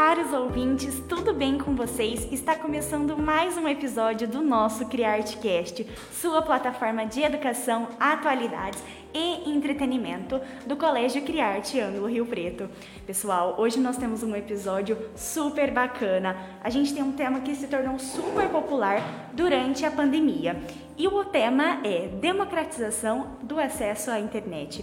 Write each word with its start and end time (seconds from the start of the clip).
caros 0.00 0.32
ouvintes, 0.32 0.98
tudo 1.06 1.34
bem 1.34 1.58
com 1.58 1.76
vocês? 1.76 2.26
Está 2.32 2.56
começando 2.56 3.18
mais 3.18 3.58
um 3.58 3.68
episódio 3.68 4.26
do 4.26 4.40
nosso 4.40 4.86
CriArtCast, 4.86 5.86
sua 6.10 6.40
plataforma 6.40 7.04
de 7.04 7.20
educação, 7.20 7.86
atualidades 8.00 8.82
e 9.12 9.50
entretenimento 9.50 10.40
do 10.66 10.74
Colégio 10.74 11.20
Criarte 11.20 11.78
Ângulo 11.78 12.08
Rio 12.08 12.24
Preto. 12.24 12.66
Pessoal, 13.06 13.56
hoje 13.58 13.78
nós 13.78 13.98
temos 13.98 14.22
um 14.22 14.34
episódio 14.34 14.96
super 15.14 15.70
bacana. 15.70 16.34
A 16.64 16.70
gente 16.70 16.94
tem 16.94 17.02
um 17.02 17.12
tema 17.12 17.40
que 17.40 17.54
se 17.54 17.66
tornou 17.66 17.98
super 17.98 18.48
popular 18.48 19.02
durante 19.34 19.84
a 19.84 19.90
pandemia. 19.90 20.58
E 20.96 21.06
o 21.06 21.26
tema 21.26 21.78
é 21.84 22.08
democratização 22.08 23.36
do 23.42 23.60
acesso 23.60 24.10
à 24.10 24.18
internet. 24.18 24.82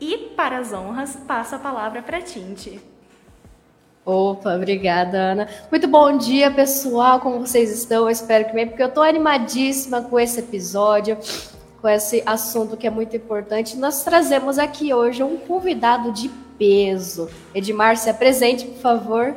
E 0.00 0.32
para 0.34 0.56
as 0.56 0.72
honras, 0.72 1.16
passo 1.16 1.54
a 1.54 1.58
palavra 1.58 2.00
para 2.00 2.22
Tinte. 2.22 2.93
Opa, 4.06 4.54
obrigada, 4.54 5.16
Ana. 5.16 5.48
Muito 5.70 5.88
bom 5.88 6.18
dia, 6.18 6.50
pessoal. 6.50 7.20
Como 7.20 7.40
vocês 7.40 7.72
estão? 7.72 8.02
Eu 8.02 8.10
espero 8.10 8.44
que 8.44 8.52
bem, 8.52 8.66
porque 8.68 8.82
eu 8.82 8.88
estou 8.88 9.02
animadíssima 9.02 10.02
com 10.02 10.20
esse 10.20 10.40
episódio, 10.40 11.16
com 11.80 11.88
esse 11.88 12.22
assunto 12.26 12.76
que 12.76 12.86
é 12.86 12.90
muito 12.90 13.16
importante. 13.16 13.78
Nós 13.78 14.04
trazemos 14.04 14.58
aqui 14.58 14.92
hoje 14.92 15.22
um 15.22 15.38
convidado 15.38 16.12
de 16.12 16.28
peso. 16.58 17.30
Edmar, 17.54 17.96
se 17.96 18.10
apresente, 18.10 18.66
por 18.66 18.78
favor. 18.78 19.34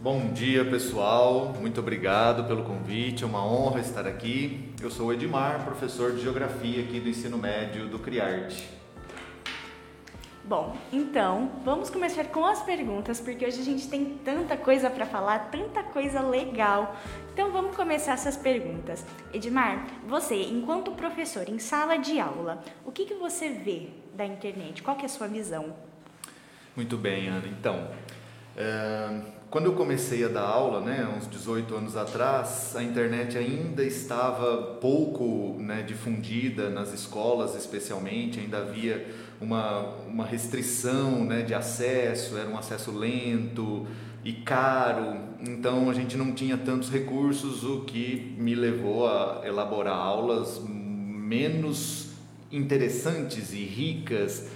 Bom 0.00 0.32
dia, 0.32 0.64
pessoal. 0.64 1.54
Muito 1.60 1.78
obrigado 1.78 2.48
pelo 2.48 2.64
convite. 2.64 3.22
É 3.22 3.26
uma 3.26 3.46
honra 3.46 3.78
estar 3.78 4.08
aqui. 4.08 4.74
Eu 4.82 4.90
sou 4.90 5.06
o 5.06 5.12
Edmar, 5.12 5.64
professor 5.64 6.12
de 6.12 6.20
Geografia 6.20 6.82
aqui 6.82 6.98
do 6.98 7.08
ensino 7.08 7.38
médio 7.38 7.86
do 7.86 8.00
Criarte. 8.00 8.68
Bom, 10.46 10.76
então 10.92 11.50
vamos 11.64 11.88
começar 11.88 12.24
com 12.24 12.44
as 12.44 12.62
perguntas, 12.62 13.18
porque 13.18 13.46
hoje 13.46 13.62
a 13.62 13.64
gente 13.64 13.88
tem 13.88 14.18
tanta 14.22 14.58
coisa 14.58 14.90
para 14.90 15.06
falar, 15.06 15.50
tanta 15.50 15.82
coisa 15.82 16.20
legal. 16.20 16.94
Então 17.32 17.50
vamos 17.50 17.74
começar 17.74 18.12
essas 18.12 18.36
perguntas. 18.36 19.06
Edmar, 19.32 19.86
você, 20.06 20.34
enquanto 20.34 20.90
professor 20.90 21.48
em 21.48 21.58
sala 21.58 21.96
de 21.96 22.20
aula, 22.20 22.62
o 22.84 22.92
que, 22.92 23.06
que 23.06 23.14
você 23.14 23.48
vê 23.48 23.88
da 24.14 24.26
internet? 24.26 24.82
Qual 24.82 24.94
que 24.98 25.04
é 25.04 25.06
a 25.06 25.08
sua 25.08 25.28
visão? 25.28 25.74
Muito 26.76 26.98
bem, 26.98 27.28
Ana. 27.28 27.48
Então, 27.48 27.88
é, 28.54 29.22
quando 29.48 29.66
eu 29.66 29.74
comecei 29.74 30.24
a 30.24 30.28
dar 30.28 30.42
aula, 30.42 30.80
né, 30.80 31.08
uns 31.16 31.26
18 31.26 31.74
anos 31.74 31.96
atrás, 31.96 32.76
a 32.76 32.82
internet 32.82 33.38
ainda 33.38 33.82
estava 33.82 34.78
pouco 34.80 35.56
né, 35.58 35.82
difundida 35.82 36.68
nas 36.68 36.92
escolas, 36.92 37.54
especialmente, 37.54 38.40
ainda 38.40 38.58
havia 38.58 39.06
uma, 39.40 39.80
uma 40.06 40.24
restrição 40.24 41.24
né, 41.24 41.42
de 41.42 41.54
acesso, 41.54 42.36
era 42.36 42.48
um 42.48 42.56
acesso 42.56 42.90
lento 42.90 43.86
e 44.24 44.32
caro, 44.32 45.18
então 45.40 45.90
a 45.90 45.94
gente 45.94 46.16
não 46.16 46.32
tinha 46.32 46.56
tantos 46.56 46.90
recursos, 46.90 47.62
o 47.62 47.80
que 47.80 48.34
me 48.38 48.54
levou 48.54 49.06
a 49.06 49.42
elaborar 49.44 49.96
aulas 49.96 50.62
menos 50.66 52.12
interessantes 52.50 53.52
e 53.52 53.64
ricas 53.64 54.48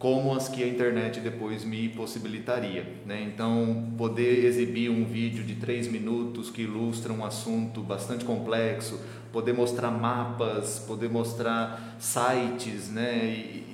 como 0.00 0.34
as 0.34 0.48
que 0.48 0.64
a 0.64 0.66
internet 0.66 1.20
depois 1.20 1.62
me 1.62 1.90
possibilitaria. 1.90 2.86
Né? 3.04 3.22
Então, 3.22 3.92
poder 3.98 4.46
exibir 4.46 4.90
um 4.90 5.04
vídeo 5.04 5.44
de 5.44 5.56
três 5.56 5.86
minutos 5.86 6.48
que 6.48 6.62
ilustra 6.62 7.12
um 7.12 7.22
assunto 7.22 7.82
bastante 7.82 8.24
complexo, 8.24 8.98
poder 9.30 9.52
mostrar 9.52 9.90
mapas, 9.90 10.78
poder 10.78 11.10
mostrar 11.10 11.96
sites, 11.98 12.88
né? 12.88 13.26
E, 13.26 13.70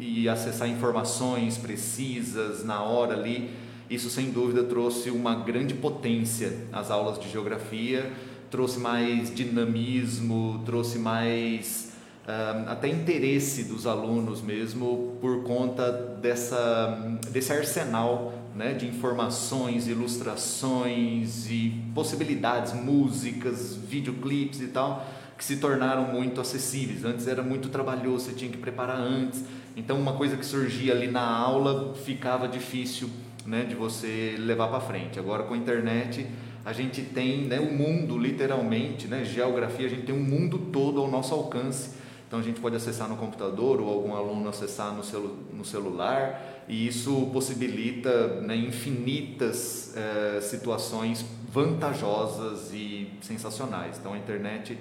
e, 0.00 0.28
acessar 0.28 0.68
informações 0.68 1.58
precisas 1.58 2.64
na 2.64 2.82
hora 2.82 3.14
ali, 3.14 3.50
isso 3.88 4.08
sem 4.08 4.30
dúvida 4.30 4.64
trouxe 4.64 5.10
uma 5.10 5.34
grande 5.34 5.74
potência 5.74 6.66
às 6.72 6.90
aulas 6.90 7.18
de 7.18 7.28
geografia, 7.28 8.10
trouxe 8.50 8.78
mais 8.78 9.34
dinamismo, 9.34 10.62
trouxe 10.64 10.98
mais 10.98 11.92
uh, 12.24 12.70
até 12.70 12.88
interesse 12.88 13.64
dos 13.64 13.86
alunos 13.86 14.40
mesmo 14.40 15.16
por 15.20 15.42
conta 15.42 15.90
dessa, 16.20 17.18
desse 17.30 17.52
arsenal 17.52 18.32
né, 18.54 18.74
de 18.74 18.86
informações, 18.86 19.88
ilustrações 19.88 21.48
e 21.48 21.82
possibilidades, 21.94 22.72
músicas, 22.72 23.74
videoclipes 23.76 24.60
e 24.60 24.68
tal 24.68 25.06
que 25.40 25.44
se 25.46 25.56
tornaram 25.56 26.04
muito 26.04 26.38
acessíveis. 26.38 27.02
Antes 27.02 27.26
era 27.26 27.42
muito 27.42 27.70
trabalhoso, 27.70 28.26
você 28.26 28.32
tinha 28.34 28.50
que 28.50 28.58
preparar 28.58 29.00
antes. 29.00 29.42
Então, 29.76 29.98
uma 29.98 30.14
coisa 30.14 30.36
que 30.36 30.44
surgia 30.44 30.92
ali 30.92 31.08
na 31.08 31.24
aula 31.24 31.94
ficava 31.94 32.48
difícil 32.48 33.08
né, 33.46 33.64
de 33.64 33.74
você 33.74 34.36
levar 34.38 34.68
para 34.68 34.80
frente. 34.80 35.18
Agora, 35.18 35.44
com 35.44 35.54
a 35.54 35.56
internet, 35.56 36.26
a 36.64 36.72
gente 36.72 37.02
tem 37.02 37.42
né, 37.42 37.58
o 37.58 37.72
mundo, 37.72 38.18
literalmente, 38.18 39.06
né, 39.06 39.24
geografia, 39.24 39.86
a 39.86 39.90
gente 39.90 40.02
tem 40.02 40.14
um 40.14 40.22
mundo 40.22 40.58
todo 40.72 41.00
ao 41.00 41.10
nosso 41.10 41.34
alcance. 41.34 41.98
Então, 42.26 42.38
a 42.38 42.42
gente 42.42 42.60
pode 42.60 42.76
acessar 42.76 43.08
no 43.08 43.16
computador 43.16 43.80
ou 43.80 43.88
algum 43.88 44.14
aluno 44.14 44.48
acessar 44.48 44.94
no, 44.94 45.02
celu 45.02 45.36
no 45.52 45.64
celular, 45.64 46.64
e 46.68 46.86
isso 46.86 47.28
possibilita 47.32 48.40
né, 48.40 48.54
infinitas 48.54 49.92
eh, 49.96 50.40
situações 50.40 51.24
vantajosas 51.52 52.72
e 52.72 53.10
sensacionais. 53.20 53.98
Então, 53.98 54.12
a 54.12 54.16
internet 54.16 54.78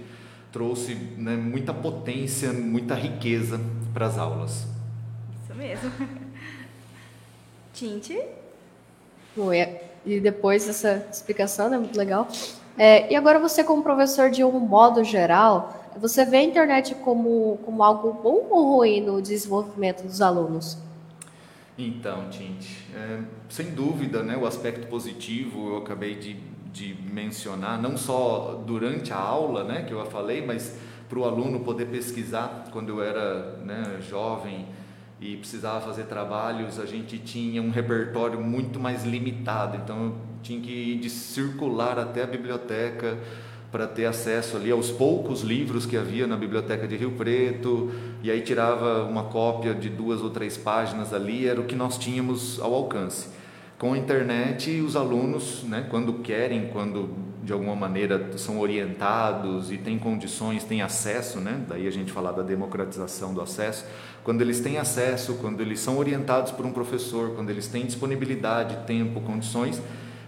trouxe 0.51 0.93
né, 1.17 1.35
muita 1.35 1.73
potência, 1.73 2.53
muita 2.53 2.93
riqueza 2.93 3.59
para 3.93 4.05
as 4.05 4.19
aulas. 4.19 4.78
Mesmo. 5.59 5.91
Tinte? 7.73 8.17
E 10.05 10.19
depois 10.19 10.65
dessa 10.65 11.05
explicação, 11.11 11.69
né, 11.69 11.77
muito 11.77 11.97
legal. 11.97 12.27
É, 12.77 13.11
e 13.11 13.15
agora 13.15 13.37
você, 13.39 13.63
como 13.63 13.83
professor 13.83 14.29
de 14.29 14.43
um 14.43 14.57
modo 14.59 15.03
geral, 15.03 15.91
você 15.97 16.23
vê 16.23 16.37
a 16.37 16.43
internet 16.43 16.95
como, 16.95 17.59
como 17.65 17.83
algo 17.83 18.13
bom 18.13 18.47
ou 18.49 18.77
ruim 18.77 19.01
no 19.01 19.21
desenvolvimento 19.21 20.03
dos 20.03 20.21
alunos? 20.21 20.77
Então, 21.77 22.29
Tinte, 22.29 22.87
é, 22.95 23.19
sem 23.49 23.71
dúvida, 23.71 24.23
né, 24.23 24.37
o 24.37 24.45
aspecto 24.45 24.87
positivo 24.87 25.71
eu 25.71 25.77
acabei 25.77 26.15
de 26.15 26.49
de 26.71 26.95
mencionar, 27.11 27.81
não 27.81 27.97
só 27.97 28.63
durante 28.65 29.11
a 29.11 29.17
aula, 29.17 29.63
né, 29.63 29.83
que 29.83 29.93
eu 29.93 30.05
falei, 30.05 30.45
mas 30.45 30.77
para 31.07 31.19
o 31.19 31.25
aluno 31.25 31.61
poder 31.61 31.85
pesquisar. 31.85 32.67
Quando 32.71 32.89
eu 32.89 33.03
era 33.03 33.57
né, 33.57 33.99
jovem 34.07 34.67
e 35.21 35.35
precisava 35.35 35.81
fazer 35.81 36.03
trabalhos, 36.03 36.79
a 36.79 36.85
gente 36.85 37.17
tinha 37.17 37.61
um 37.61 37.69
repertório 37.69 38.39
muito 38.39 38.79
mais 38.79 39.03
limitado, 39.03 39.77
então 39.77 40.05
eu 40.05 40.15
tinha 40.41 40.59
que 40.61 40.71
ir 40.71 40.99
de 40.99 41.09
circular 41.09 41.99
até 41.99 42.23
a 42.23 42.27
biblioteca 42.27 43.17
para 43.71 43.85
ter 43.85 44.05
acesso 44.05 44.57
ali 44.57 44.71
aos 44.71 44.89
poucos 44.89 45.41
livros 45.41 45.85
que 45.85 45.97
havia 45.97 46.25
na 46.25 46.35
biblioteca 46.35 46.87
de 46.87 46.95
Rio 46.95 47.11
Preto, 47.11 47.91
e 48.23 48.31
aí 48.31 48.41
tirava 48.41 49.03
uma 49.03 49.25
cópia 49.25 49.73
de 49.73 49.89
duas 49.89 50.21
ou 50.21 50.29
três 50.29 50.57
páginas 50.57 51.13
ali, 51.13 51.47
era 51.47 51.59
o 51.59 51.65
que 51.65 51.75
nós 51.75 51.97
tínhamos 51.97 52.59
ao 52.59 52.73
alcance. 52.73 53.38
Com 53.79 53.93
a 53.93 53.97
internet, 53.97 54.81
os 54.81 54.97
alunos, 54.97 55.63
né, 55.63 55.87
quando 55.89 56.15
querem, 56.15 56.67
quando 56.67 57.11
de 57.41 57.53
alguma 57.53 57.77
maneira 57.77 58.37
são 58.37 58.59
orientados 58.59 59.71
e 59.71 59.77
têm 59.77 59.97
condições, 59.97 60.65
têm 60.65 60.81
acesso, 60.81 61.39
né, 61.39 61.61
daí 61.65 61.87
a 61.87 61.89
gente 61.89 62.11
falar 62.11 62.33
da 62.33 62.43
democratização 62.43 63.33
do 63.33 63.39
acesso, 63.39 63.85
quando 64.21 64.41
eles 64.41 64.59
têm 64.59 64.77
acesso, 64.77 65.35
quando 65.35 65.61
eles 65.61 65.79
são 65.79 65.97
orientados 65.97 66.51
por 66.51 66.65
um 66.65 66.73
professor, 66.73 67.35
quando 67.35 67.51
eles 67.51 67.69
têm 67.69 67.85
disponibilidade, 67.85 68.85
tempo, 68.85 69.21
condições, 69.21 69.81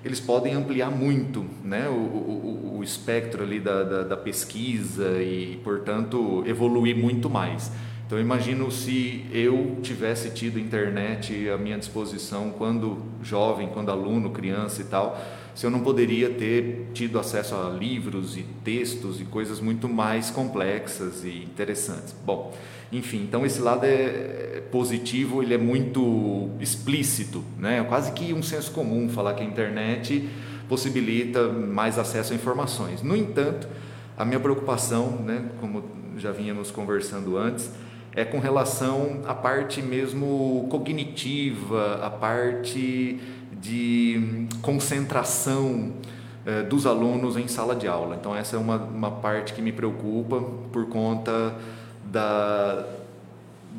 eles 0.03 0.21
podem 0.21 0.53
ampliar 0.53 0.89
muito 0.89 1.45
né, 1.61 1.89
o, 1.89 1.91
o, 1.91 2.77
o 2.77 2.83
espectro 2.85 3.43
ali 3.43 3.59
da, 3.59 3.83
da, 3.83 4.03
da 4.03 4.17
pesquisa 4.17 5.21
e, 5.21 5.59
portanto, 5.61 6.41
evoluir 6.47 6.95
muito 6.95 7.29
mais. 7.29 7.69
Então 8.11 8.19
imagino 8.19 8.69
se 8.69 9.25
eu 9.31 9.77
tivesse 9.81 10.31
tido 10.31 10.59
internet 10.59 11.47
à 11.47 11.57
minha 11.57 11.77
disposição 11.77 12.51
quando 12.57 12.97
jovem, 13.23 13.69
quando 13.69 13.89
aluno, 13.89 14.31
criança 14.31 14.81
e 14.81 14.83
tal, 14.83 15.17
se 15.55 15.65
eu 15.65 15.69
não 15.71 15.79
poderia 15.79 16.29
ter 16.29 16.89
tido 16.93 17.17
acesso 17.17 17.55
a 17.55 17.69
livros 17.69 18.35
e 18.35 18.43
textos 18.65 19.21
e 19.21 19.23
coisas 19.23 19.61
muito 19.61 19.87
mais 19.87 20.29
complexas 20.29 21.23
e 21.23 21.41
interessantes. 21.41 22.13
Bom, 22.25 22.53
enfim, 22.91 23.23
então 23.23 23.45
esse 23.45 23.61
lado 23.61 23.85
é 23.85 24.61
positivo, 24.69 25.41
ele 25.41 25.53
é 25.53 25.57
muito 25.57 26.49
explícito, 26.59 27.41
né? 27.57 27.79
É 27.79 27.83
quase 27.85 28.11
que 28.11 28.33
um 28.33 28.43
senso 28.43 28.71
comum 28.71 29.07
falar 29.07 29.35
que 29.35 29.41
a 29.41 29.45
internet 29.45 30.27
possibilita 30.67 31.47
mais 31.47 31.97
acesso 31.97 32.33
a 32.33 32.35
informações. 32.35 33.01
No 33.01 33.15
entanto, 33.15 33.69
a 34.17 34.25
minha 34.25 34.39
preocupação, 34.41 35.11
né, 35.21 35.45
como 35.61 35.85
já 36.17 36.33
vínhamos 36.33 36.71
conversando 36.71 37.37
antes, 37.37 37.71
é 38.15 38.25
com 38.25 38.39
relação 38.39 39.21
à 39.25 39.33
parte 39.33 39.81
mesmo 39.81 40.67
cognitiva, 40.69 41.99
a 42.03 42.09
parte 42.09 43.19
de 43.61 44.47
concentração 44.61 45.93
eh, 46.45 46.63
dos 46.63 46.85
alunos 46.85 47.37
em 47.37 47.47
sala 47.47 47.75
de 47.75 47.87
aula. 47.87 48.17
Então, 48.19 48.35
essa 48.35 48.55
é 48.55 48.59
uma, 48.59 48.77
uma 48.77 49.11
parte 49.11 49.53
que 49.53 49.61
me 49.61 49.71
preocupa 49.71 50.41
por 50.71 50.87
conta 50.87 51.55
da, 52.03 52.83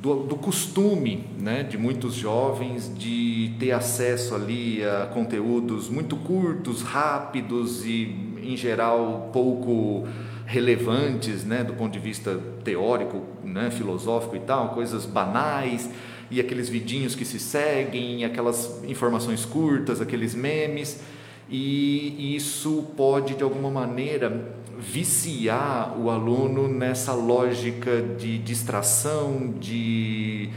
do, 0.00 0.22
do, 0.22 0.36
costume 0.36 1.26
né, 1.38 1.64
de 1.64 1.76
muitos 1.76 2.14
jovens 2.14 2.92
de 2.96 3.52
ter 3.58 3.72
acesso 3.72 4.34
ali 4.34 4.82
a 4.84 5.06
conteúdos 5.06 5.88
muito 5.88 6.16
curtos, 6.16 6.82
rápidos 6.82 7.84
e, 7.84 8.16
em 8.42 8.56
geral, 8.56 9.30
pouco 9.32 10.06
relevantes 10.52 11.44
né, 11.44 11.64
do 11.64 11.72
ponto 11.72 11.90
de 11.92 11.98
vista 11.98 12.38
teórico, 12.62 13.22
né, 13.42 13.70
filosófico 13.70 14.36
e 14.36 14.40
tal, 14.40 14.74
coisas 14.74 15.06
banais 15.06 15.88
e 16.30 16.38
aqueles 16.38 16.68
vidinhos 16.68 17.14
que 17.14 17.24
se 17.24 17.38
seguem, 17.38 18.24
aquelas 18.26 18.82
informações 18.84 19.46
curtas, 19.46 20.00
aqueles 20.00 20.34
memes, 20.34 21.00
e 21.50 22.36
isso 22.36 22.90
pode 22.96 23.34
de 23.34 23.42
alguma 23.42 23.70
maneira 23.70 24.54
viciar 24.78 25.98
o 25.98 26.10
aluno 26.10 26.68
nessa 26.68 27.14
lógica 27.14 28.02
de 28.02 28.36
distração, 28.38 29.54
de, 29.58 30.50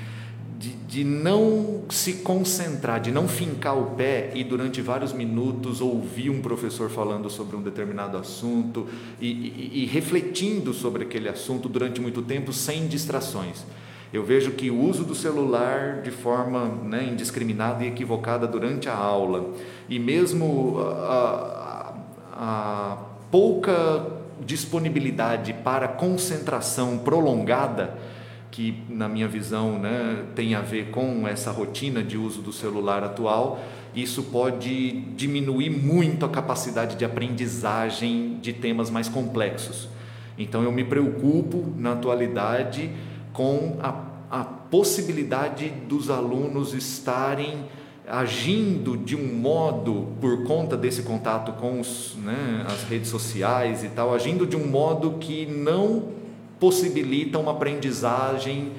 de, 0.57 0.69
de, 0.88 1.04
não 1.04 1.84
se 1.90 2.13
concentrar, 2.13 3.00
de 3.00 3.12
não 3.12 3.28
fincar 3.28 3.78
o 3.78 3.96
pé 3.96 4.31
e 4.34 4.44
durante 4.44 4.81
vários 4.81 5.13
minutos 5.13 5.81
ouvir 5.81 6.30
um 6.30 6.42
professor 6.42 6.90
falando 6.90 7.30
sobre 7.30 7.56
um 7.56 7.62
determinado 7.62 8.18
assunto 8.18 8.88
e, 9.19 9.28
e, 9.28 9.84
e 9.84 9.86
refletindo 9.86 10.74
sobre 10.74 11.04
aquele 11.04 11.28
assunto 11.28 11.68
durante 11.68 12.00
muito 12.00 12.22
tempo 12.22 12.54
sem 12.54 12.88
distrações. 12.88 13.66
Eu 14.13 14.24
vejo 14.24 14.52
que 14.52 14.72
o 14.72 14.80
uso 14.80 15.04
do 15.04 15.13
celular 15.13 16.02
de 16.02 16.12
forma 16.12 16.68
né, 16.68 17.10
indiscriminada 17.12 17.84
e 17.84 17.88
equivocada 17.88 18.48
durante 18.48 18.88
a 18.88 18.96
aula, 18.96 19.54
e 19.90 20.00
mesmo 20.00 20.80
a, 20.80 21.94
a, 22.31 22.94
a 22.94 22.98
pouca 23.30 24.06
disponibilidade 24.46 25.54
para 25.54 25.88
concentração 25.88 26.98
prolongada, 27.00 27.98
que 28.56 28.74
na 28.88 29.10
minha 29.10 29.28
visão 29.28 29.78
né, 29.78 30.24
tem 30.34 30.56
a 30.56 30.62
ver 30.62 30.90
com 30.90 31.28
essa 31.28 31.52
rotina 31.52 32.02
de 32.02 32.18
uso 32.18 32.42
do 32.42 32.54
celular 32.54 33.04
atual, 33.04 33.60
isso 33.94 34.24
pode 34.24 34.92
diminuir 35.18 35.69
muito 35.69 36.25
a 36.25 36.30
capacidade 36.30 36.96
de 36.96 37.04
aprendizagem 37.04 38.40
de 38.42 38.54
temas 38.54 38.90
mais 38.90 39.10
complexos. 39.10 39.90
Então 40.38 40.63
eu 40.63 40.72
me 40.72 40.86
preocupo 40.86 41.74
na 41.78 41.92
atualidade 41.92 42.90
com 43.34 43.78
a, 43.84 43.94
a 44.31 44.46
possibilidade 44.46 45.69
dos 45.90 46.10
alunos 46.10 46.74
estarem 46.74 47.66
agindo 48.08 48.96
de 48.96 49.18
um 49.18 49.36
modo, 49.36 50.13
por 50.22 50.46
conta 50.46 50.78
desse 50.78 51.04
contato 51.04 51.51
com 51.60 51.81
os, 51.81 52.16
né, 52.24 52.66
as 52.68 52.84
redes 52.84 53.10
sociais 53.10 53.84
e 53.84 53.90
tal, 53.90 54.13
agindo 54.13 54.48
de 54.48 54.56
um 54.56 54.66
modo 54.66 55.18
que 55.19 55.46
não 55.46 56.24
possibilita 56.60 57.38
uma 57.38 57.52
aprendizagem 57.52 58.72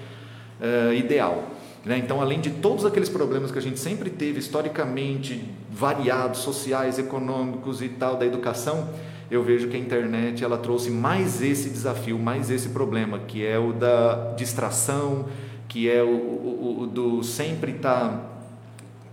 uh, 0.60 0.92
ideal. 0.92 1.44
Né? 1.84 1.98
Então, 1.98 2.20
além 2.20 2.40
de 2.40 2.50
todos 2.50 2.84
aqueles 2.84 3.08
problemas 3.08 3.50
que 3.50 3.58
a 3.58 3.62
gente 3.62 3.78
sempre 3.78 4.10
teve 4.10 4.40
historicamente, 4.40 5.44
variados, 5.70 6.40
sociais, 6.40 6.98
econômicos 6.98 7.80
e 7.80 7.88
tal, 7.88 8.16
da 8.16 8.26
educação, 8.26 8.88
eu 9.30 9.42
vejo 9.42 9.68
que 9.68 9.76
a 9.76 9.78
internet 9.78 10.42
ela 10.42 10.58
trouxe 10.58 10.90
mais 10.90 11.42
esse 11.42 11.68
desafio, 11.68 12.18
mais 12.18 12.50
esse 12.50 12.70
problema, 12.70 13.18
que 13.20 13.44
é 13.44 13.58
o 13.58 13.72
da 13.72 14.34
distração, 14.36 15.26
que 15.68 15.90
é 15.90 16.02
o, 16.02 16.08
o, 16.08 16.80
o 16.82 16.86
do 16.86 17.22
sempre 17.22 17.72
estar 17.72 18.08
tá 18.08 18.30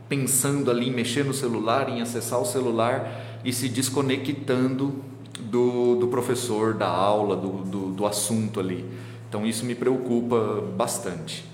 pensando 0.08 0.70
ali 0.70 0.92
mexer 0.92 1.26
no 1.26 1.34
celular, 1.34 1.90
em 1.90 2.02
acessar 2.02 2.40
o 2.40 2.46
celular 2.46 3.40
e 3.44 3.52
se 3.52 3.68
desconectando 3.68 4.96
do, 5.40 5.96
do 5.96 6.08
professor, 6.08 6.74
da 6.74 6.88
aula, 6.88 7.36
do, 7.36 7.50
do, 7.64 7.92
do 7.92 8.06
assunto 8.06 8.60
ali. 8.60 8.86
Então 9.28 9.46
isso 9.46 9.66
me 9.66 9.76
preocupa 9.76 10.62
bastante. 10.76 11.46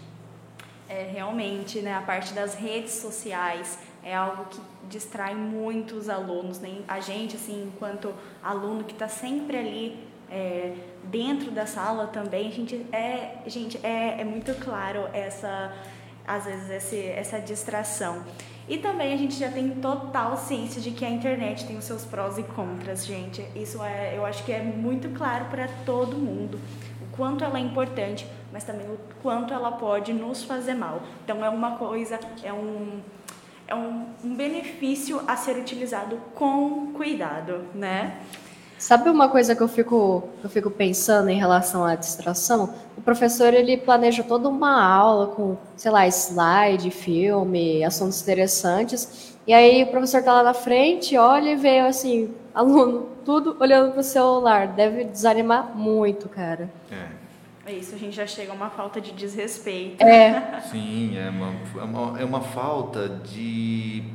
É, 0.87 1.09
realmente, 1.13 1.79
né, 1.79 1.93
a 1.93 2.01
parte 2.01 2.33
das 2.33 2.55
redes 2.55 2.93
sociais 2.93 3.79
é 4.03 4.15
algo 4.15 4.45
que 4.45 4.59
distrai 4.89 5.35
muito 5.35 5.95
os 5.95 6.09
alunos, 6.09 6.59
né? 6.59 6.81
A 6.87 6.99
gente, 6.99 7.35
assim, 7.35 7.71
enquanto 7.73 8.13
aluno 8.43 8.83
que 8.83 8.93
está 8.93 9.07
sempre 9.07 9.57
ali 9.57 10.09
é, 10.31 10.73
dentro 11.03 11.51
da 11.51 11.65
sala 11.65 12.07
também, 12.07 12.47
a 12.47 12.51
gente 12.51 12.85
é, 12.91 13.37
gente, 13.47 13.79
é, 13.83 14.21
é 14.21 14.23
muito 14.23 14.53
claro 14.63 15.07
essa, 15.13 15.73
às 16.27 16.45
vezes, 16.45 16.69
esse, 16.69 17.01
essa 17.05 17.39
distração. 17.39 18.23
E 18.69 18.77
também 18.77 19.11
a 19.11 19.17
gente 19.17 19.33
já 19.33 19.51
tem 19.51 19.71
total 19.71 20.37
ciência 20.37 20.79
de 20.79 20.91
que 20.91 21.03
a 21.03 21.09
internet 21.09 21.65
tem 21.65 21.75
os 21.75 21.85
seus 21.85 22.05
prós 22.05 22.37
e 22.37 22.43
contras, 22.43 23.03
gente. 23.03 23.43
Isso 23.55 23.83
é, 23.83 24.15
eu 24.15 24.23
acho 24.23 24.43
que 24.45 24.51
é 24.51 24.61
muito 24.61 25.09
claro 25.09 25.45
para 25.45 25.67
todo 25.85 26.15
mundo. 26.15 26.59
O 27.01 27.17
quanto 27.17 27.43
ela 27.43 27.57
é 27.57 27.61
importante, 27.61 28.27
mas 28.53 28.63
também 28.63 28.85
o 28.87 28.99
quanto 29.23 29.51
ela 29.55 29.71
pode 29.71 30.13
nos 30.13 30.43
fazer 30.43 30.75
mal. 30.75 31.01
Então 31.23 31.43
é 31.43 31.49
uma 31.49 31.77
coisa, 31.77 32.19
é 32.43 32.53
um 32.53 33.01
é 33.67 33.75
um, 33.75 34.07
um 34.23 34.35
benefício 34.35 35.21
a 35.27 35.35
ser 35.35 35.55
utilizado 35.55 36.17
com 36.33 36.91
cuidado, 36.93 37.67
né? 37.75 38.19
Sabe 38.79 39.09
uma 39.09 39.27
coisa 39.27 39.53
que 39.53 39.61
eu 39.61 39.67
fico, 39.67 40.23
eu 40.41 40.49
fico 40.49 40.71
pensando 40.71 41.29
em 41.29 41.37
relação 41.37 41.83
à 41.83 41.95
distração? 41.95 42.73
O 42.97 43.01
professor 43.01 43.53
ele 43.53 43.75
planeja 43.75 44.23
toda 44.23 44.47
uma 44.47 44.81
aula 44.81 45.27
com, 45.27 45.57
sei 45.75 45.91
lá, 45.91 46.07
slide, 46.07 46.89
filme, 46.89 47.83
assuntos 47.83 48.21
interessantes. 48.21 49.35
E 49.45 49.53
aí 49.53 49.83
o 49.83 49.87
professor 49.87 50.19
está 50.19 50.31
lá 50.31 50.43
na 50.43 50.53
frente, 50.53 51.17
olha 51.17 51.51
e 51.51 51.55
vê 51.57 51.79
assim, 51.79 52.33
aluno, 52.53 53.09
tudo 53.25 53.57
olhando 53.59 53.91
para 53.91 53.99
o 53.99 54.03
celular. 54.03 54.67
Deve 54.69 55.03
desanimar 55.03 55.75
muito, 55.75 56.29
cara. 56.29 56.69
É. 56.89 57.19
É 57.65 57.73
isso, 57.73 57.93
a 57.93 57.97
gente 57.97 58.15
já 58.15 58.25
chega 58.25 58.53
a 58.53 58.55
uma 58.55 58.69
falta 58.69 59.01
de 59.01 59.11
desrespeito. 59.11 60.01
É. 60.01 60.61
Sim, 60.71 61.17
é 61.17 61.29
uma, 61.29 61.53
é 61.75 61.83
uma, 61.83 62.19
é 62.21 62.25
uma 62.25 62.41
falta 62.41 63.09
de. 63.09 64.05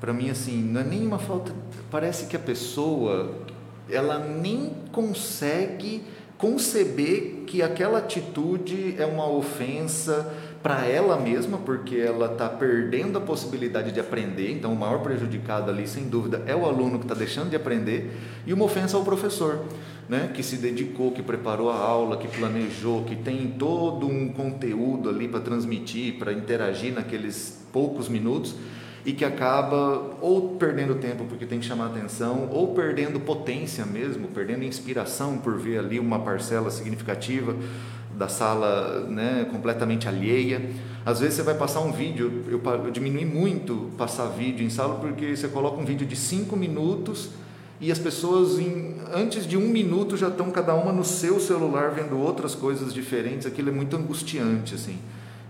Para 0.00 0.14
mim, 0.14 0.30
assim, 0.30 0.56
não 0.62 0.80
é 0.80 0.84
nem 0.84 1.06
uma 1.06 1.18
falta. 1.18 1.54
Parece 1.90 2.26
que 2.26 2.34
a 2.34 2.40
pessoa 2.40 3.46
ela 3.92 4.18
nem 4.18 4.72
consegue 4.92 6.02
conceber 6.38 7.44
que 7.46 7.62
aquela 7.62 7.98
atitude 7.98 8.94
é 8.98 9.04
uma 9.04 9.30
ofensa 9.30 10.32
para 10.62 10.86
ela 10.86 11.18
mesma, 11.18 11.58
porque 11.58 11.96
ela 11.96 12.32
está 12.32 12.48
perdendo 12.48 13.18
a 13.18 13.20
possibilidade 13.20 13.92
de 13.92 14.00
aprender. 14.00 14.50
Então, 14.52 14.72
o 14.72 14.76
maior 14.76 15.02
prejudicado 15.02 15.70
ali, 15.70 15.86
sem 15.86 16.08
dúvida, 16.08 16.42
é 16.46 16.54
o 16.54 16.64
aluno 16.64 16.98
que 16.98 17.04
está 17.04 17.14
deixando 17.14 17.50
de 17.50 17.56
aprender, 17.56 18.10
e 18.46 18.52
uma 18.52 18.64
ofensa 18.64 18.96
ao 18.96 19.04
professor 19.04 19.64
né, 20.08 20.30
que 20.34 20.42
se 20.42 20.56
dedicou, 20.56 21.12
que 21.12 21.22
preparou 21.22 21.70
a 21.70 21.76
aula, 21.76 22.16
que 22.16 22.26
planejou, 22.26 23.04
que 23.04 23.16
tem 23.16 23.54
todo 23.58 24.06
um 24.06 24.32
conteúdo 24.32 25.08
ali 25.08 25.28
para 25.28 25.40
transmitir, 25.40 26.18
para 26.18 26.32
interagir 26.32 26.92
naqueles 26.92 27.64
poucos 27.72 28.08
minutos 28.08 28.54
e 29.04 29.12
que 29.12 29.24
acaba 29.24 30.16
ou 30.20 30.56
perdendo 30.56 30.94
tempo 30.96 31.24
porque 31.24 31.46
tem 31.46 31.58
que 31.58 31.66
chamar 31.66 31.86
atenção, 31.86 32.48
ou 32.50 32.74
perdendo 32.74 33.18
potência 33.20 33.86
mesmo, 33.86 34.28
perdendo 34.28 34.64
inspiração 34.64 35.38
por 35.38 35.58
ver 35.58 35.78
ali 35.78 35.98
uma 35.98 36.18
parcela 36.18 36.70
significativa 36.70 37.54
da 38.14 38.28
sala 38.28 39.06
né, 39.08 39.46
completamente 39.50 40.06
alheia. 40.06 40.70
Às 41.06 41.20
vezes 41.20 41.36
você 41.36 41.42
vai 41.42 41.54
passar 41.54 41.80
um 41.80 41.90
vídeo, 41.90 42.44
eu, 42.48 42.60
eu 42.84 42.90
diminui 42.90 43.24
muito 43.24 43.90
passar 43.96 44.26
vídeo 44.26 44.64
em 44.64 44.70
sala 44.70 44.96
porque 44.96 45.34
você 45.34 45.48
coloca 45.48 45.80
um 45.80 45.84
vídeo 45.84 46.06
de 46.06 46.16
cinco 46.16 46.56
minutos 46.56 47.30
e 47.80 47.90
as 47.90 47.98
pessoas 47.98 48.58
em, 48.58 48.96
antes 49.14 49.46
de 49.46 49.56
um 49.56 49.66
minuto 49.66 50.14
já 50.14 50.28
estão 50.28 50.50
cada 50.50 50.74
uma 50.74 50.92
no 50.92 51.02
seu 51.02 51.40
celular 51.40 51.92
vendo 51.92 52.18
outras 52.18 52.54
coisas 52.54 52.92
diferentes, 52.92 53.46
aquilo 53.46 53.70
é 53.70 53.72
muito 53.72 53.96
angustiante 53.96 54.74
assim. 54.74 54.98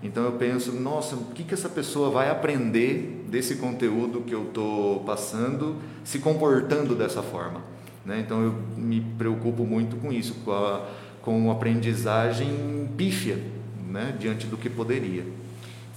Então 0.02 0.25
eu 0.25 0.33
penso, 0.33 0.73
nossa, 0.73 1.14
o 1.14 1.26
que, 1.26 1.45
que 1.45 1.52
essa 1.52 1.69
pessoa 1.69 2.11
vai 2.11 2.30
aprender 2.30 3.25
desse 3.28 3.57
conteúdo 3.57 4.23
que 4.23 4.35
eu 4.35 4.45
estou 4.45 5.00
passando, 5.00 5.76
se 6.02 6.19
comportando 6.19 6.95
dessa 6.95 7.23
forma? 7.23 7.62
Né? 8.04 8.21
Então 8.21 8.42
eu 8.42 8.52
me 8.76 9.00
preocupo 9.19 9.64
muito 9.64 9.97
com 9.97 10.11
isso, 10.11 10.35
com 10.42 10.52
a, 10.52 10.87
com 11.21 11.50
aprendizagem 11.50 12.90
pífia, 12.97 13.38
né? 13.88 14.16
diante 14.19 14.47
do 14.47 14.57
que 14.57 14.71
poderia. 14.71 15.25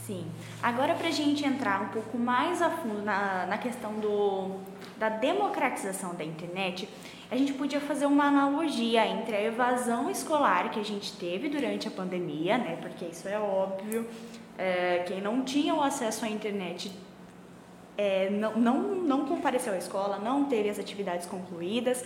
Sim. 0.06 0.26
Agora, 0.62 0.96
para 0.96 1.08
a 1.08 1.12
gente 1.12 1.46
entrar 1.46 1.82
um 1.82 1.88
pouco 1.88 2.18
mais 2.18 2.62
a 2.62 2.70
fundo 2.70 3.02
na, 3.04 3.46
na 3.46 3.58
questão 3.58 3.94
do, 4.00 4.58
da 4.98 5.08
democratização 5.08 6.14
da 6.14 6.26
internet, 6.26 6.90
a 7.32 7.36
gente 7.36 7.54
podia 7.54 7.80
fazer 7.80 8.06
uma 8.06 8.26
analogia 8.26 9.06
entre 9.08 9.36
a 9.36 9.42
evasão 9.42 10.10
escolar 10.10 10.70
que 10.70 10.80
a 10.80 10.84
gente 10.84 11.14
teve 11.14 11.50
durante 11.50 11.88
a 11.88 11.92
pandemia, 11.92 12.58
né? 12.58 12.78
Porque 12.82 13.06
isso 13.06 13.28
é 13.28 13.40
óbvio. 13.40 14.08
É, 14.58 15.04
quem 15.08 15.20
não 15.20 15.44
tinha 15.44 15.74
o 15.74 15.82
acesso 15.82 16.26
à 16.26 16.30
internet 16.30 16.92
é, 17.98 18.30
não, 18.30 18.56
não, 18.56 18.82
não 18.96 19.26
compareceu 19.26 19.74
à 19.74 19.78
escola, 19.78 20.20
não 20.20 20.46
teve 20.46 20.70
as 20.70 20.80
atividades 20.80 21.26
concluídas. 21.26 22.04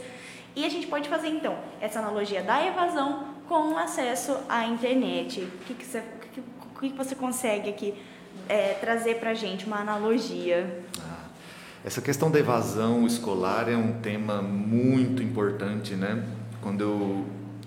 E 0.56 0.66
a 0.66 0.70
gente 0.70 0.88
pode 0.88 1.08
fazer 1.08 1.28
então 1.28 1.58
essa 1.80 2.00
analogia 2.00 2.42
da 2.42 2.66
evasão 2.66 3.36
com 3.48 3.74
o 3.74 3.78
acesso 3.78 4.38
à 4.50 4.66
internet. 4.66 5.42
O 5.42 5.66
que, 5.66 5.74
que, 5.74 5.86
você, 5.86 6.00
o 6.00 6.80
que, 6.80 6.90
que 6.90 6.98
você 6.98 7.16
consegue 7.16 7.70
aqui 7.70 7.94
é, 8.50 8.74
trazer 8.74 9.20
para 9.20 9.32
a 9.32 9.34
gente 9.34 9.66
uma 9.66 9.80
analogia? 9.80 10.84
Essa 11.86 12.02
questão 12.02 12.30
da 12.30 12.40
evasão 12.40 13.06
escolar 13.06 13.70
é 13.70 13.78
um 13.78 13.94
tema 13.94 14.42
muito 14.42 15.22
importante, 15.22 15.94
né? 15.94 16.24
Quando 16.62 16.82
eu 16.82 17.26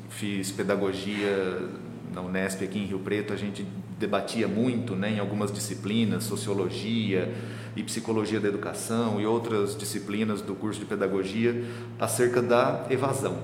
fiz 0.08 0.50
pedagogia 0.50 1.68
na 2.12 2.20
Unesp 2.20 2.62
aqui 2.64 2.78
em 2.80 2.86
Rio 2.86 2.98
Preto 2.98 3.32
a 3.32 3.36
gente 3.36 3.64
debatia 3.98 4.48
muito 4.48 4.96
né, 4.96 5.12
em 5.12 5.18
algumas 5.18 5.52
disciplinas, 5.52 6.24
sociologia 6.24 7.32
e 7.76 7.82
psicologia 7.82 8.40
da 8.40 8.48
educação 8.48 9.20
e 9.20 9.26
outras 9.26 9.76
disciplinas 9.76 10.40
do 10.40 10.54
curso 10.54 10.80
de 10.80 10.86
pedagogia 10.86 11.64
acerca 11.98 12.42
da 12.42 12.86
evasão. 12.90 13.38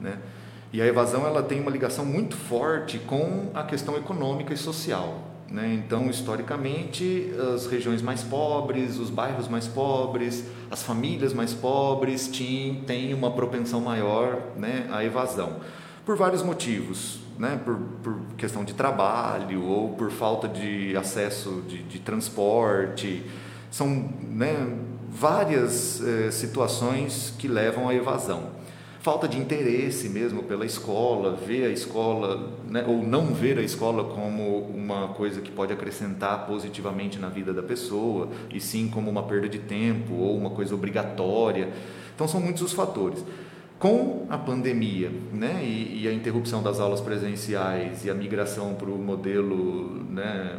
Né? 0.00 0.18
E 0.72 0.82
a 0.82 0.86
evasão 0.86 1.26
ela 1.26 1.42
tem 1.42 1.60
uma 1.60 1.70
ligação 1.70 2.04
muito 2.04 2.36
forte 2.36 2.98
com 2.98 3.50
a 3.54 3.62
questão 3.62 3.96
econômica 3.96 4.52
e 4.52 4.56
social. 4.56 5.22
Né? 5.50 5.74
Então, 5.74 6.10
historicamente, 6.10 7.32
as 7.54 7.66
regiões 7.66 8.02
mais 8.02 8.22
pobres, 8.22 8.98
os 8.98 9.08
bairros 9.08 9.48
mais 9.48 9.66
pobres, 9.66 10.44
as 10.70 10.82
famílias 10.82 11.32
mais 11.32 11.54
pobres 11.54 12.28
têm 12.28 13.14
uma 13.14 13.30
propensão 13.30 13.80
maior 13.80 14.42
né, 14.56 14.86
à 14.90 15.04
evasão, 15.04 15.56
por 16.04 16.16
vários 16.16 16.42
motivos. 16.42 17.20
Né? 17.38 17.58
Por, 17.64 17.76
por 18.02 18.18
questão 18.36 18.64
de 18.64 18.74
trabalho 18.74 19.64
ou 19.64 19.90
por 19.90 20.10
falta 20.10 20.48
de 20.48 20.96
acesso 20.96 21.62
de, 21.68 21.84
de 21.84 22.00
transporte. 22.00 23.22
São 23.70 24.08
né, 24.28 24.76
várias 25.08 26.02
eh, 26.02 26.32
situações 26.32 27.32
que 27.38 27.46
levam 27.46 27.88
à 27.88 27.94
evasão 27.94 28.57
falta 29.00 29.28
de 29.28 29.38
interesse 29.38 30.08
mesmo 30.08 30.42
pela 30.42 30.66
escola, 30.66 31.34
ver 31.34 31.66
a 31.66 31.68
escola, 31.70 32.52
né, 32.66 32.84
ou 32.86 33.02
não 33.02 33.32
ver 33.32 33.58
a 33.58 33.62
escola 33.62 34.04
como 34.04 34.60
uma 34.62 35.08
coisa 35.08 35.40
que 35.40 35.50
pode 35.50 35.72
acrescentar 35.72 36.46
positivamente 36.46 37.18
na 37.18 37.28
vida 37.28 37.52
da 37.52 37.62
pessoa, 37.62 38.28
e 38.52 38.60
sim 38.60 38.88
como 38.88 39.10
uma 39.10 39.22
perda 39.22 39.48
de 39.48 39.58
tempo 39.58 40.14
ou 40.14 40.36
uma 40.36 40.50
coisa 40.50 40.74
obrigatória. 40.74 41.70
Então, 42.14 42.26
são 42.26 42.40
muitos 42.40 42.62
os 42.62 42.72
fatores. 42.72 43.24
Com 43.78 44.26
a 44.28 44.36
pandemia 44.36 45.10
né, 45.32 45.62
e, 45.62 46.02
e 46.02 46.08
a 46.08 46.12
interrupção 46.12 46.62
das 46.62 46.80
aulas 46.80 47.00
presenciais 47.00 48.04
e 48.04 48.10
a 48.10 48.14
migração 48.14 48.74
para 48.74 48.90
o 48.90 48.98
modelo 48.98 50.04
né, 50.10 50.58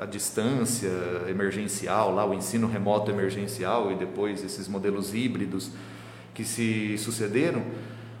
a 0.00 0.04
distância 0.04 0.90
emergencial, 1.28 2.14
lá 2.14 2.26
o 2.26 2.34
ensino 2.34 2.66
remoto 2.66 3.10
emergencial 3.10 3.90
e 3.90 3.94
depois 3.94 4.44
esses 4.44 4.68
modelos 4.68 5.14
híbridos, 5.14 5.70
que 6.36 6.44
se 6.44 6.98
sucederam, 6.98 7.62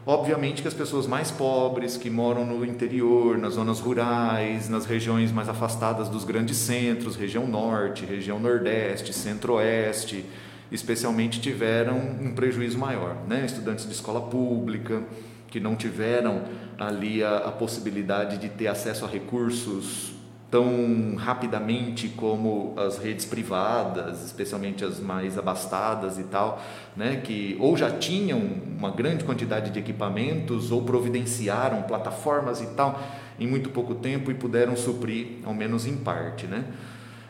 obviamente 0.06 0.62
que 0.62 0.68
as 0.68 0.72
pessoas 0.72 1.06
mais 1.06 1.30
pobres, 1.30 1.98
que 1.98 2.08
moram 2.08 2.46
no 2.46 2.64
interior, 2.64 3.36
nas 3.36 3.54
zonas 3.54 3.78
rurais, 3.78 4.70
nas 4.70 4.86
regiões 4.86 5.30
mais 5.30 5.50
afastadas 5.50 6.08
dos 6.08 6.24
grandes 6.24 6.56
centros, 6.56 7.14
região 7.14 7.46
norte, 7.46 8.06
região 8.06 8.40
nordeste, 8.40 9.12
centro-oeste, 9.12 10.24
especialmente 10.72 11.42
tiveram 11.42 11.98
um 11.98 12.32
prejuízo 12.34 12.78
maior. 12.78 13.18
Né? 13.28 13.44
Estudantes 13.44 13.84
de 13.86 13.92
escola 13.92 14.22
pública, 14.22 15.02
que 15.48 15.60
não 15.60 15.76
tiveram 15.76 16.42
ali 16.78 17.22
a, 17.22 17.36
a 17.36 17.52
possibilidade 17.52 18.38
de 18.38 18.48
ter 18.48 18.68
acesso 18.68 19.04
a 19.04 19.08
recursos 19.08 20.15
tão 20.50 21.16
rapidamente 21.16 22.08
como 22.08 22.74
as 22.76 22.98
redes 22.98 23.24
privadas, 23.24 24.24
especialmente 24.24 24.84
as 24.84 25.00
mais 25.00 25.36
abastadas 25.36 26.18
e 26.18 26.24
tal, 26.24 26.62
né, 26.96 27.16
que 27.16 27.56
ou 27.58 27.76
já 27.76 27.90
tinham 27.90 28.40
uma 28.78 28.90
grande 28.90 29.24
quantidade 29.24 29.70
de 29.70 29.78
equipamentos 29.78 30.70
ou 30.70 30.82
providenciaram 30.82 31.82
plataformas 31.82 32.60
e 32.60 32.66
tal 32.68 33.00
em 33.38 33.46
muito 33.46 33.70
pouco 33.70 33.94
tempo 33.96 34.30
e 34.30 34.34
puderam 34.34 34.76
suprir, 34.76 35.38
ao 35.44 35.52
menos 35.52 35.86
em 35.86 35.96
parte, 35.96 36.46
né? 36.46 36.64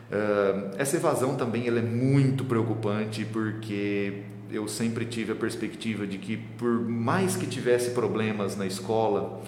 Uh, 0.09 0.71
essa 0.77 0.95
evasão 0.95 1.35
também 1.35 1.67
ela 1.67 1.79
é 1.79 1.81
muito 1.81 2.45
preocupante 2.45 3.25
porque 3.25 4.23
eu 4.49 4.65
sempre 4.65 5.03
tive 5.05 5.33
a 5.33 5.35
perspectiva 5.35 6.07
de 6.07 6.17
que 6.17 6.37
por 6.37 6.87
mais 6.87 7.35
que 7.35 7.45
tivesse 7.45 7.89
problemas 7.89 8.55
na 8.55 8.65
escola 8.65 9.41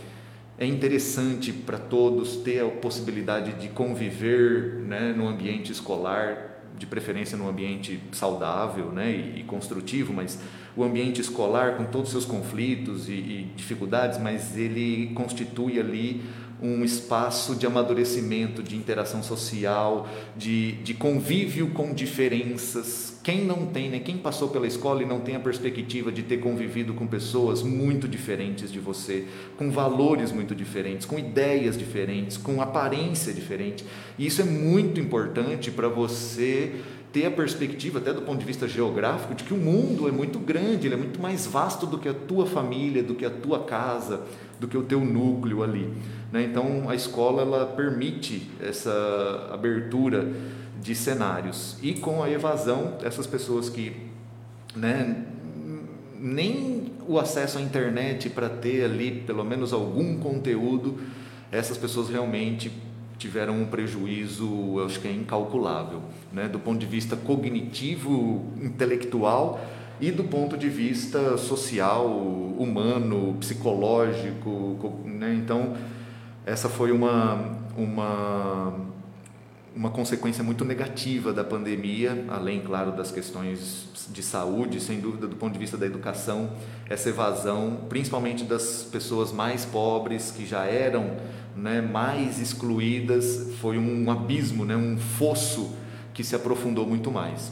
é 0.59 0.65
interessante 0.65 1.53
para 1.53 1.77
todos 1.77 2.35
ter 2.35 2.59
a 2.61 2.67
possibilidade 2.67 3.53
de 3.53 3.69
conviver 3.69 4.81
né, 4.85 5.13
no 5.15 5.25
ambiente 5.25 5.71
escolar, 5.71 6.47
de 6.77 6.85
preferência 6.85 7.37
num 7.37 7.47
ambiente 7.47 8.01
saudável 8.11 8.91
né, 8.91 9.09
e, 9.09 9.39
e 9.39 9.43
construtivo, 9.43 10.13
mas 10.13 10.37
o 10.75 10.83
ambiente 10.83 11.21
escolar 11.21 11.77
com 11.77 11.85
todos 11.85 12.07
os 12.07 12.11
seus 12.11 12.25
conflitos 12.25 13.07
e, 13.07 13.13
e 13.13 13.51
dificuldades, 13.55 14.19
mas 14.19 14.57
ele 14.57 15.13
constitui 15.13 15.79
ali 15.79 16.21
um 16.61 16.83
espaço 16.83 17.55
de 17.55 17.65
amadurecimento, 17.65 18.61
de 18.61 18.75
interação 18.75 19.23
social, 19.23 20.09
de, 20.35 20.73
de 20.83 20.93
convívio 20.93 21.69
com 21.71 21.93
diferenças. 21.93 23.08
Quem 23.21 23.43
não 23.43 23.65
tem, 23.65 23.89
né, 23.89 23.99
quem 23.99 24.17
passou 24.17 24.47
pela 24.47 24.65
escola 24.65 25.03
e 25.03 25.05
não 25.05 25.19
tem 25.19 25.35
a 25.35 25.39
perspectiva 25.39 26.11
de 26.11 26.23
ter 26.23 26.37
convivido 26.37 26.93
com 26.93 27.05
pessoas 27.05 27.61
muito 27.61 28.07
diferentes 28.07 28.71
de 28.71 28.79
você, 28.79 29.25
com 29.57 29.69
valores 29.69 30.31
muito 30.31 30.55
diferentes, 30.55 31.05
com 31.05 31.19
ideias 31.19 31.77
diferentes, 31.77 32.37
com 32.37 32.61
aparência 32.61 33.33
diferente, 33.33 33.85
e 34.17 34.25
isso 34.25 34.41
é 34.41 34.45
muito 34.45 35.01
importante 35.01 35.69
para 35.69 35.89
você 35.89 36.71
ter 37.11 37.25
a 37.25 37.31
perspectiva, 37.31 37.99
até 37.99 38.13
do 38.13 38.21
ponto 38.21 38.39
de 38.39 38.45
vista 38.45 38.67
geográfico, 38.67 39.33
de 39.33 39.43
que 39.43 39.53
o 39.53 39.57
mundo 39.57 40.07
é 40.07 40.11
muito 40.11 40.37
grande, 40.37 40.87
ele 40.87 40.93
é 40.93 40.97
muito 40.97 41.19
mais 41.19 41.45
vasto 41.45 41.85
do 41.85 41.97
que 41.97 42.07
a 42.07 42.13
tua 42.13 42.45
família, 42.45 43.01
do 43.01 43.15
que 43.15 43.25
a 43.25 43.29
tua 43.29 43.63
casa, 43.63 44.21
do 44.59 44.67
que 44.67 44.77
o 44.77 44.83
teu 44.83 44.99
núcleo 44.99 45.63
ali. 45.63 45.91
Né? 46.31 46.43
Então, 46.43 46.87
a 46.87 46.95
escola 46.95 47.41
ela 47.41 47.65
permite 47.65 48.49
essa 48.61 49.49
abertura 49.51 50.31
de 50.81 50.95
cenários. 50.95 51.77
E 51.81 51.93
com 51.93 52.23
a 52.23 52.29
evasão, 52.29 52.97
essas 53.03 53.27
pessoas 53.27 53.69
que 53.69 53.95
né, 54.75 55.25
nem 56.19 56.91
o 57.07 57.17
acesso 57.17 57.57
à 57.57 57.61
internet 57.61 58.29
para 58.29 58.49
ter 58.49 58.83
ali 58.83 59.23
pelo 59.25 59.43
menos 59.43 59.73
algum 59.73 60.19
conteúdo, 60.19 60.99
essas 61.51 61.77
pessoas 61.77 62.09
realmente 62.09 62.71
tiveram 63.17 63.61
um 63.61 63.65
prejuízo, 63.65 64.47
eu 64.77 64.85
acho 64.85 64.99
que 64.99 65.07
é 65.07 65.11
incalculável, 65.11 66.01
né? 66.31 66.47
do 66.47 66.57
ponto 66.57 66.79
de 66.79 66.85
vista 66.85 67.17
cognitivo, 67.17 68.45
intelectual 68.61 69.59
e 69.99 70.09
do 70.09 70.23
ponto 70.23 70.57
de 70.57 70.69
vista 70.69 71.37
social, 71.37 72.07
humano, 72.07 73.35
psicológico. 73.39 75.01
Né? 75.03 75.33
Então, 75.33 75.75
essa 76.45 76.69
foi 76.69 76.91
uma, 76.91 77.57
uma, 77.77 78.73
uma 79.79 79.89
consequência 79.89 80.43
muito 80.43 80.65
negativa 80.65 81.31
da 81.31 81.41
pandemia, 81.41 82.25
além, 82.27 82.59
claro, 82.59 82.91
das 82.91 83.13
questões 83.13 83.87
de 84.09 84.21
saúde, 84.21 84.81
sem 84.81 84.99
dúvida, 84.99 85.25
do 85.25 85.37
ponto 85.37 85.53
de 85.53 85.59
vista 85.59 85.77
da 85.77 85.85
educação, 85.85 86.51
essa 86.89 87.07
evasão, 87.07 87.85
principalmente 87.87 88.43
das 88.43 88.85
pessoas 88.91 89.31
mais 89.31 89.63
pobres 89.63 90.31
que 90.31 90.45
já 90.45 90.65
eram 90.65 91.15
né, 91.55 91.79
mais 91.79 92.41
excluídas, 92.41 93.53
foi 93.61 93.77
um 93.77 94.11
abismo, 94.11 94.65
né, 94.65 94.75
um 94.75 94.97
fosso 94.97 95.73
que 96.13 96.25
se 96.25 96.35
aprofundou 96.35 96.85
muito 96.85 97.09
mais. 97.09 97.49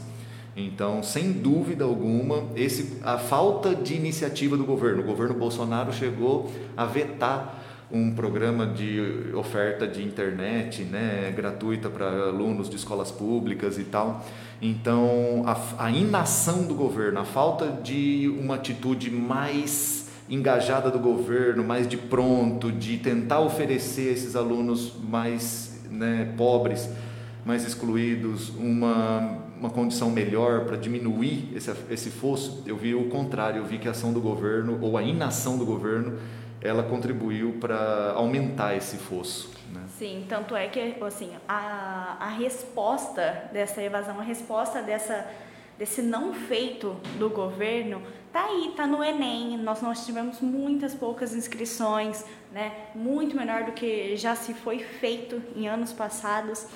Então, 0.54 1.02
sem 1.02 1.32
dúvida 1.32 1.84
alguma, 1.84 2.44
esse, 2.54 2.98
a 3.04 3.16
falta 3.16 3.74
de 3.74 3.94
iniciativa 3.94 4.54
do 4.54 4.66
governo, 4.66 5.00
o 5.00 5.06
governo 5.06 5.32
Bolsonaro 5.32 5.94
chegou 5.94 6.52
a 6.76 6.84
vetar 6.84 7.64
um 7.90 8.12
programa 8.12 8.66
de 8.66 9.32
oferta 9.34 9.86
de 9.86 10.02
internet 10.02 10.82
né, 10.82 11.32
gratuita 11.34 11.88
para 11.88 12.06
alunos 12.06 12.68
de 12.68 12.76
escolas 12.76 13.10
públicas 13.10 13.78
e 13.78 13.84
tal. 13.84 14.24
Então, 14.60 15.42
a, 15.46 15.86
a 15.86 15.90
inação 15.90 16.66
do 16.66 16.74
governo, 16.74 17.20
a 17.20 17.24
falta 17.24 17.78
de 17.82 18.32
uma 18.38 18.56
atitude 18.56 19.10
mais 19.10 20.08
engajada 20.28 20.90
do 20.90 20.98
governo, 20.98 21.64
mais 21.64 21.88
de 21.88 21.96
pronto, 21.96 22.70
de 22.70 22.98
tentar 22.98 23.40
oferecer 23.40 24.10
a 24.10 24.12
esses 24.12 24.36
alunos 24.36 24.92
mais 25.02 25.82
né, 25.90 26.34
pobres, 26.36 26.90
mais 27.46 27.66
excluídos, 27.66 28.50
uma, 28.50 29.38
uma 29.58 29.70
condição 29.70 30.10
melhor 30.10 30.66
para 30.66 30.76
diminuir 30.76 31.48
esse, 31.54 31.72
esse 31.90 32.10
fosso, 32.10 32.62
eu 32.66 32.76
vi 32.76 32.94
o 32.94 33.04
contrário, 33.04 33.62
eu 33.62 33.64
vi 33.64 33.78
que 33.78 33.88
a 33.88 33.92
ação 33.92 34.12
do 34.12 34.20
governo, 34.20 34.78
ou 34.82 34.98
a 34.98 35.02
inação 35.02 35.56
do 35.56 35.64
governo, 35.64 36.18
ela 36.60 36.82
contribuiu 36.82 37.58
para 37.60 38.12
aumentar 38.12 38.74
esse 38.76 38.96
fosso. 38.96 39.50
Né? 39.72 39.80
Sim, 39.98 40.26
tanto 40.28 40.56
é 40.56 40.68
que 40.68 40.96
assim, 41.04 41.32
a, 41.48 42.16
a 42.20 42.28
resposta 42.28 43.48
dessa 43.52 43.82
evasão, 43.82 44.18
a 44.18 44.22
resposta 44.22 44.82
dessa, 44.82 45.26
desse 45.78 46.02
não 46.02 46.34
feito 46.34 46.96
do 47.18 47.30
governo 47.30 48.02
Tá 48.32 48.44
aí, 48.44 48.74
tá 48.76 48.86
no 48.86 49.02
Enem. 49.02 49.56
Nós 49.56 49.80
nós 49.80 50.04
tivemos 50.04 50.40
muitas 50.40 50.94
poucas 50.94 51.34
inscrições, 51.34 52.24
né? 52.52 52.72
Muito 52.94 53.34
menor 53.34 53.64
do 53.64 53.72
que 53.72 54.16
já 54.16 54.34
se 54.34 54.52
foi 54.52 54.80
feito 54.80 55.42
em 55.56 55.66
anos 55.66 55.92
passados. 55.92 56.66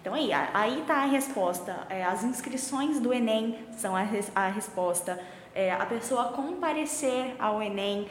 Então 0.00 0.14
aí, 0.14 0.30
aí 0.32 0.82
tá 0.86 0.96
a 0.96 1.06
resposta. 1.06 1.86
É, 1.88 2.04
as 2.04 2.24
inscrições 2.24 2.98
do 2.98 3.14
Enem 3.14 3.56
são 3.72 3.94
a, 3.94 4.02
res, 4.02 4.30
a 4.34 4.48
resposta. 4.48 5.18
É, 5.54 5.72
a 5.72 5.86
pessoa 5.86 6.24
comparecer 6.32 7.36
ao 7.38 7.62
Enem 7.62 8.08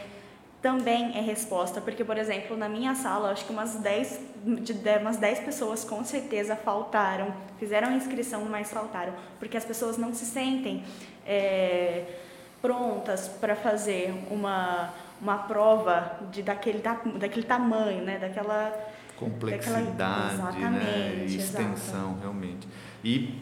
também 0.65 1.15
é 1.15 1.21
resposta, 1.21 1.79
porque, 1.79 2.03
por 2.03 2.17
exemplo, 2.17 2.57
na 2.57 2.67
minha 2.67 2.95
sala, 2.95 3.29
acho 3.29 3.45
que 3.45 3.51
umas 3.51 3.75
10, 3.75 4.19
de, 4.63 4.73
umas 4.99 5.17
10 5.17 5.41
pessoas 5.41 5.83
com 5.83 6.03
certeza 6.03 6.55
faltaram, 6.55 7.31
fizeram 7.59 7.89
a 7.89 7.93
inscrição, 7.93 8.43
mas 8.49 8.71
faltaram, 8.71 9.13
porque 9.37 9.55
as 9.55 9.63
pessoas 9.63 9.95
não 9.95 10.11
se 10.11 10.25
sentem. 10.25 10.83
É, 11.23 12.05
prontas 12.63 13.27
para 13.27 13.55
fazer 13.55 14.11
uma, 14.31 14.91
uma 15.21 15.37
prova 15.37 16.19
de 16.31 16.41
daquele, 16.41 16.81
daquele 17.19 17.45
tamanho, 17.45 18.03
né? 18.03 18.17
Daquela 18.17 18.73
complexidade, 19.17 20.37
daquela... 20.37 20.69
né? 20.71 21.25
E 21.27 21.35
extensião, 21.35 21.73
exato. 21.73 22.21
realmente. 22.21 22.67
E 23.03 23.35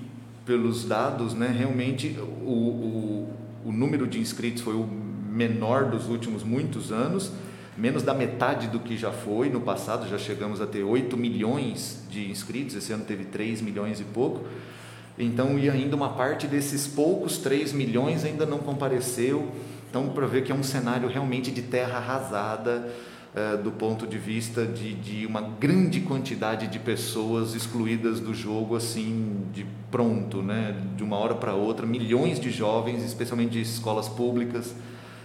pelos 0.46 0.84
dados, 0.84 1.34
né? 1.34 1.48
Realmente 1.48 2.20
o, 2.20 2.51
o, 2.51 3.34
o 3.68 3.72
número 3.72 4.08
de 4.08 4.20
inscritos 4.20 4.62
foi 4.62 4.75
o 4.75 5.03
menor 5.34 5.86
dos 5.86 6.08
últimos 6.08 6.44
muitos 6.44 6.92
anos, 6.92 7.32
menos 7.75 8.04
da 8.04 8.13
metade 8.13 8.68
do 8.68 8.80
que 8.80 8.96
já 8.96 9.12
foi 9.12 9.50
no 9.50 9.62
passado, 9.62 10.08
já 10.08 10.18
chegamos 10.18 10.62
a 10.62 10.68
ter 10.68 10.84
8 10.84 11.18
milhões 11.18 12.04
de 12.10 12.30
inscritos, 12.30 12.75
esse 12.75 12.94
ano 12.94 13.04
teve 13.04 13.25
3 13.25 13.62
milhões 13.62 14.00
e 14.00 14.04
pouco. 14.04 14.46
Então, 15.18 15.58
e 15.58 15.70
ainda 15.70 15.96
uma 15.96 16.10
parte 16.10 16.48
desses 16.48 16.88
poucos 16.88 17.38
3 17.38 17.74
milhões 17.74 18.24
ainda 18.24 18.46
não 18.46 18.60
compareceu. 18.60 19.52
Então, 19.90 20.10
para 20.10 20.25
ver 20.25 20.44
que 20.44 20.52
é 20.52 20.56
um 20.56 20.63
cenário 20.63 21.08
realmente 21.08 21.52
de 21.52 21.62
terra 21.62 21.98
arrasada, 21.98 22.92
eh, 23.36 23.58
do 23.58 23.72
ponto 23.72 24.06
de 24.06 24.18
vista 24.18 24.63
de, 24.66 24.94
de 24.94 25.25
uma 25.25 25.42
grande 25.42 26.02
quantidade 26.02 26.68
de 26.68 26.78
pessoas 26.78 27.56
excluídas 27.56 28.20
do 28.20 28.34
jogo, 28.34 28.75
assim, 28.75 29.46
de 29.52 29.66
pronto, 29.90 30.42
né? 30.44 30.75
de 30.96 31.04
uma 31.04 31.18
hora 31.18 31.34
para 31.34 31.54
outra. 31.56 31.86
Milhões 31.86 32.40
de 32.40 32.52
jovens, 32.52 33.04
especialmente 33.04 33.52
de 33.52 33.62
escolas 33.62 34.08
públicas, 34.08 34.75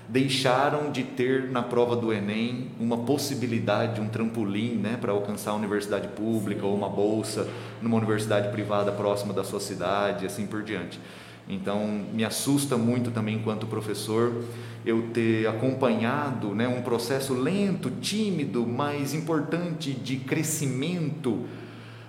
deixaram 0.09 0.91
de 0.91 1.05
ter 1.05 1.51
na 1.51 1.63
prova 1.63 1.95
do 1.95 2.13
Enem 2.13 2.69
uma 2.81 2.97
possibilidade, 2.97 4.01
um 4.01 4.09
trampolim 4.09 4.77
né, 4.77 4.97
para 4.99 5.13
alcançar 5.13 5.51
a 5.51 5.55
universidade 5.55 6.09
pública 6.09 6.65
ou 6.65 6.75
uma 6.75 6.89
bolsa 6.89 7.47
numa 7.83 7.97
universidade 7.97 8.49
privada 8.51 8.91
próxima 8.91 9.35
da 9.35 9.45
sua 9.45 9.61
cidade, 9.61 10.25
assim 10.25 10.47
por 10.47 10.63
diante. 10.63 10.99
Então, 11.47 12.05
me 12.13 12.25
assusta 12.25 12.77
muito 12.77 13.11
também, 13.11 13.37
enquanto 13.37 13.67
professor, 13.67 14.45
eu 14.85 15.09
ter 15.15 15.47
acompanhado 15.47 16.55
né, 16.55 16.69
um 16.69 16.83
processo 16.83 17.35
lento, 17.35 17.91
tímido, 17.91 18.67
mas 18.67 19.15
importante 19.15 19.93
de 19.93 20.17
crescimento 20.17 21.45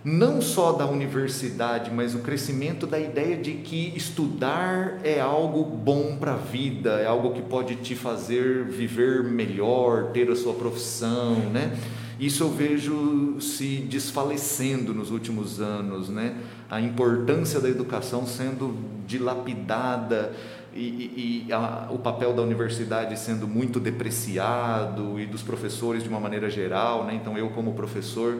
não 0.04 0.42
só 0.42 0.72
da 0.72 0.86
universidade, 0.86 1.92
mas 1.92 2.16
o 2.16 2.20
crescimento 2.20 2.88
da 2.88 3.00
ideia 3.00 3.36
de 3.36 3.54
que 3.56 3.94
estudar 3.96 5.00
é 5.04 5.20
algo 5.20 5.64
bom 5.64 6.16
para 6.18 6.34
a 6.34 6.38
vida, 6.38 7.00
é 7.00 7.06
algo 7.06 7.32
que 7.32 7.42
pode 7.42 7.76
te 7.78 7.96
fazer 7.96 8.64
viver 8.64 9.24
melhor, 9.24 10.12
ter 10.12 10.30
a 10.32 10.36
sua 10.36 10.54
profissão, 10.54 11.36
né? 11.52 11.78
Isso 12.20 12.44
eu 12.44 12.50
vejo 12.50 13.40
se 13.40 13.78
desfalecendo 13.78 14.94
nos 14.94 15.10
últimos 15.10 15.62
anos, 15.62 16.10
né? 16.10 16.36
A 16.70 16.82
importância 16.82 17.60
da 17.62 17.70
educação 17.70 18.26
sendo 18.26 18.76
dilapidada 19.08 20.34
e, 20.74 21.46
e, 21.48 21.54
a, 21.54 21.88
o 21.90 21.98
papel 21.98 22.34
da 22.34 22.42
universidade 22.42 23.18
sendo 23.18 23.48
muito 23.48 23.80
depreciado 23.80 25.20
e 25.20 25.26
dos 25.26 25.42
professores 25.42 26.04
de 26.04 26.10
uma 26.10 26.20
maneira 26.20 26.50
geral, 26.50 27.06
né? 27.06 27.16
Então 27.16 27.38
eu 27.38 27.50
como 27.50 27.74
professor 27.74 28.38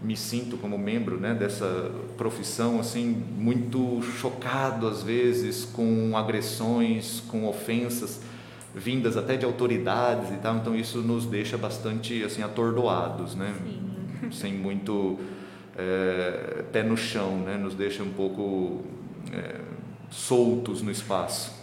me 0.00 0.16
sinto 0.16 0.56
como 0.56 0.78
membro 0.78 1.18
né, 1.18 1.34
dessa 1.34 1.90
profissão 2.16 2.78
assim 2.78 3.06
muito 3.36 4.00
chocado 4.02 4.86
às 4.86 5.02
vezes 5.02 5.64
com 5.64 6.16
agressões, 6.16 7.20
com 7.26 7.46
ofensas 7.46 8.20
vindas 8.74 9.16
até 9.16 9.36
de 9.36 9.44
autoridades 9.44 10.30
e 10.30 10.36
tal. 10.36 10.56
Então 10.56 10.76
isso 10.76 10.98
nos 10.98 11.26
deixa 11.26 11.58
bastante 11.58 12.22
assim 12.22 12.42
atordoados, 12.42 13.34
né? 13.34 13.54
Sim. 13.58 14.30
Sem 14.30 14.52
muito 14.52 15.18
é, 15.76 16.64
pé 16.72 16.82
no 16.82 16.96
chão, 16.96 17.38
né? 17.38 17.56
Nos 17.56 17.74
deixa 17.74 18.02
um 18.02 18.10
pouco 18.10 18.82
é, 19.32 19.60
soltos 20.10 20.82
no 20.82 20.90
espaço. 20.90 21.56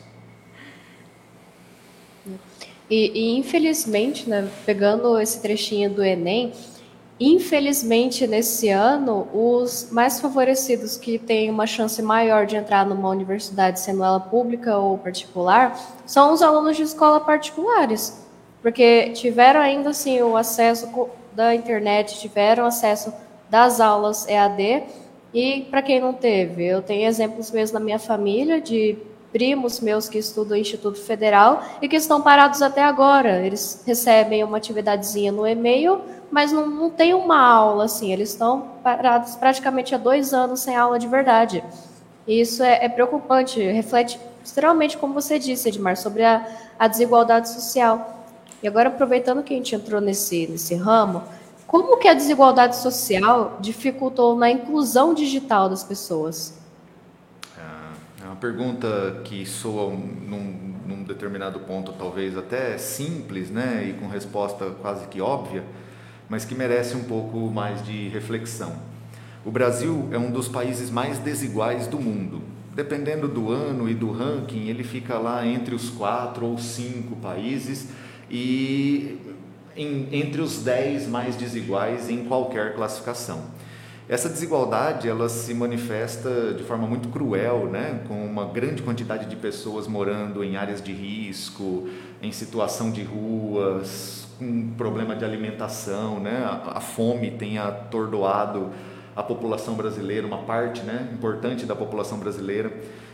E, 2.90 3.12
e 3.14 3.38
infelizmente, 3.38 4.30
né, 4.30 4.50
pegando 4.66 5.20
esse 5.20 5.42
trechinho 5.42 5.90
do 5.90 6.04
Enem, 6.04 6.52
Infelizmente, 7.18 8.28
nesse 8.28 8.70
ano, 8.70 9.28
os 9.34 9.90
mais 9.90 10.20
favorecidos 10.20 10.98
que 10.98 11.18
têm 11.18 11.50
uma 11.50 11.66
chance 11.66 12.02
maior 12.02 12.46
de 12.46 12.58
entrar 12.58 12.86
numa 12.86 13.10
universidade, 13.10 13.80
sendo 13.80 14.04
ela 14.04 14.20
pública 14.20 14.78
ou 14.78 14.98
particular, 14.98 15.80
são 16.06 16.34
os 16.34 16.42
alunos 16.42 16.76
de 16.76 16.84
escola 16.84 17.22
particulares, 17.22 18.22
porque 18.62 19.12
tiveram 19.12 19.62
ainda 19.62 19.92
assim 19.92 20.22
o 20.22 20.36
acesso 20.36 20.90
da 21.34 21.56
internet, 21.56 22.20
tiveram 22.20 22.66
acesso 22.66 23.14
das 23.50 23.80
aulas 23.80 24.28
EAD, 24.28 24.84
e 25.34 25.62
para 25.70 25.82
quem 25.82 26.02
não 26.02 26.12
teve, 26.12 26.66
eu 26.66 26.82
tenho 26.82 27.08
exemplos 27.08 27.50
mesmo 27.50 27.80
na 27.80 27.84
minha 27.84 28.00
família 28.00 28.60
de 28.60 28.98
primos 29.32 29.82
meus 29.82 30.08
que 30.08 30.18
estudam 30.18 30.52
no 30.52 30.62
Instituto 30.62 30.98
Federal 30.98 31.62
e 31.82 31.90
que 31.90 31.98
estão 31.98 32.22
parados 32.22 32.62
até 32.62 32.82
agora. 32.82 33.46
Eles 33.46 33.84
recebem 33.86 34.46
uma 34.46 34.56
atividadezinha 34.56 35.30
no 35.30 35.46
e-mail 35.46 36.00
mas 36.32 36.52
não, 36.52 36.68
não 36.68 36.90
tem 36.90 37.14
uma 37.14 37.40
aula 37.40 37.86
assim. 37.86 38.12
Eles 38.12 38.30
estão 38.30 38.72
parados 38.84 39.36
praticamente 39.36 39.94
há 39.94 39.98
dois 39.98 40.34
anos 40.34 40.62
sem 40.62 40.76
aula 40.76 41.00
de 41.00 41.08
verdade. 41.08 41.64
E 42.28 42.42
isso 42.42 42.64
é, 42.64 42.86
é 42.86 42.90
preocupante, 42.90 43.62
reflete 43.62 44.20
extremamente, 44.44 44.98
como 44.98 45.14
você 45.14 45.40
disse, 45.40 45.70
Edmar, 45.70 45.98
sobre 45.98 46.24
a, 46.24 46.46
a 46.78 46.88
desigualdade 46.88 47.50
social. 47.50 48.26
E 48.62 48.68
agora, 48.68 48.90
aproveitando 48.90 49.44
que 49.44 49.54
a 49.54 49.58
gente 49.58 49.76
entrou 49.76 50.02
nesse, 50.02 50.48
nesse 50.48 50.76
ramo, 50.76 51.24
como 51.68 51.98
que 51.98 52.08
a 52.08 52.14
desigualdade 52.14 52.78
social 52.78 53.58
dificultou 53.60 54.36
na 54.36 54.50
inclusão 54.50 55.14
digital 55.14 55.68
das 55.68 55.84
pessoas? 55.84 56.54
É, 57.58 58.24
é 58.24 58.28
uma 58.28 58.36
pergunta 58.36 59.22
que 59.24 59.46
soa 59.46 59.90
num, 59.92 60.76
num 60.86 61.04
determinado 61.04 61.60
ponto 61.60 61.92
talvez 61.94 62.38
até 62.38 62.78
simples, 62.78 63.50
né, 63.50 63.86
e 63.90 63.94
com 63.94 64.08
resposta 64.08 64.72
quase 64.82 65.08
que 65.08 65.20
óbvia, 65.20 65.64
mas 66.30 66.46
que 66.46 66.56
merece 66.56 66.96
um 66.96 67.04
pouco 67.04 67.38
mais 67.52 67.84
de 67.86 68.10
reflexão. 68.10 68.74
O 69.46 69.52
Brasil 69.52 70.10
é 70.12 70.18
um 70.18 70.32
dos 70.32 70.48
países 70.48 70.90
mais 70.90 71.20
desiguais 71.20 71.88
do 71.88 72.00
mundo. 72.00 72.42
Dependendo 72.74 73.28
do 73.28 73.52
ano 73.52 73.90
e 73.90 73.94
do 73.94 74.12
ranking, 74.12 74.68
ele 74.68 74.84
fica 74.84 75.18
lá 75.18 75.46
entre 75.46 75.74
os 75.74 75.90
quatro 75.90 76.46
ou 76.46 76.58
cinco 76.58 77.16
países 77.16 77.90
e 78.30 79.18
em, 79.78 80.08
entre 80.12 80.42
os 80.42 80.64
dez 80.64 81.08
mais 81.08 81.36
desiguais 81.36 82.10
em 82.10 82.26
qualquer 82.26 82.76
classificação. 82.76 83.44
Essa 84.08 84.30
desigualdade 84.30 85.08
ela 85.08 85.28
se 85.28 85.54
manifesta 85.54 86.54
de 86.54 86.64
forma 86.64 86.86
muito 86.86 87.10
cruel, 87.10 87.68
né? 87.68 88.02
com 88.08 88.24
uma 88.24 88.46
grande 88.46 88.84
quantidade 88.84 89.28
de 89.28 89.36
pessoas 89.36 89.88
morando 89.88 90.44
em 90.44 90.58
áreas 90.58 90.82
de 90.82 90.94
risco, 90.94 91.90
em 92.22 92.32
situação 92.32 92.92
de 92.92 93.04
ruas, 93.04 94.25
com 94.38 94.70
problema 94.78 95.16
de 95.16 95.24
alimentação, 95.24 96.20
né? 96.20 96.44
A, 96.66 96.80
fome 96.80 97.32
tem 97.32 97.58
atordoado 97.58 98.70
a 99.16 99.24
população 99.24 99.76
brasileira, 99.76 100.28
uma 100.28 100.40
parte, 100.40 100.82
né, 100.82 101.10
importante 101.14 101.66
da 101.66 101.76
população 101.76 102.18
brasileira. 102.18 102.72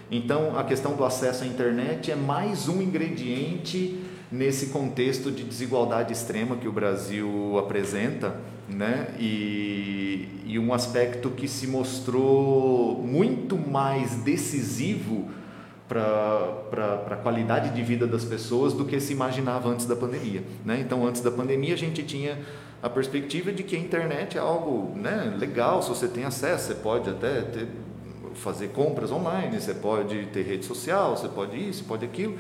Então, 0.10 0.58
a 0.58 0.64
questão 0.64 0.96
do 0.96 1.06
acesso 1.06 1.44
à 1.44 1.48
internet 1.48 2.12
é 2.12 2.16
mais 2.16 2.68
um 2.68 2.82
ingrediente 2.82 4.04
nesse 4.32 4.68
contexto 4.68 5.32
de 5.32 5.44
desigualdade 5.44 6.12
extrema 6.12 6.56
que 6.56 6.68
o 6.68 6.72
Brasil 6.72 7.58
apresenta, 7.60 8.36
né? 8.68 9.10
E, 9.20 10.28
e 10.46 10.58
um 10.58 10.74
aspecto 10.74 11.30
que 11.30 11.48
se 11.48 11.68
mostrou 11.68 13.02
muito 13.04 13.58
mais 13.58 14.16
decisivo 14.16 15.30
para 15.92 17.04
a 17.12 17.18
qualidade 17.18 17.72
de 17.72 17.84
vida 17.84 18.08
das 18.08 18.24
pessoas 18.24 18.72
do 18.72 18.86
que 18.86 18.98
se 19.02 19.12
imaginava 19.12 19.68
antes 19.68 19.86
da 19.86 19.96
pandemia. 19.96 20.42
Né? 20.64 20.80
Então, 20.80 21.06
antes 21.06 21.22
da 21.22 21.30
pandemia, 21.30 21.74
a 21.74 21.78
gente 21.78 22.02
tinha 22.04 22.40
a 22.82 22.90
perspectiva 22.90 23.52
de 23.52 23.62
que 23.62 23.76
a 23.76 23.80
internet 23.80 24.38
é 24.38 24.42
algo 24.42 24.98
né, 24.98 25.36
legal, 25.38 25.84
se 25.84 25.90
você 25.90 26.08
tem 26.08 26.24
acesso, 26.24 26.68
você 26.68 26.76
pode 26.76 27.10
até 27.10 27.42
ter, 27.42 27.68
fazer 28.36 28.70
compras 28.70 29.12
online, 29.12 29.60
você 29.60 29.74
pode 29.74 30.28
ter 30.28 30.44
rede 30.44 30.66
social, 30.66 31.18
você 31.18 31.28
pode 31.28 31.58
isso, 31.58 31.84
pode 31.84 32.06
aquilo, 32.06 32.38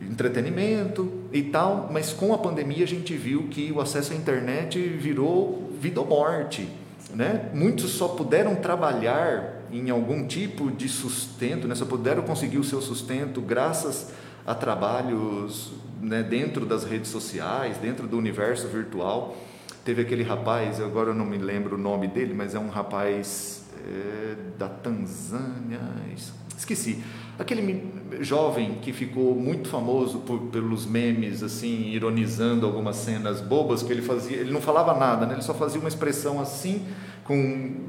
entretenimento 0.00 1.12
e 1.32 1.42
tal, 1.42 1.88
mas 1.92 2.12
com 2.12 2.32
a 2.32 2.38
pandemia 2.38 2.84
a 2.84 2.88
gente 2.88 3.16
viu 3.16 3.48
que 3.48 3.72
o 3.72 3.80
acesso 3.80 4.12
à 4.12 4.16
internet 4.16 4.78
virou 4.78 5.72
vida 5.80 6.00
ou 6.00 6.06
morte. 6.06 6.68
Né? 7.12 7.50
Muitos 7.52 7.90
só 7.90 8.08
puderam 8.08 8.54
trabalhar 8.54 9.53
em 9.78 9.90
algum 9.90 10.26
tipo 10.26 10.70
de 10.70 10.88
sustento, 10.88 11.66
né? 11.66 11.74
só 11.74 11.84
puderam 11.84 12.22
conseguir 12.22 12.58
o 12.58 12.64
seu 12.64 12.80
sustento 12.80 13.40
graças 13.40 14.12
a 14.46 14.54
trabalhos 14.54 15.72
né, 16.00 16.22
dentro 16.22 16.64
das 16.64 16.84
redes 16.84 17.10
sociais, 17.10 17.76
dentro 17.78 18.06
do 18.06 18.16
universo 18.16 18.68
virtual. 18.68 19.36
Teve 19.84 20.02
aquele 20.02 20.22
rapaz, 20.22 20.80
agora 20.80 21.10
eu 21.10 21.14
não 21.14 21.26
me 21.26 21.38
lembro 21.38 21.74
o 21.74 21.78
nome 21.78 22.06
dele, 22.06 22.32
mas 22.32 22.54
é 22.54 22.58
um 22.58 22.68
rapaz 22.68 23.64
é, 23.86 24.36
da 24.56 24.68
Tanzânia, 24.68 25.80
esqueci. 26.56 27.02
Aquele 27.36 27.90
jovem 28.20 28.76
que 28.80 28.92
ficou 28.92 29.34
muito 29.34 29.68
famoso 29.68 30.20
por, 30.20 30.38
pelos 30.52 30.86
memes, 30.86 31.42
assim, 31.42 31.88
ironizando 31.88 32.64
algumas 32.64 32.96
cenas 32.96 33.40
bobas 33.40 33.82
que 33.82 33.92
ele 33.92 34.02
fazia, 34.02 34.36
ele 34.36 34.52
não 34.52 34.60
falava 34.60 34.94
nada, 34.94 35.26
né? 35.26 35.34
ele 35.34 35.42
só 35.42 35.52
fazia 35.52 35.80
uma 35.80 35.88
expressão 35.88 36.40
assim 36.40 36.86
com 37.24 37.36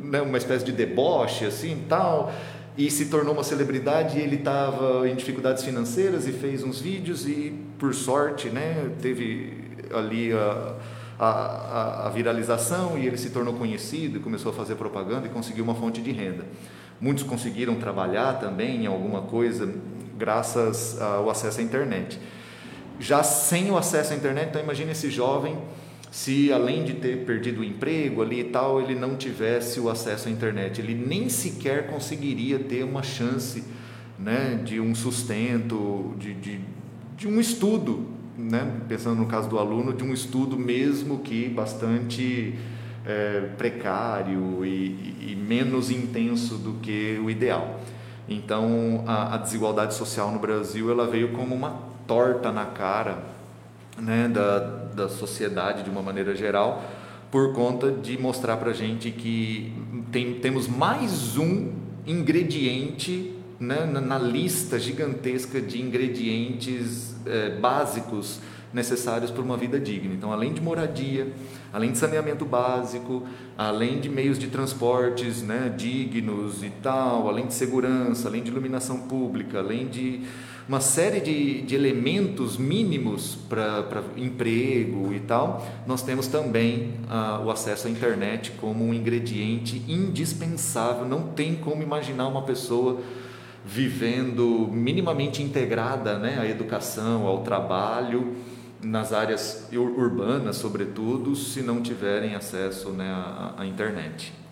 né, 0.04 0.22
uma 0.22 0.38
espécie 0.38 0.66
de 0.66 0.72
deboche 0.72 1.46
assim 1.46 1.84
tal 1.88 2.32
e 2.78 2.90
se 2.92 3.06
tornou 3.06 3.34
uma 3.34 3.44
celebridade. 3.44 4.20
Ele 4.20 4.38
estava 4.38 5.08
em 5.08 5.16
dificuldades 5.16 5.64
financeiras 5.64 6.28
e 6.28 6.32
fez 6.32 6.64
uns 6.64 6.80
vídeos 6.80 7.28
e, 7.28 7.54
por 7.78 7.94
sorte, 7.94 8.50
né, 8.50 8.92
teve 9.02 9.66
ali 9.94 10.34
a, 10.34 10.76
a, 11.20 12.08
a, 12.08 12.10
viralização 12.10 12.98
e 12.98 13.06
ele 13.06 13.18
se 13.18 13.30
tornou 13.30 13.54
conhecido, 13.54 14.20
começou 14.20 14.52
a 14.52 14.56
fazer 14.56 14.76
propaganda 14.76 15.28
e 15.28 15.30
conseguiu 15.30 15.64
uma 15.64 15.76
fonte 15.76 16.02
de 16.02 16.12
renda. 16.12 16.46
Muitos 17.00 17.24
conseguiram 17.24 17.76
trabalhar 17.76 18.40
também 18.40 18.84
em 18.84 18.88
alguma 18.88 19.22
coisa 19.22 19.72
graças 20.18 21.00
ao 21.02 21.30
acesso 21.30 21.60
à 21.60 21.64
internet. 21.64 22.20
Já 23.00 23.22
sem 23.24 23.70
o 23.70 23.78
acesso 23.78 24.14
à 24.14 24.16
internet, 24.16 24.50
então 24.50 24.62
imagine 24.62 24.92
esse 24.92 25.10
jovem 25.10 25.58
se 26.16 26.50
além 26.50 26.86
de 26.86 26.94
ter 26.94 27.26
perdido 27.26 27.60
o 27.60 27.64
emprego 27.64 28.22
ali 28.22 28.40
e 28.40 28.44
tal, 28.46 28.80
ele 28.82 28.96
não 28.96 29.18
tivesse 29.18 29.82
o 29.82 29.90
acesso 29.90 30.30
à 30.30 30.32
internet, 30.32 30.80
ele 30.80 30.96
nem 30.96 31.28
sequer 31.28 31.88
conseguiria 31.88 32.58
ter 32.58 32.86
uma 32.86 33.04
chance 33.04 33.62
né, 34.18 34.62
de 34.64 34.80
um 34.80 34.96
sustento, 34.96 36.14
de, 36.18 36.34
de, 36.34 36.62
de 37.18 37.28
um 37.28 37.38
estudo, 37.38 38.08
né, 38.38 38.78
pensando 38.88 39.18
no 39.18 39.26
caso 39.26 39.50
do 39.50 39.60
aluno, 39.60 39.92
de 39.92 40.06
um 40.06 40.14
estudo 40.14 40.58
mesmo 40.58 41.20
que 41.20 41.50
bastante 41.50 42.56
é, 43.06 43.50
precário 43.58 44.66
e, 44.66 45.32
e, 45.32 45.36
menos 45.36 45.92
intenso 45.92 46.56
do 46.56 46.76
que 46.76 47.20
o 47.22 47.30
ideal. 47.30 47.82
Então, 48.30 49.04
a, 49.06 49.36
a 49.36 49.38
desigualdade 49.38 49.94
social 49.94 50.32
no 50.32 50.40
Brasil 50.40 50.90
ela 50.90 51.08
veio 51.08 51.34
como 51.34 51.54
uma 51.54 51.78
torta 52.08 52.54
na 52.54 52.68
cara 52.68 53.22
né, 54.02 54.30
da, 54.30 54.85
da 54.96 55.10
sociedade 55.10 55.84
de 55.84 55.90
uma 55.90 56.02
maneira 56.02 56.36
geral, 56.36 56.84
por 57.30 57.54
conta 57.54 57.92
de 57.92 58.18
mostrar 58.18 58.58
para 58.58 58.72
gente 58.72 59.12
que 59.12 59.74
tem, 60.12 60.36
temos 60.36 60.68
mais 60.68 61.38
um 61.38 61.74
ingrediente 62.08 63.34
né, 63.60 63.86
na, 63.86 64.00
na, 64.00 64.18
lista 64.18 64.80
gigantesca 64.80 65.60
de 65.60 65.82
ingredientes 65.82 67.16
é, 67.26 67.50
básicos 67.60 68.40
necessários 68.74 69.32
para 69.32 69.42
uma 69.42 69.58
vida 69.58 69.80
digna. 69.80 70.14
Então, 70.14 70.32
além 70.32 70.54
de 70.54 70.62
moradia, 70.62 71.32
além 71.72 71.92
de 71.92 71.98
saneamento 71.98 72.46
básico, 72.46 73.24
além 73.58 74.00
de 74.00 74.10
meios 74.10 74.38
de 74.38 74.48
transportes 74.48 75.42
né, 75.42 75.74
dignos 75.76 76.64
e 76.64 76.70
tal, 76.70 77.30
além 77.30 77.48
de 77.48 77.54
segurança, 77.54 78.28
além 78.28 78.44
de 78.44 78.52
iluminação 78.52 79.00
pública, 79.02 79.60
além 79.60 79.88
de 79.88 80.22
uma 80.68 80.80
série 80.80 81.20
de, 81.20 81.62
de 81.62 81.76
elementos 81.76 82.58
mínimos 82.58 83.38
para 83.48 84.04
emprego 84.18 85.14
e 85.14 85.20
tal, 85.20 85.66
nós 85.86 86.02
temos 86.02 86.28
também 86.28 86.96
ah, 87.08 87.42
o 87.46 87.52
acesso 87.52 87.88
à 87.88 87.90
internet 87.90 88.52
como 88.60 88.84
um 88.84 88.94
ingrediente 88.94 89.84
indispensável. 89.88 91.06
Não 91.06 91.28
tem 91.28 91.56
como 91.56 91.84
imaginar 91.84 92.28
uma 92.28 92.42
pessoa 92.42 93.00
vivendo 93.64 94.68
minimamente 94.72 95.42
integrada 95.42 96.18
né, 96.18 96.40
à 96.40 96.48
educação, 96.48 97.26
ao 97.26 97.44
trabalho, 97.44 98.36
nas 98.82 99.14
áreas 99.14 99.68
urbanas, 99.72 100.58
sobretudo, 100.58 101.36
se 101.36 101.62
não 101.62 101.82
tiverem 101.82 102.36
acesso 102.36 102.90
né, 102.90 103.10
à, 103.10 103.56
à 103.58 103.66
internet. 103.66 104.45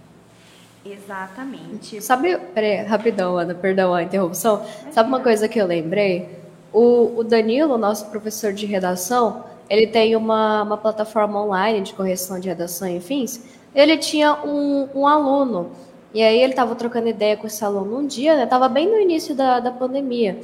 Exatamente. 0.85 2.01
Sabe, 2.01 2.37
peraí, 2.53 2.83
rapidão, 2.83 3.37
Ana, 3.37 3.55
perdão 3.55 3.93
a 3.93 4.03
interrupção. 4.03 4.65
Sabe 4.91 5.07
uma 5.07 5.21
coisa 5.21 5.47
que 5.47 5.59
eu 5.59 5.65
lembrei? 5.65 6.29
O, 6.73 7.19
o 7.19 7.23
Danilo, 7.23 7.77
nosso 7.77 8.07
professor 8.09 8.51
de 8.51 8.65
redação, 8.65 9.43
ele 9.69 9.87
tem 9.87 10.15
uma, 10.15 10.63
uma 10.63 10.77
plataforma 10.77 11.41
online 11.41 11.81
de 11.81 11.93
correção 11.93 12.39
de 12.39 12.49
redação 12.49 12.87
e 12.87 12.99
fins. 12.99 13.43
Ele 13.73 13.97
tinha 13.97 14.33
um, 14.43 14.89
um 14.93 15.07
aluno, 15.07 15.71
e 16.13 16.21
aí 16.21 16.39
ele 16.41 16.51
estava 16.53 16.75
trocando 16.75 17.07
ideia 17.07 17.37
com 17.37 17.47
esse 17.47 17.63
aluno 17.63 17.99
um 17.99 18.05
dia, 18.05 18.35
né? 18.35 18.43
Estava 18.43 18.67
bem 18.67 18.87
no 18.87 18.99
início 18.99 19.33
da, 19.33 19.59
da 19.59 19.71
pandemia. 19.71 20.39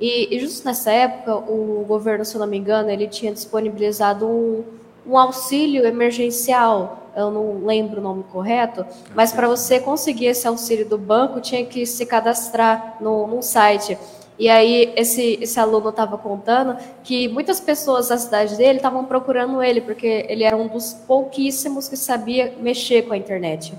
E, 0.00 0.34
e 0.34 0.40
justo 0.40 0.64
nessa 0.66 0.90
época, 0.90 1.36
o 1.36 1.84
governo, 1.86 2.24
se 2.24 2.36
não 2.38 2.46
me 2.46 2.58
engano, 2.58 2.90
ele 2.90 3.06
tinha 3.06 3.32
disponibilizado 3.32 4.26
um, 4.26 4.64
um 5.06 5.18
auxílio 5.18 5.84
emergencial 5.84 7.02
eu 7.14 7.30
não 7.30 7.64
lembro 7.64 8.00
o 8.00 8.02
nome 8.02 8.24
correto, 8.24 8.86
mas 9.14 9.32
para 9.32 9.46
você 9.46 9.78
conseguir 9.78 10.26
esse 10.26 10.46
auxílio 10.48 10.88
do 10.88 10.96
banco, 10.96 11.40
tinha 11.40 11.64
que 11.64 11.84
se 11.84 12.06
cadastrar 12.06 12.96
no, 13.00 13.26
num 13.26 13.42
site. 13.42 13.98
E 14.38 14.48
aí 14.48 14.92
esse, 14.96 15.38
esse 15.40 15.60
aluno 15.60 15.90
estava 15.90 16.16
contando 16.16 16.76
que 17.04 17.28
muitas 17.28 17.60
pessoas 17.60 18.08
da 18.08 18.16
cidade 18.16 18.56
dele 18.56 18.78
estavam 18.78 19.04
procurando 19.04 19.62
ele, 19.62 19.80
porque 19.80 20.26
ele 20.28 20.42
era 20.42 20.56
um 20.56 20.68
dos 20.68 20.94
pouquíssimos 20.94 21.86
que 21.86 21.96
sabia 21.96 22.54
mexer 22.60 23.02
com 23.02 23.12
a 23.12 23.16
internet. 23.16 23.74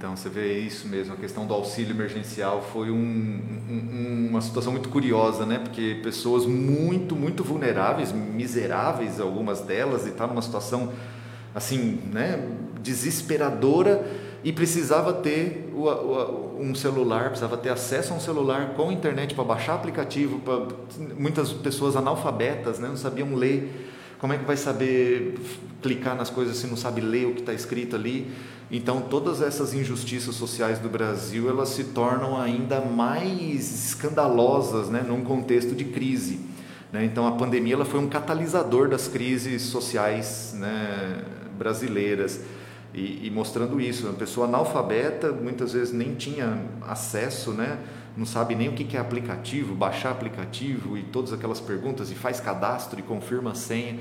Então 0.00 0.16
você 0.16 0.30
vê 0.30 0.58
isso 0.60 0.88
mesmo, 0.88 1.12
a 1.12 1.16
questão 1.18 1.46
do 1.46 1.52
auxílio 1.52 1.94
emergencial 1.94 2.62
foi 2.72 2.90
um, 2.90 3.38
um, 3.68 4.28
uma 4.30 4.40
situação 4.40 4.72
muito 4.72 4.88
curiosa, 4.88 5.44
né? 5.44 5.58
Porque 5.58 6.00
pessoas 6.02 6.46
muito, 6.46 7.14
muito 7.14 7.44
vulneráveis, 7.44 8.10
miseráveis, 8.10 9.20
algumas 9.20 9.60
delas, 9.60 10.06
e 10.06 10.12
tá 10.12 10.26
numa 10.26 10.40
situação 10.40 10.90
assim, 11.54 11.98
né, 12.10 12.48
desesperadora 12.80 14.02
e 14.42 14.50
precisava 14.54 15.12
ter 15.12 15.70
o, 15.74 15.82
o, 15.86 16.58
um 16.58 16.74
celular, 16.74 17.24
precisava 17.24 17.58
ter 17.58 17.68
acesso 17.68 18.14
a 18.14 18.16
um 18.16 18.20
celular 18.20 18.72
com 18.74 18.90
internet 18.90 19.34
para 19.34 19.44
baixar 19.44 19.74
aplicativo, 19.74 20.40
muitas 21.14 21.52
pessoas 21.52 21.94
analfabetas, 21.94 22.78
né, 22.78 22.88
não 22.88 22.96
sabiam 22.96 23.34
ler. 23.34 23.90
Como 24.20 24.34
é 24.34 24.38
que 24.38 24.44
vai 24.44 24.56
saber 24.56 25.38
clicar 25.80 26.14
nas 26.14 26.28
coisas 26.28 26.58
se 26.58 26.66
não 26.66 26.76
sabe 26.76 27.00
ler 27.00 27.26
o 27.26 27.34
que 27.34 27.40
está 27.40 27.54
escrito 27.54 27.96
ali? 27.96 28.30
Então, 28.70 29.00
todas 29.00 29.40
essas 29.40 29.72
injustiças 29.72 30.34
sociais 30.34 30.78
do 30.78 30.90
Brasil, 30.90 31.48
elas 31.48 31.70
se 31.70 31.84
tornam 31.84 32.40
ainda 32.40 32.82
mais 32.82 33.86
escandalosas, 33.86 34.90
né, 34.90 35.02
num 35.06 35.24
contexto 35.24 35.74
de 35.74 35.86
crise. 35.86 36.38
Né? 36.92 37.04
Então, 37.04 37.26
a 37.26 37.32
pandemia 37.32 37.74
ela 37.74 37.84
foi 37.86 37.98
um 37.98 38.08
catalisador 38.08 38.90
das 38.90 39.08
crises 39.08 39.62
sociais, 39.62 40.54
né, 40.54 41.24
brasileiras. 41.58 42.40
E, 42.92 43.26
e, 43.26 43.30
mostrando 43.30 43.80
isso, 43.80 44.06
uma 44.06 44.14
pessoa 44.14 44.46
analfabeta 44.46 45.32
muitas 45.32 45.72
vezes 45.72 45.92
nem 45.94 46.14
tinha 46.14 46.62
acesso, 46.82 47.52
né? 47.52 47.78
Não 48.16 48.26
sabe 48.26 48.54
nem 48.54 48.68
o 48.68 48.72
que 48.72 48.96
é 48.96 49.00
aplicativo, 49.00 49.74
baixar 49.74 50.10
aplicativo 50.10 50.96
e 50.96 51.02
todas 51.02 51.32
aquelas 51.32 51.60
perguntas, 51.60 52.10
e 52.10 52.14
faz 52.14 52.40
cadastro 52.40 52.98
e 52.98 53.02
confirma 53.02 53.52
a 53.52 53.54
senha, 53.54 53.98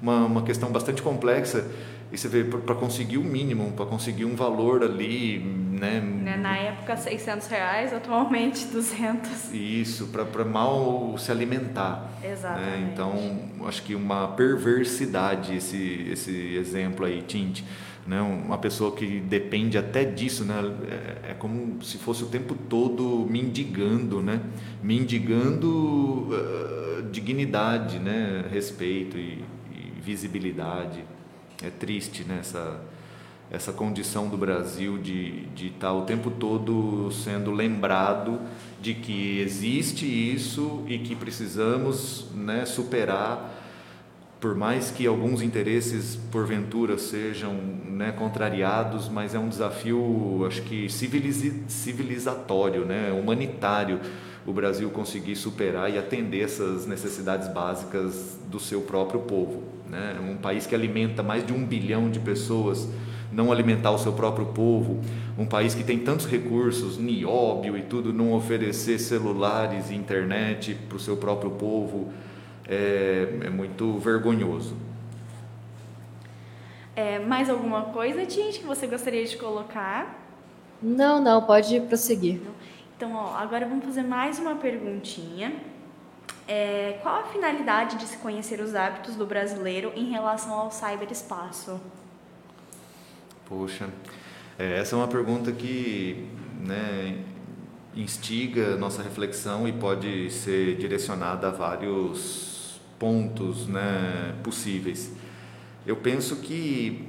uma, 0.00 0.24
uma 0.24 0.42
questão 0.42 0.70
bastante 0.70 1.02
complexa. 1.02 1.66
E 2.12 2.18
você 2.18 2.28
vê, 2.28 2.44
para 2.44 2.74
conseguir 2.74 3.16
o 3.16 3.24
mínimo, 3.24 3.72
para 3.72 3.86
conseguir 3.86 4.26
um 4.26 4.36
valor 4.36 4.82
ali, 4.82 5.38
né? 5.38 5.98
né 5.98 6.36
na 6.36 6.54
época, 6.58 6.94
600 6.94 7.46
reais, 7.46 7.94
atualmente 7.94 8.66
200. 8.66 9.54
Isso, 9.54 10.08
para 10.08 10.44
mal 10.44 11.16
se 11.16 11.32
alimentar. 11.32 12.10
Né? 12.20 12.32
Exatamente. 12.32 12.68
Né? 12.68 12.90
Então, 12.92 13.66
acho 13.66 13.82
que 13.82 13.94
uma 13.94 14.28
perversidade 14.28 15.56
esse, 15.56 16.06
esse 16.12 16.54
exemplo 16.54 17.06
aí, 17.06 17.22
Tinte. 17.22 17.64
Né? 18.06 18.20
Uma 18.20 18.58
pessoa 18.58 18.94
que 18.96 19.20
depende 19.20 19.78
até 19.78 20.04
disso, 20.04 20.44
né? 20.44 20.54
É, 20.88 21.30
é 21.30 21.34
como 21.34 21.82
se 21.84 21.98
fosse 21.98 22.24
o 22.24 22.26
tempo 22.26 22.54
todo 22.68 23.26
mendigando, 23.30 24.20
né? 24.20 24.40
Mendigando 24.82 26.28
uh, 26.28 27.02
dignidade, 27.12 28.00
né? 28.00 28.44
Respeito 28.50 29.16
e, 29.16 29.44
e 29.70 30.00
visibilidade. 30.00 31.04
É 31.62 31.70
triste 31.70 32.24
né, 32.24 32.38
essa, 32.40 32.80
essa 33.48 33.72
condição 33.72 34.28
do 34.28 34.36
Brasil 34.36 34.98
de, 34.98 35.46
estar 35.54 35.88
tá 35.88 35.92
o 35.92 36.02
tempo 36.02 36.28
todo 36.30 37.08
sendo 37.12 37.52
lembrado 37.52 38.40
de 38.80 38.94
que 38.94 39.38
existe 39.38 40.04
isso 40.06 40.82
e 40.88 40.98
que 40.98 41.14
precisamos 41.14 42.26
né, 42.34 42.64
superar, 42.64 43.61
por 44.42 44.56
mais 44.56 44.90
que 44.90 45.06
alguns 45.06 45.40
interesses, 45.40 46.18
porventura, 46.32 46.98
sejam 46.98 47.54
né, 47.54 48.10
contrariados, 48.10 49.08
mas 49.08 49.36
é 49.36 49.38
um 49.38 49.48
desafio, 49.48 50.44
acho 50.48 50.62
que 50.62 50.88
civilizatório, 51.68 52.84
né, 52.84 53.12
humanitário, 53.12 54.00
o 54.44 54.52
Brasil 54.52 54.90
conseguir 54.90 55.36
superar 55.36 55.92
e 55.92 55.96
atender 55.96 56.40
essas 56.40 56.88
necessidades 56.88 57.46
básicas 57.54 58.36
do 58.50 58.58
seu 58.58 58.80
próprio 58.80 59.20
povo. 59.20 59.62
Né? 59.88 60.18
Um 60.28 60.36
país 60.36 60.66
que 60.66 60.74
alimenta 60.74 61.22
mais 61.22 61.46
de 61.46 61.52
um 61.52 61.64
bilhão 61.64 62.10
de 62.10 62.18
pessoas, 62.18 62.88
não 63.30 63.52
alimentar 63.52 63.92
o 63.92 63.98
seu 63.98 64.12
próprio 64.12 64.46
povo, 64.46 65.00
um 65.38 65.46
país 65.46 65.72
que 65.72 65.84
tem 65.84 66.00
tantos 66.00 66.26
recursos, 66.26 66.98
nióbio 66.98 67.78
e 67.78 67.82
tudo, 67.82 68.12
não 68.12 68.32
oferecer 68.32 68.98
celulares 68.98 69.88
e 69.88 69.94
internet 69.94 70.74
para 70.88 70.96
o 70.96 71.00
seu 71.00 71.16
próprio 71.16 71.52
povo, 71.52 72.12
é, 72.68 73.40
é 73.44 73.50
muito 73.50 73.98
vergonhoso. 73.98 74.76
É, 76.94 77.18
mais 77.18 77.48
alguma 77.48 77.84
coisa, 77.84 78.26
Tinte, 78.26 78.60
que 78.60 78.66
você 78.66 78.86
gostaria 78.86 79.24
de 79.24 79.36
colocar? 79.36 80.18
Não, 80.82 81.20
não, 81.20 81.42
pode 81.42 81.80
prosseguir. 81.80 82.40
Então, 82.96 83.14
ó, 83.14 83.34
agora 83.36 83.66
vamos 83.66 83.84
fazer 83.84 84.02
mais 84.02 84.38
uma 84.38 84.56
perguntinha. 84.56 85.54
É, 86.46 86.98
qual 87.02 87.20
a 87.20 87.24
finalidade 87.24 87.96
de 87.96 88.06
se 88.06 88.18
conhecer 88.18 88.60
os 88.60 88.74
hábitos 88.74 89.16
do 89.16 89.24
brasileiro 89.24 89.92
em 89.94 90.10
relação 90.10 90.52
ao 90.52 90.70
cyberespaço? 90.70 91.80
Poxa, 93.48 93.88
é, 94.58 94.78
essa 94.78 94.94
é 94.94 94.98
uma 94.98 95.08
pergunta 95.08 95.50
que 95.52 96.28
né, 96.60 97.24
instiga 97.94 98.76
nossa 98.76 99.02
reflexão 99.02 99.66
e 99.66 99.72
pode 99.72 100.30
ser 100.30 100.76
direcionada 100.76 101.48
a 101.48 101.50
vários 101.50 102.51
pontos 103.02 103.66
né, 103.66 104.32
possíveis. 104.44 105.10
Eu 105.84 105.96
penso 105.96 106.36
que 106.36 107.04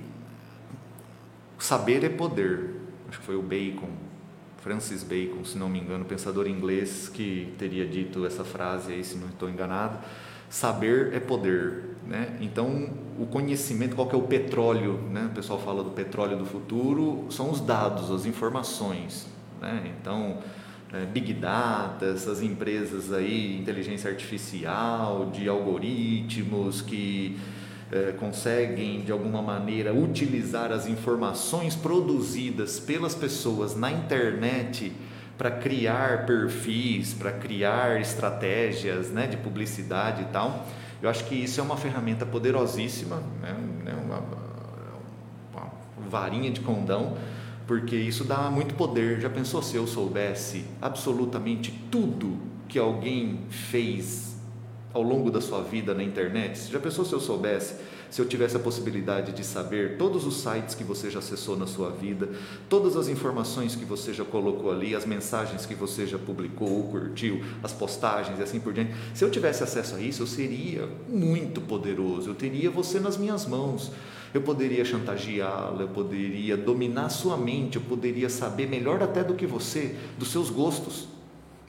saber 1.59 2.03
é 2.03 2.09
poder. 2.09 2.81
Acho 3.07 3.19
que 3.19 3.25
foi 3.27 3.35
o 3.35 3.43
Bacon, 3.43 3.91
Francis 4.57 5.03
Bacon, 5.03 5.45
se 5.45 5.55
não 5.55 5.69
me 5.69 5.79
engano, 5.79 6.03
pensador 6.03 6.47
inglês, 6.47 7.07
que 7.09 7.53
teria 7.59 7.85
dito 7.85 8.25
essa 8.25 8.43
frase 8.43 8.91
aí, 8.91 9.03
se 9.03 9.17
não 9.17 9.27
estou 9.27 9.47
enganado. 9.47 9.99
Saber 10.49 11.13
é 11.13 11.19
poder, 11.19 11.83
né? 12.07 12.39
Então, 12.41 12.89
o 13.19 13.27
conhecimento, 13.27 13.95
qual 13.95 14.07
que 14.07 14.15
é 14.15 14.17
o 14.17 14.23
petróleo, 14.23 14.99
né? 15.11 15.27
O 15.31 15.35
pessoal 15.35 15.59
fala 15.59 15.83
do 15.83 15.91
petróleo 15.91 16.35
do 16.35 16.45
futuro, 16.45 17.27
são 17.29 17.51
os 17.51 17.61
dados, 17.61 18.09
as 18.09 18.25
informações, 18.25 19.27
né? 19.61 19.93
Então, 19.99 20.39
é, 20.93 21.05
Big 21.05 21.33
Data, 21.33 22.05
essas 22.05 22.43
empresas 22.43 23.11
aí, 23.11 23.57
inteligência 23.59 24.11
artificial, 24.11 25.31
de 25.33 25.49
algoritmos 25.49 26.81
que 26.81 27.39
é, 27.91 28.11
conseguem 28.11 29.01
de 29.01 29.11
alguma 29.11 29.41
maneira 29.41 29.91
utilizar 29.91 30.71
as 30.71 30.87
informações 30.87 31.75
produzidas 31.75 32.79
pelas 32.79 33.15
pessoas 33.15 33.75
na 33.75 33.91
internet 33.91 34.91
para 35.35 35.49
criar 35.49 36.27
perfis, 36.27 37.13
para 37.13 37.31
criar 37.31 37.99
estratégias 37.99 39.09
né, 39.09 39.25
de 39.25 39.37
publicidade 39.37 40.21
e 40.21 40.25
tal. 40.25 40.67
Eu 41.01 41.09
acho 41.09 41.25
que 41.25 41.35
isso 41.35 41.59
é 41.59 41.63
uma 41.63 41.75
ferramenta 41.75 42.23
poderosíssima, 42.23 43.17
né, 43.41 43.55
né 43.83 43.93
uma, 43.95 44.23
uma 45.51 45.71
varinha 46.07 46.51
de 46.51 46.61
condão 46.61 47.17
porque 47.67 47.95
isso 47.95 48.23
dá 48.23 48.49
muito 48.49 48.75
poder. 48.75 49.21
Já 49.21 49.29
pensou 49.29 49.61
se 49.61 49.75
eu 49.75 49.87
soubesse 49.87 50.65
absolutamente 50.81 51.71
tudo 51.89 52.37
que 52.67 52.77
alguém 52.77 53.39
fez 53.49 54.33
ao 54.93 55.01
longo 55.01 55.31
da 55.31 55.41
sua 55.41 55.61
vida 55.61 55.93
na 55.93 56.03
internet? 56.03 56.71
Já 56.71 56.79
pensou 56.79 57.03
se 57.05 57.13
eu 57.13 57.19
soubesse? 57.19 57.75
Se 58.09 58.21
eu 58.21 58.27
tivesse 58.27 58.55
a 58.55 58.59
possibilidade 58.59 59.31
de 59.31 59.43
saber 59.43 59.97
todos 59.97 60.27
os 60.27 60.39
sites 60.39 60.75
que 60.75 60.83
você 60.83 61.09
já 61.09 61.17
acessou 61.17 61.57
na 61.57 61.65
sua 61.65 61.89
vida, 61.89 62.29
todas 62.69 62.95
as 62.95 63.07
informações 63.07 63.75
que 63.75 63.85
você 63.85 64.13
já 64.13 64.23
colocou 64.23 64.71
ali, 64.71 64.95
as 64.95 65.03
mensagens 65.03 65.65
que 65.65 65.73
você 65.73 66.05
já 66.05 66.19
publicou 66.19 66.69
ou 66.69 66.83
curtiu, 66.89 67.43
as 67.63 67.73
postagens 67.73 68.37
e 68.37 68.43
assim 68.43 68.59
por 68.59 68.71
diante. 68.71 68.93
Se 69.15 69.25
eu 69.25 69.31
tivesse 69.31 69.63
acesso 69.63 69.95
a 69.95 69.99
isso, 69.99 70.21
eu 70.21 70.27
seria 70.27 70.87
muito 71.09 71.59
poderoso. 71.59 72.29
Eu 72.29 72.35
teria 72.35 72.69
você 72.69 72.99
nas 72.99 73.17
minhas 73.17 73.47
mãos 73.47 73.91
eu 74.37 74.41
poderia 74.41 74.83
chantageá-la, 74.83 75.81
eu 75.81 75.89
poderia 75.89 76.57
dominar 76.57 77.09
sua 77.09 77.37
mente, 77.37 77.77
eu 77.77 77.83
poderia 77.83 78.29
saber 78.29 78.67
melhor 78.67 79.01
até 79.03 79.23
do 79.23 79.35
que 79.35 79.45
você, 79.45 79.95
dos 80.17 80.31
seus 80.31 80.49
gostos, 80.49 81.07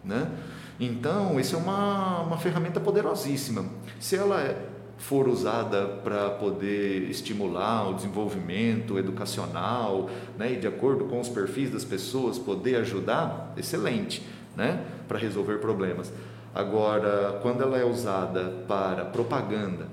né? 0.05 0.31
Então, 0.79 1.39
isso 1.39 1.55
é 1.55 1.59
uma, 1.59 2.23
uma 2.23 2.37
ferramenta 2.37 2.81
poderosíssima. 2.81 3.65
Se 4.01 4.17
ela 4.17 4.41
é, 4.41 4.67
for 4.99 5.29
usada 5.29 5.87
para 6.03 6.31
poder 6.31 7.09
estimular 7.11 7.91
o 7.91 7.95
desenvolvimento 7.95 8.99
educacional, 8.99 10.11
né, 10.37 10.55
e 10.55 10.57
de 10.57 10.67
acordo 10.67 11.05
com 11.05 11.21
os 11.21 11.29
perfis 11.29 11.71
das 11.71 11.85
pessoas, 11.85 12.39
poder 12.39 12.77
ajudar, 12.77 13.53
excelente, 13.57 14.27
né, 14.57 14.85
para 15.07 15.19
resolver 15.19 15.59
problemas. 15.59 16.13
Agora, 16.55 17.39
quando 17.43 17.63
ela 17.63 17.77
é 17.77 17.85
usada 17.85 18.65
para 18.67 19.05
propaganda, 19.05 19.89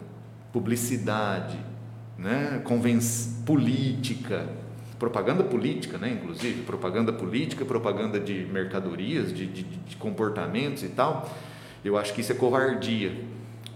publicidade, 0.53 1.57
né, 2.21 2.61
política, 3.45 4.47
propaganda 4.99 5.43
política, 5.43 5.97
né, 5.97 6.11
inclusive, 6.11 6.61
propaganda 6.61 7.11
política, 7.11 7.65
propaganda 7.65 8.19
de 8.19 8.45
mercadorias, 8.45 9.33
de, 9.33 9.47
de, 9.47 9.63
de 9.63 9.95
comportamentos 9.95 10.83
e 10.83 10.89
tal, 10.89 11.27
eu 11.83 11.97
acho 11.97 12.13
que 12.13 12.21
isso 12.21 12.31
é 12.31 12.35
covardia, 12.35 13.11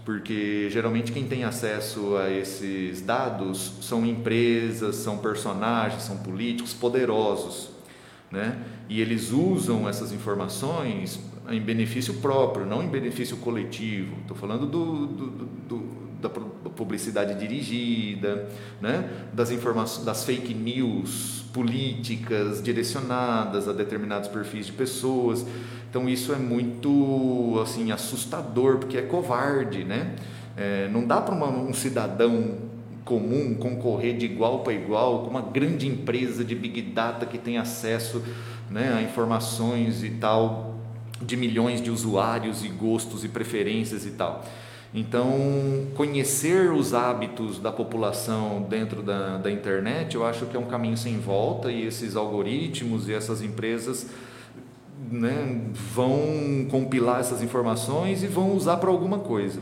porque 0.04 0.68
geralmente 0.70 1.10
quem 1.10 1.26
tem 1.26 1.42
acesso 1.42 2.16
a 2.16 2.30
esses 2.30 3.02
dados 3.02 3.72
são 3.80 4.06
empresas, 4.06 4.94
são 4.94 5.18
personagens, 5.18 6.04
são 6.04 6.18
políticos 6.18 6.72
poderosos, 6.72 7.70
né? 8.30 8.58
E 8.88 9.00
eles 9.00 9.32
usam 9.32 9.88
essas 9.88 10.12
informações 10.12 11.18
em 11.50 11.60
benefício 11.60 12.14
próprio, 12.14 12.64
não 12.64 12.82
em 12.84 12.88
benefício 12.88 13.36
coletivo. 13.38 14.16
Estou 14.20 14.36
falando 14.36 14.66
do, 14.66 15.06
do, 15.06 15.26
do 15.68 16.06
da 16.20 16.30
publicidade 16.76 17.34
dirigida, 17.34 18.48
né? 18.80 19.08
das 19.32 19.50
das 20.04 20.24
fake 20.24 20.54
news 20.54 21.44
políticas 21.52 22.62
direcionadas 22.62 23.66
a 23.66 23.72
determinados 23.72 24.28
perfis 24.28 24.66
de 24.66 24.72
pessoas. 24.72 25.46
Então 25.88 26.08
isso 26.08 26.32
é 26.32 26.36
muito 26.36 27.58
assim 27.62 27.90
assustador 27.90 28.78
porque 28.78 28.98
é 28.98 29.02
covarde, 29.02 29.82
né? 29.82 30.14
É, 30.56 30.88
não 30.88 31.06
dá 31.06 31.20
para 31.20 31.34
um 31.34 31.72
cidadão 31.72 32.58
comum 33.04 33.54
concorrer 33.54 34.16
de 34.16 34.26
igual 34.26 34.60
para 34.60 34.72
igual 34.72 35.22
com 35.22 35.30
uma 35.30 35.40
grande 35.40 35.86
empresa 35.86 36.44
de 36.44 36.54
big 36.54 36.82
data 36.82 37.24
que 37.24 37.38
tem 37.38 37.56
acesso 37.56 38.22
né, 38.68 38.94
a 38.98 39.02
informações 39.02 40.02
e 40.02 40.10
tal 40.10 40.74
de 41.22 41.36
milhões 41.36 41.80
de 41.80 41.90
usuários 41.90 42.64
e 42.64 42.68
gostos 42.68 43.24
e 43.24 43.28
preferências 43.28 44.04
e 44.04 44.10
tal. 44.10 44.44
Então, 44.94 45.30
conhecer 45.94 46.72
os 46.72 46.94
hábitos 46.94 47.58
da 47.58 47.70
população 47.70 48.66
dentro 48.68 49.02
da, 49.02 49.36
da 49.36 49.50
internet, 49.50 50.14
eu 50.14 50.24
acho 50.24 50.46
que 50.46 50.56
é 50.56 50.60
um 50.60 50.66
caminho 50.66 50.96
sem 50.96 51.18
volta 51.18 51.70
e 51.70 51.86
esses 51.86 52.16
algoritmos 52.16 53.08
e 53.08 53.12
essas 53.12 53.42
empresas 53.42 54.06
né, 55.10 55.60
vão 55.92 56.66
compilar 56.70 57.20
essas 57.20 57.42
informações 57.42 58.22
e 58.22 58.26
vão 58.26 58.54
usar 58.54 58.78
para 58.78 58.88
alguma 58.88 59.18
coisa 59.18 59.60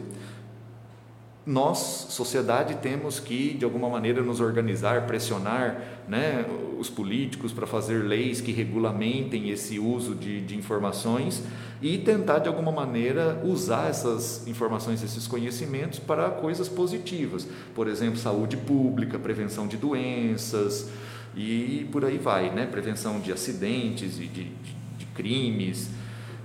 nós, 1.46 2.06
sociedade, 2.08 2.76
temos 2.76 3.20
que, 3.20 3.52
de 3.52 3.66
alguma 3.66 3.88
maneira, 3.88 4.22
nos 4.22 4.40
organizar, 4.40 5.06
pressionar 5.06 5.78
né, 6.08 6.46
os 6.78 6.88
políticos 6.88 7.52
para 7.52 7.66
fazer 7.66 8.02
leis 8.04 8.40
que 8.40 8.50
regulamentem 8.50 9.50
esse 9.50 9.78
uso 9.78 10.14
de, 10.14 10.40
de, 10.40 10.56
informações 10.56 11.42
e 11.82 11.98
tentar, 11.98 12.38
de 12.38 12.48
alguma 12.48 12.72
maneira, 12.72 13.42
usar 13.44 13.90
essas 13.90 14.46
informações, 14.46 15.02
esses 15.02 15.26
conhecimentos 15.26 15.98
para 15.98 16.30
coisas 16.30 16.66
positivas. 16.66 17.46
Por 17.74 17.88
exemplo, 17.88 18.18
saúde 18.18 18.56
pública, 18.56 19.18
prevenção 19.18 19.66
de 19.66 19.76
doenças 19.76 20.88
e 21.36 21.86
por 21.92 22.06
aí 22.06 22.16
vai, 22.16 22.54
né? 22.54 22.64
prevenção 22.64 23.20
de 23.20 23.30
acidentes 23.30 24.18
e 24.18 24.26
de, 24.26 24.44
de, 24.44 24.76
de 24.98 25.06
crimes 25.14 25.90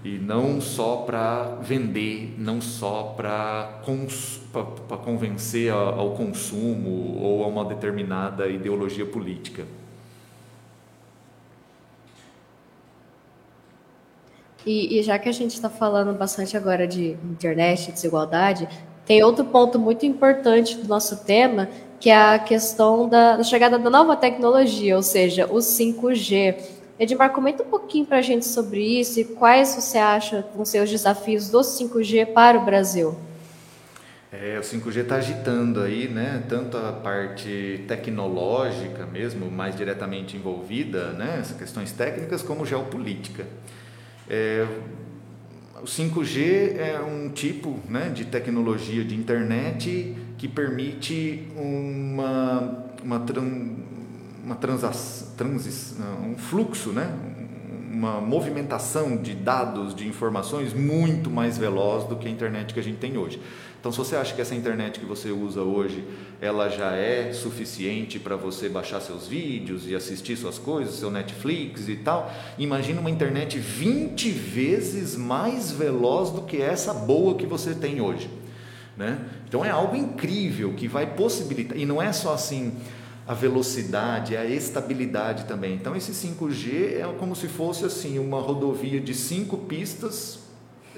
e 0.04 0.18
não 0.18 0.60
só 0.60 0.98
para 0.98 1.58
vender, 1.62 2.36
não 2.38 2.62
só 2.62 3.14
para 3.16 3.80
convencer 5.04 5.72
ao 5.72 6.12
consumo 6.12 7.20
ou 7.22 7.44
a 7.44 7.48
uma 7.48 7.66
determinada 7.66 8.48
ideologia 8.48 9.06
política. 9.06 9.66
E, 14.66 15.00
e 15.00 15.04
já 15.04 15.18
que 15.18 15.30
a 15.30 15.32
gente 15.32 15.56
está 15.56 15.70
falando 15.70 16.18
bastante 16.18 16.56
agora 16.58 16.86
de 16.86 17.18
internet, 17.24 17.92
desigualdade, 17.92 18.68
tem 19.06 19.24
outro 19.24 19.46
ponto 19.46 19.80
muito 19.80 20.06
importante 20.06 20.76
do 20.76 20.88
nosso 20.88 21.24
tema, 21.24 21.70
que 22.00 22.10
é 22.10 22.16
a 22.16 22.38
questão 22.38 23.10
da, 23.10 23.38
da 23.38 23.44
chegada 23.44 23.80
da 23.80 23.90
nova 23.90 24.16
tecnologia, 24.16 24.96
ou 24.96 25.02
seja, 25.02 25.48
o 25.48 25.58
5G. 25.58 26.56
Edmar, 27.00 27.32
comenta 27.32 27.64
um 27.64 27.68
pouquinho 27.68 28.06
para 28.06 28.18
a 28.18 28.22
gente 28.22 28.46
sobre 28.46 29.00
isso 29.00 29.20
e 29.20 29.24
quais 29.24 29.74
você 29.74 29.98
acha 29.98 30.46
vão 30.54 30.66
ser 30.66 30.84
os 30.84 30.90
desafios 30.90 31.50
do 31.50 31.60
5G 31.60 32.28
para 32.28 32.60
o 32.60 32.66
Brasil. 32.66 33.16
É, 34.32 34.60
o 34.60 34.62
5G 34.62 34.98
está 34.98 35.16
agitando 35.16 35.82
aí, 35.82 36.08
né? 36.08 36.44
Tanto 36.48 36.78
a 36.78 36.92
parte 36.92 37.84
tecnológica 37.88 39.08
mesmo, 39.08 39.50
mais 39.50 39.76
diretamente 39.76 40.38
envolvida, 40.38 41.14
né? 41.14 41.38
Essas 41.40 41.58
questões 41.58 41.92
técnicas, 41.92 42.44
como 42.44 42.64
geopolítica. 42.64 43.48
É, 44.30 44.68
o 45.82 45.86
5G 45.86 46.78
é 46.78 47.00
um 47.00 47.30
tipo 47.30 47.80
né, 47.90 48.10
de 48.10 48.26
tecnologia 48.26 49.04
de 49.04 49.16
internet 49.16 50.16
que 50.38 50.48
permite 50.48 51.48
uma, 51.56 52.86
uma, 53.04 53.26
uma 54.44 54.56
transação, 54.56 55.36
transis, 55.36 55.96
um 56.24 56.38
fluxo, 56.38 56.92
né? 56.92 57.12
uma 57.92 58.22
movimentação 58.22 59.18
de 59.18 59.34
dados, 59.34 59.96
de 59.96 60.08
informações 60.08 60.74
muito 60.74 61.30
mais 61.30 61.58
veloz 61.58 62.06
do 62.08 62.16
que 62.16 62.28
a 62.28 62.32
internet 62.32 62.74
que 62.74 62.80
a 62.80 62.84
gente 62.84 62.98
tem 62.98 63.18
hoje. 63.18 63.42
Então, 63.80 63.94
se 63.94 63.98
você 63.98 64.18
acha 64.18 64.36
que 64.36 64.42
essa 64.42 64.54
internet 64.54 65.00
que 65.00 65.06
você 65.06 65.32
usa 65.32 65.62
hoje, 65.62 66.04
ela 66.42 66.68
já 66.68 66.92
é 66.96 67.32
suficiente 67.32 68.20
para 68.20 68.36
você 68.36 68.68
baixar 68.68 69.00
seus 69.00 69.26
vídeos 69.26 69.88
e 69.88 69.96
assistir 69.96 70.36
suas 70.36 70.58
coisas, 70.58 70.96
seu 70.96 71.10
Netflix 71.10 71.88
e 71.88 71.96
tal, 71.96 72.30
imagina 72.58 73.00
uma 73.00 73.10
internet 73.10 73.58
20 73.58 74.32
vezes 74.32 75.16
mais 75.16 75.72
veloz 75.72 76.30
do 76.30 76.42
que 76.42 76.62
essa 76.62 76.94
boa 76.94 77.36
que 77.36 77.46
você 77.46 77.74
tem 77.74 78.02
hoje. 78.02 78.30
Né? 78.98 79.18
Então, 79.48 79.64
é 79.64 79.70
algo 79.70 79.96
incrível 79.96 80.74
que 80.74 80.88
vai 80.88 81.16
possibilitar, 81.16 81.78
e 81.78 81.86
não 81.86 82.02
é 82.02 82.12
só 82.12 82.34
assim, 82.34 82.74
a 83.26 83.34
velocidade, 83.34 84.36
a 84.36 84.44
estabilidade 84.44 85.46
também. 85.46 85.76
Então 85.76 85.96
esse 85.96 86.12
5G 86.12 87.00
é 87.00 87.16
como 87.20 87.36
se 87.36 87.48
fosse 87.48 87.86
assim 87.86 88.18
uma 88.18 88.42
rodovia 88.42 89.00
de 89.00 89.14
cinco 89.14 89.56
pistas 89.56 90.49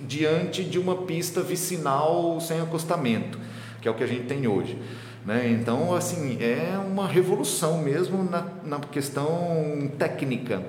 diante 0.08 0.64
de 0.64 0.80
uma 0.80 1.04
pista 1.04 1.42
vicinal 1.42 2.40
sem 2.42 2.60
acostamento, 2.60 3.40
que 3.82 3.88
é 3.88 3.92
o 3.92 3.94
que 3.94 4.04
a 4.04 4.08
gente 4.08 4.26
tem 4.26 4.48
hoje. 4.48 4.78
Né? 5.26 5.50
Então, 5.50 5.94
assim, 5.94 6.38
é 6.42 6.78
uma 6.78 7.08
revolução 7.08 7.82
mesmo 7.82 8.24
na, 8.24 8.48
na 8.64 8.80
questão 8.80 9.92
técnica. 9.98 10.64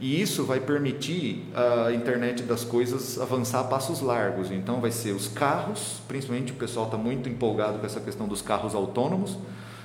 E 0.00 0.20
isso 0.20 0.44
vai 0.44 0.58
permitir 0.58 1.44
a 1.54 1.92
internet 1.92 2.42
das 2.42 2.64
coisas 2.64 3.20
avançar 3.20 3.60
a 3.60 3.64
passos 3.64 4.00
largos. 4.00 4.50
Então, 4.50 4.80
vai 4.80 4.90
ser 4.90 5.12
os 5.12 5.28
carros, 5.28 6.00
principalmente 6.08 6.52
o 6.52 6.56
pessoal 6.56 6.86
está 6.86 6.98
muito 6.98 7.28
empolgado 7.28 7.78
com 7.78 7.86
essa 7.86 8.00
questão 8.00 8.26
dos 8.26 8.42
carros 8.42 8.74
autônomos. 8.74 9.38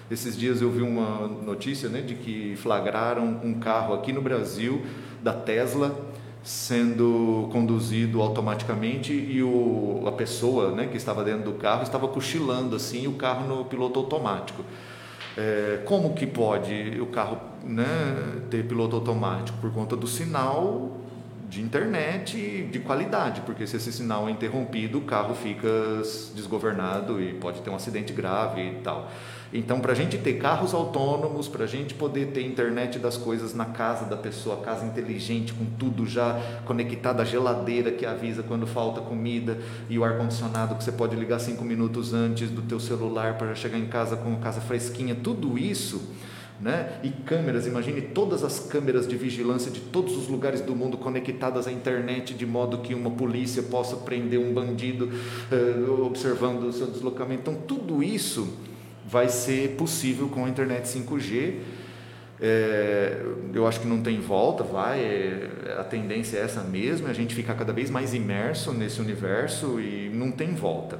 Esses 0.09 0.37
dias 0.37 0.61
eu 0.61 0.71
vi 0.71 0.81
uma 0.81 1.27
notícia 1.27 1.89
né, 1.89 2.01
de 2.01 2.15
que 2.15 2.55
flagraram 2.55 3.41
um 3.43 3.55
carro 3.59 3.93
aqui 3.93 4.13
no 4.13 4.21
Brasil 4.21 4.81
da 5.21 5.33
Tesla 5.33 5.93
sendo 6.47 7.49
conduzido 7.51 8.21
automaticamente 8.21 9.11
e 9.11 9.43
o, 9.43 10.05
a 10.07 10.13
pessoa 10.13 10.71
né, 10.71 10.87
que 10.87 10.95
estava 10.95 11.21
dentro 11.21 11.51
do 11.51 11.57
carro 11.57 11.83
estava 11.83 12.07
cochilando 12.07 12.73
assim 12.73 13.05
o 13.05 13.15
carro 13.15 13.45
no 13.45 13.65
piloto 13.65 13.99
automático. 13.99 14.63
É, 15.35 15.81
como 15.83 16.13
que 16.13 16.25
pode 16.25 17.01
o 17.01 17.07
carro 17.07 17.37
né, 17.65 17.85
ter 18.49 18.65
piloto 18.65 18.95
automático? 18.95 19.57
Por 19.57 19.73
conta 19.73 19.97
do 19.97 20.07
sinal 20.07 20.95
de 21.49 21.61
internet 21.61 22.69
de 22.71 22.79
qualidade, 22.79 23.41
porque 23.41 23.67
se 23.67 23.75
esse 23.75 23.91
sinal 23.91 24.29
é 24.29 24.31
interrompido, 24.31 24.99
o 24.99 25.01
carro 25.01 25.35
fica 25.35 25.67
desgovernado 26.33 27.21
e 27.21 27.33
pode 27.33 27.59
ter 27.59 27.69
um 27.69 27.75
acidente 27.75 28.13
grave 28.13 28.61
e 28.61 28.75
tal. 28.81 29.11
Então, 29.53 29.79
para 29.79 29.93
a 29.93 29.95
gente 29.95 30.17
ter 30.17 30.33
carros 30.33 30.73
autônomos, 30.73 31.47
para 31.47 31.63
a 31.63 31.67
gente 31.67 31.93
poder 31.93 32.27
ter 32.27 32.41
internet 32.41 32.99
das 32.99 33.17
coisas 33.17 33.53
na 33.53 33.65
casa 33.65 34.05
da 34.05 34.17
pessoa, 34.17 34.57
casa 34.57 34.85
inteligente, 34.85 35.53
com 35.53 35.65
tudo 35.77 36.05
já 36.05 36.39
conectado, 36.65 37.21
a 37.21 37.25
geladeira 37.25 37.91
que 37.91 38.05
avisa 38.05 38.43
quando 38.43 38.67
falta 38.67 38.99
comida 39.01 39.57
e 39.89 39.97
o 39.97 40.03
ar-condicionado 40.03 40.75
que 40.75 40.83
você 40.83 40.91
pode 40.91 41.15
ligar 41.15 41.39
cinco 41.39 41.63
minutos 41.63 42.13
antes 42.13 42.49
do 42.49 42.61
teu 42.61 42.79
celular 42.79 43.37
para 43.37 43.55
chegar 43.55 43.77
em 43.77 43.87
casa 43.87 44.17
com 44.17 44.33
a 44.33 44.37
casa 44.37 44.59
fresquinha, 44.59 45.15
tudo 45.15 45.57
isso, 45.57 46.01
né? 46.59 46.99
E 47.03 47.09
câmeras, 47.09 47.67
imagine 47.67 48.01
todas 48.01 48.43
as 48.43 48.59
câmeras 48.59 49.07
de 49.07 49.15
vigilância 49.15 49.71
de 49.71 49.79
todos 49.79 50.17
os 50.17 50.27
lugares 50.27 50.59
do 50.59 50.75
mundo 50.75 50.97
conectadas 50.97 51.67
à 51.67 51.71
internet, 51.71 52.33
de 52.33 52.45
modo 52.45 52.79
que 52.79 52.93
uma 52.95 53.11
polícia 53.11 53.63
possa 53.63 53.95
prender 53.95 54.39
um 54.39 54.53
bandido 54.53 55.09
uh, 55.51 56.03
observando 56.03 56.63
o 56.63 56.73
seu 56.73 56.87
deslocamento. 56.87 57.41
Então, 57.41 57.55
tudo 57.55 58.01
isso 58.01 58.47
vai 59.07 59.29
ser 59.29 59.75
possível 59.75 60.27
com 60.27 60.45
a 60.45 60.49
internet 60.49 60.85
5G. 60.85 61.59
É, 62.39 63.25
eu 63.53 63.65
acho 63.65 63.79
que 63.79 63.87
não 63.87 64.01
tem 64.01 64.19
volta, 64.19 64.63
vai. 64.63 64.99
É, 64.99 65.77
a 65.79 65.83
tendência 65.83 66.37
é 66.37 66.41
essa 66.41 66.61
mesmo, 66.61 67.07
a 67.07 67.13
gente 67.13 67.33
ficar 67.33 67.55
cada 67.55 67.73
vez 67.73 67.89
mais 67.89 68.13
imerso 68.13 68.73
nesse 68.73 68.99
universo 68.99 69.79
e 69.79 70.09
não 70.13 70.31
tem 70.31 70.53
volta 70.53 70.99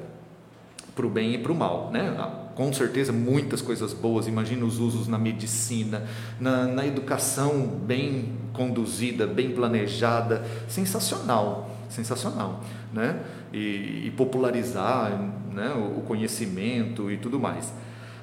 para 0.95 1.05
o 1.05 1.09
bem 1.09 1.35
e 1.35 1.37
para 1.37 1.51
o 1.51 1.55
mal, 1.55 1.91
né? 1.91 2.15
Ah, 2.17 2.47
com 2.55 2.73
certeza 2.73 3.13
muitas 3.13 3.61
coisas 3.61 3.93
boas. 3.93 4.27
Imagina 4.27 4.65
os 4.65 4.79
usos 4.79 5.07
na 5.07 5.19
medicina, 5.19 6.03
na, 6.39 6.65
na 6.65 6.87
educação 6.87 7.67
bem 7.67 8.33
conduzida, 8.51 9.27
bem 9.27 9.51
planejada, 9.51 10.43
sensacional, 10.67 11.69
sensacional, 11.87 12.63
né? 12.91 13.19
E, 13.53 14.07
e 14.07 14.13
popularizar, 14.17 15.11
né? 15.53 15.71
o 15.71 16.01
conhecimento 16.01 17.11
e 17.11 17.17
tudo 17.17 17.39
mais. 17.39 17.71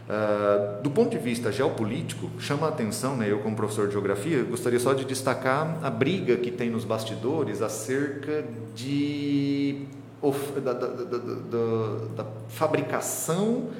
Uh, 0.04 0.82
do 0.82 0.90
ponto 0.90 1.10
de 1.10 1.18
vista 1.18 1.50
geopolítico, 1.50 2.30
chama 2.38 2.66
a 2.66 2.68
atenção, 2.68 3.16
né, 3.16 3.30
eu 3.30 3.38
como 3.38 3.56
professor 3.56 3.86
de 3.86 3.92
geografia, 3.92 4.42
gostaria 4.42 4.78
só 4.78 4.92
de 4.92 5.02
destacar 5.04 5.78
a 5.82 5.88
briga 5.88 6.36
que 6.36 6.50
tem 6.50 6.68
nos 6.68 6.84
bastidores 6.84 7.62
acerca 7.62 8.44
de, 8.74 9.86
da, 10.62 10.72
da, 10.74 10.88
da, 10.88 12.22
da 12.22 12.26
fabricação 12.48 13.70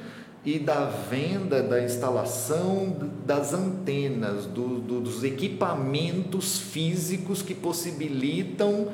e 0.47 0.59
da 0.59 0.87
venda, 0.87 1.63
da 1.63 1.83
instalação 1.83 2.97
das 3.27 3.53
antenas, 3.53 4.47
do, 4.47 4.79
do, 4.79 5.01
dos 5.01 5.25
equipamentos 5.25 6.59
físicos 6.59 7.43
que 7.43 7.55
possibilitam 7.55 8.89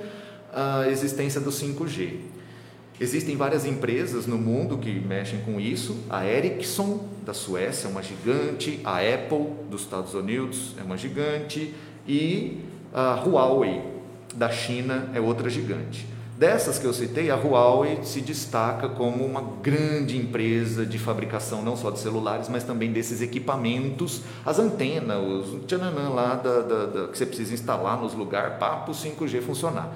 a 0.53 0.89
existência 0.89 1.41
do 1.41 1.51
5G. 1.51 2.40
Existem 3.01 3.35
várias 3.35 3.65
empresas 3.65 4.27
no 4.27 4.37
mundo 4.37 4.77
que 4.77 4.91
mexem 5.01 5.41
com 5.41 5.59
isso. 5.59 5.97
A 6.11 6.27
Ericsson, 6.27 7.09
da 7.25 7.33
Suécia, 7.33 7.89
é 7.89 7.91
uma 7.91 8.03
gigante. 8.03 8.79
A 8.85 8.99
Apple, 8.99 9.47
dos 9.71 9.81
Estados 9.81 10.13
Unidos, 10.13 10.75
é 10.79 10.83
uma 10.83 10.99
gigante. 10.99 11.75
E 12.07 12.59
a 12.93 13.15
Huawei, 13.15 13.83
da 14.35 14.51
China, 14.51 15.09
é 15.15 15.21
outra 15.21 15.49
gigante. 15.49 16.07
Dessas 16.37 16.79
que 16.79 16.87
eu 16.87 16.93
citei, 16.93 17.31
a 17.31 17.37
Huawei 17.37 18.01
se 18.03 18.21
destaca 18.21 18.89
como 18.89 19.25
uma 19.25 19.43
grande 19.63 20.19
empresa 20.19 20.85
de 20.85 20.99
fabricação 20.99 21.63
não 21.63 21.77
só 21.77 21.91
de 21.91 21.99
celulares, 22.01 22.51
mas 22.51 22.65
também 22.65 22.93
desses 22.93 23.23
equipamentos, 23.23 24.23
as 24.45 24.59
antenas, 24.59 25.19
os 25.23 25.65
tchananã 25.65 26.11
lá 26.11 26.35
da, 26.35 26.61
da, 26.61 26.87
da, 26.87 27.09
que 27.09 27.17
você 27.17 27.27
precisa 27.27 27.55
instalar 27.55 27.99
nos 27.99 28.13
lugares 28.13 28.59
para 28.59 28.91
o 28.91 28.95
5G 28.95 29.41
funcionar. 29.41 29.91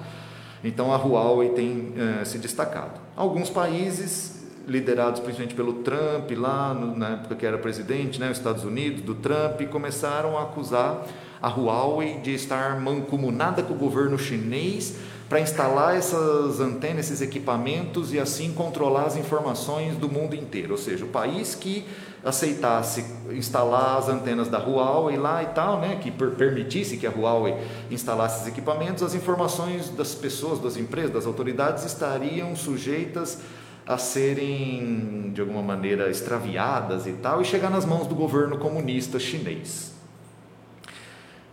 Então 0.67 0.93
a 0.93 0.97
Huawei 0.97 1.49
tem 1.49 1.93
eh, 1.97 2.25
se 2.25 2.37
destacado. 2.37 2.99
Alguns 3.15 3.49
países, 3.49 4.43
liderados 4.67 5.19
principalmente 5.19 5.55
pelo 5.55 5.73
Trump, 5.75 6.31
lá 6.31 6.73
no, 6.73 6.95
na 6.95 7.09
época 7.09 7.35
que 7.35 7.45
era 7.45 7.57
presidente, 7.57 8.19
né, 8.19 8.31
os 8.31 8.37
Estados 8.37 8.63
Unidos, 8.63 9.01
do 9.01 9.15
Trump, 9.15 9.61
começaram 9.69 10.37
a 10.37 10.43
acusar 10.43 11.05
a 11.41 11.49
Huawei 11.49 12.17
de 12.19 12.33
estar 12.33 12.79
mancomunada 12.79 13.61
com 13.61 13.73
o 13.73 13.77
governo 13.77 14.17
chinês 14.17 14.95
para 15.29 15.39
instalar 15.39 15.95
essas 15.95 16.59
antenas, 16.59 17.05
esses 17.05 17.21
equipamentos 17.21 18.13
e 18.13 18.19
assim 18.19 18.53
controlar 18.53 19.05
as 19.05 19.17
informações 19.17 19.95
do 19.95 20.09
mundo 20.09 20.35
inteiro. 20.35 20.71
Ou 20.71 20.77
seja, 20.77 21.05
o 21.05 21.07
país 21.07 21.55
que 21.55 21.85
aceitasse 22.25 23.05
instalar 23.29 23.99
as 23.99 24.09
antenas 24.09 24.47
da 24.47 24.57
Huawei 24.57 25.15
lá 25.15 25.43
e 25.43 25.47
tal, 25.47 25.79
né, 25.79 25.99
que 26.01 26.09
permitisse 26.09 26.97
que 26.97 27.05
a 27.05 27.11
Huawei 27.11 27.55
instalasse 27.91 28.37
esses 28.37 28.47
equipamentos, 28.47 29.03
as 29.03 29.13
informações 29.13 29.89
das 29.89 30.15
pessoas, 30.15 30.59
das 30.59 30.75
empresas, 30.75 31.11
das 31.11 31.27
autoridades 31.27 31.85
estariam 31.85 32.55
sujeitas 32.55 33.41
a 33.85 33.99
serem 33.99 35.31
de 35.31 35.39
alguma 35.39 35.61
maneira 35.61 36.09
extraviadas 36.09 37.05
e 37.05 37.11
tal 37.13 37.41
e 37.41 37.45
chegar 37.45 37.69
nas 37.69 37.85
mãos 37.85 38.07
do 38.07 38.15
governo 38.15 38.57
comunista 38.57 39.19
chinês. 39.19 39.93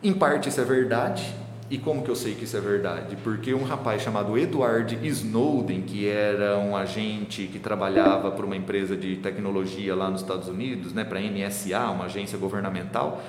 Em 0.03 0.15
parte 0.15 0.49
isso 0.49 0.61
é 0.61 0.65
verdade, 0.65 1.35
e 1.73 1.79
como 1.79 2.03
que 2.03 2.11
eu 2.11 2.15
sei 2.15 2.35
que 2.35 2.45
isso 2.45 2.55
é 2.55 2.61
verdade? 2.61 3.17
Porque 3.25 3.55
um 3.55 3.65
rapaz 3.65 4.03
chamado 4.03 4.37
Edward 4.37 4.95
Snowden, 5.09 5.81
que 5.81 6.07
era 6.07 6.59
um 6.59 6.77
agente 6.77 7.49
que 7.51 7.59
trabalhava 7.59 8.31
para 8.31 8.45
uma 8.45 8.55
empresa 8.55 8.95
de 8.95 9.17
tecnologia 9.17 9.97
lá 9.97 10.11
nos 10.11 10.21
Estados 10.21 10.49
Unidos, 10.49 10.93
né, 10.93 11.03
para 11.03 11.19
a 11.19 11.23
NSA, 11.23 11.89
uma 11.89 12.05
agência 12.05 12.37
governamental, 12.37 13.23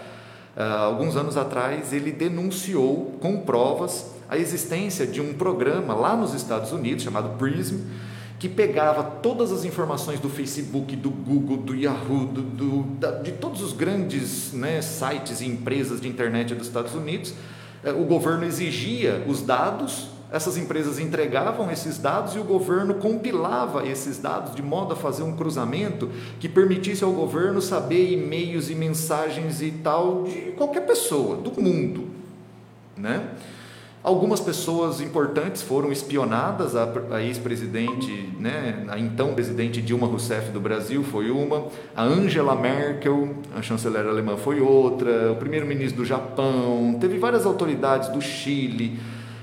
uh, 0.57 0.61
alguns 0.61 1.15
anos 1.15 1.37
atrás 1.37 1.93
ele 1.93 2.11
denunciou 2.11 3.17
com 3.21 3.39
provas 3.39 4.13
a 4.27 4.37
existência 4.37 5.07
de 5.07 5.21
um 5.21 5.33
programa 5.35 5.93
lá 5.93 6.13
nos 6.13 6.33
Estados 6.33 6.73
Unidos 6.73 7.01
chamado 7.01 7.37
PRISM, 7.37 7.79
que 8.39 8.49
pegava 8.49 9.05
todas 9.05 9.53
as 9.53 9.63
informações 9.63 10.19
do 10.19 10.27
Facebook, 10.27 10.97
do 10.97 11.09
Google, 11.09 11.55
do 11.55 11.73
Yahoo, 11.73 12.25
do, 12.25 12.41
do, 12.41 12.83
da, 12.99 13.11
de 13.11 13.31
todos 13.31 13.61
os 13.61 13.71
grandes 13.71 14.51
né, 14.51 14.81
sites 14.81 15.39
e 15.39 15.45
empresas 15.45 16.01
de 16.01 16.09
internet 16.09 16.53
dos 16.53 16.67
Estados 16.67 16.93
Unidos 16.93 17.33
o 17.91 18.05
governo 18.05 18.45
exigia 18.45 19.23
os 19.27 19.41
dados, 19.41 20.07
essas 20.31 20.57
empresas 20.57 20.97
entregavam 20.97 21.69
esses 21.69 21.97
dados 21.99 22.35
e 22.35 22.39
o 22.39 22.43
governo 22.43 22.95
compilava 22.95 23.85
esses 23.87 24.17
dados 24.17 24.55
de 24.55 24.63
modo 24.63 24.93
a 24.93 24.95
fazer 24.95 25.21
um 25.21 25.35
cruzamento 25.35 26.09
que 26.39 26.49
permitisse 26.49 27.03
ao 27.03 27.11
governo 27.11 27.61
saber 27.61 28.11
e-mails 28.11 28.69
e 28.69 28.73
mensagens 28.73 29.61
e 29.61 29.69
tal 29.69 30.23
de 30.23 30.53
qualquer 30.53 30.87
pessoa 30.87 31.35
do 31.35 31.51
mundo, 31.61 32.07
né? 32.97 33.29
Algumas 34.03 34.41
pessoas 34.41 34.99
importantes 34.99 35.61
foram 35.61 35.89
espionadas, 35.89 36.75
a, 36.75 37.23
ex-presidente, 37.23 38.11
né, 38.37 38.85
a 38.89 38.99
então 38.99 39.33
presidente 39.33 39.81
Dilma 39.81 40.05
Rousseff 40.05 40.51
do 40.51 40.59
Brasil 40.59 41.01
foi 41.05 41.31
uma, 41.31 41.67
a 41.95 42.03
Angela 42.03 42.53
Merkel, 42.53 43.33
a 43.55 43.61
chanceler 43.61 44.05
alemã 44.05 44.35
foi 44.35 44.59
outra, 44.59 45.31
o 45.31 45.37
primeiro-ministro 45.37 46.01
do 46.01 46.05
Japão, 46.05 46.97
teve 46.99 47.17
várias 47.17 47.45
autoridades 47.45 48.09
do 48.09 48.19
Chile, 48.19 48.99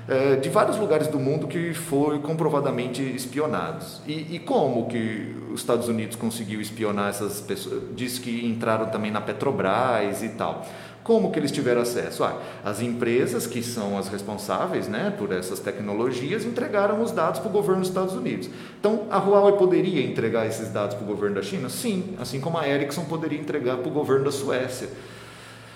é, 0.07 0.35
de 0.35 0.49
vários 0.49 0.77
lugares 0.77 1.07
do 1.07 1.17
mundo 1.17 1.47
que 1.47 1.73
foi 1.73 2.19
comprovadamente 2.19 3.01
espionados. 3.01 4.01
E, 4.05 4.35
e, 4.35 4.39
como 4.39 4.87
que 4.87 5.35
os 5.51 5.61
Estados 5.61 5.87
Unidos 5.87 6.15
conseguiu 6.15 6.59
espionar 6.59 7.09
essas 7.09 7.39
pessoas? 7.39 7.81
Diz 7.95 8.19
que 8.19 8.45
entraram 8.45 8.87
também 8.87 9.09
na 9.09 9.21
Petrobras 9.21 10.21
e 10.21 10.29
tal. 10.29 10.65
Como 11.03 11.31
que 11.31 11.39
eles 11.39 11.51
tiveram 11.51 11.81
acesso? 11.81 12.23
Ah, 12.23 12.39
as 12.63 12.81
empresas 12.81 13.47
que 13.47 13.63
são 13.63 13.97
as 13.97 14.07
responsáveis 14.07 14.87
né, 14.87 15.13
por 15.17 15.31
essas 15.31 15.59
tecnologias 15.59 16.45
entregaram 16.45 17.01
os 17.01 17.11
dados 17.11 17.39
para 17.39 17.49
o 17.49 17.51
governo 17.51 17.81
dos 17.81 17.89
Estados 17.89 18.13
Unidos. 18.13 18.49
Então, 18.79 19.07
a 19.09 19.17
Huawei 19.17 19.53
poderia 19.53 20.03
entregar 20.03 20.45
esses 20.45 20.69
dados 20.69 20.95
para 20.95 21.03
o 21.03 21.07
governo 21.07 21.35
da 21.35 21.41
China? 21.41 21.69
Sim, 21.69 22.15
assim 22.19 22.39
como 22.39 22.57
a 22.57 22.67
Ericsson 22.67 23.05
poderia 23.05 23.39
entregar 23.39 23.77
para 23.77 23.89
o 23.89 23.91
governo 23.91 24.25
da 24.25 24.31
Suécia. 24.31 24.89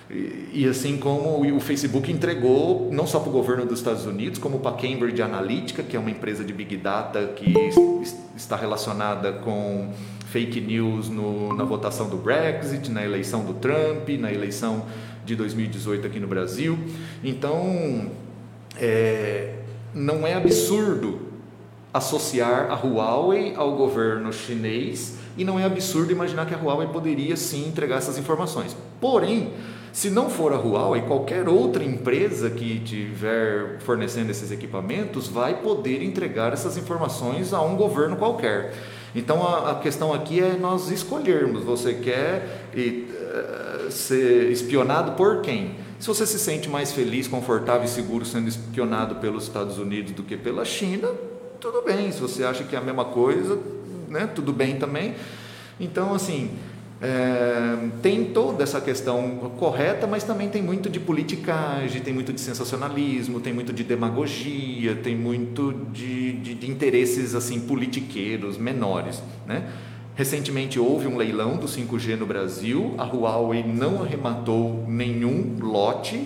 E, 0.08 0.68
assim 0.70 0.98
como 0.98 1.42
o 1.56 1.60
Facebook 1.60 2.12
entregou, 2.12 2.90
não 2.92 3.08
só 3.08 3.20
para 3.20 3.30
o 3.30 3.32
governo 3.32 3.66
dos 3.66 3.80
Estados 3.80 4.06
Unidos, 4.06 4.38
como 4.38 4.60
para 4.60 4.76
a 4.76 4.80
Cambridge 4.80 5.20
Analytica, 5.20 5.82
que 5.82 5.98
é 5.98 6.00
uma 6.00 6.12
empresa 6.12 6.44
de 6.44 6.54
Big 6.54 6.78
Data 6.78 7.34
que 7.36 7.52
está 8.36 8.56
relacionada 8.56 9.34
com 9.34 9.90
fake 10.28 10.62
news 10.62 11.10
no, 11.10 11.56
na 11.56 11.64
votação 11.64 12.08
do 12.08 12.18
Brexit, 12.18 12.92
na 12.92 13.04
eleição 13.04 13.44
do 13.46 13.54
Trump, 13.56 14.08
na 14.20 14.32
eleição 14.32 14.86
de 15.26 15.36
2018 15.36 16.08
aqui 16.08 16.20
no 16.20 16.28
Brasil. 16.28 16.78
Então, 17.24 18.12
é, 18.78 19.56
não 19.94 20.26
é 20.26 20.34
absurdo 20.34 21.20
associar 21.94 22.70
a 22.70 22.76
Huawei 22.76 23.56
ao 23.56 23.76
governo 23.76 24.32
chinês 24.34 25.18
e 25.38 25.46
não 25.46 25.60
é 25.60 25.64
absurdo 25.64 26.12
imaginar 26.12 26.46
que 26.46 26.54
a 26.54 26.58
Huawei 26.58 26.88
poderia 26.88 27.36
sim 27.36 27.68
entregar 27.68 27.98
essas 27.98 28.18
informações. 28.18 28.76
Porém, 29.00 29.54
se 29.94 30.10
não 30.10 30.30
for 30.30 30.52
a 30.52 30.58
Huawei, 30.58 31.04
qualquer 31.04 31.48
outra 31.48 31.82
empresa 31.82 32.50
que 32.50 32.84
estiver 32.84 33.80
fornecendo 33.80 34.30
esses 34.30 34.52
equipamentos 34.52 35.30
vai 35.30 35.62
poder 35.62 36.04
entregar 36.04 36.52
essas 36.52 36.76
informações 36.76 37.54
a 37.54 37.62
um 37.62 37.78
governo 37.78 38.18
qualquer. 38.18 38.74
Então 39.16 39.48
a, 39.48 39.72
a 39.72 39.76
questão 39.76 40.14
aqui 40.14 40.42
é 40.42 40.58
nós 40.58 40.92
escolhermos: 40.92 41.64
você 41.64 41.94
quer 41.94 42.68
e, 42.76 43.08
uh, 43.10 43.65
ser 43.92 44.52
espionado 44.52 45.14
por 45.14 45.42
quem? 45.42 45.76
Se 46.00 46.08
você 46.08 46.26
se 46.26 46.38
sente 46.38 46.70
mais 46.70 46.92
feliz, 46.92 47.28
confortável 47.28 47.86
e 47.86 47.88
seguro 47.88 48.26
sendo 48.26 48.48
espionado 48.48 49.16
pelos 49.16 49.44
Estados 49.44 49.78
Unidos 49.78 50.12
do 50.12 50.24
que 50.24 50.36
pela 50.36 50.66
China, 50.66 51.10
tudo 51.60 51.82
bem. 51.82 52.12
Se 52.12 52.20
você 52.20 52.44
acha 52.44 52.64
que 52.64 52.76
é 52.76 52.80
a 52.80 52.82
mesma 52.82 53.06
coisa, 53.06 53.60
né, 54.10 54.30
tudo 54.34 54.52
bem 54.54 54.78
também. 54.78 55.16
Então, 55.80 56.14
assim, 56.14 56.52
é, 57.02 57.90
tem 58.02 58.26
toda 58.26 58.64
essa 58.64 58.80
questão 58.80 59.52
correta, 59.58 60.08
mas 60.08 60.24
também 60.24 60.50
tem 60.50 60.62
muito 60.62 60.90
de 60.90 61.00
politicagem, 61.00 62.02
tem 62.02 62.14
muito 62.14 62.32
de 62.32 62.40
sensacionalismo, 62.40 63.40
tem 63.40 63.54
muito 63.54 63.74
de 63.74 63.84
demagogia, 63.84 64.96
tem 64.96 65.16
muito 65.16 65.74
de, 65.92 66.34
de, 66.34 66.56
de 66.56 66.72
interesses 66.72 67.36
assim 67.36 67.60
politiqueiros 67.60 68.58
menores, 68.58 69.22
né? 69.46 69.68
Recentemente 70.16 70.80
houve 70.80 71.08
um 71.08 71.18
leilão 71.18 71.58
do 71.58 71.68
5G 71.68 72.18
no 72.18 72.26
Brasil, 72.26 72.96
a 72.98 73.04
Huawei 73.04 73.64
não 73.64 74.02
arrematou 74.02 74.86
nenhum 74.88 75.58
lote 75.60 76.26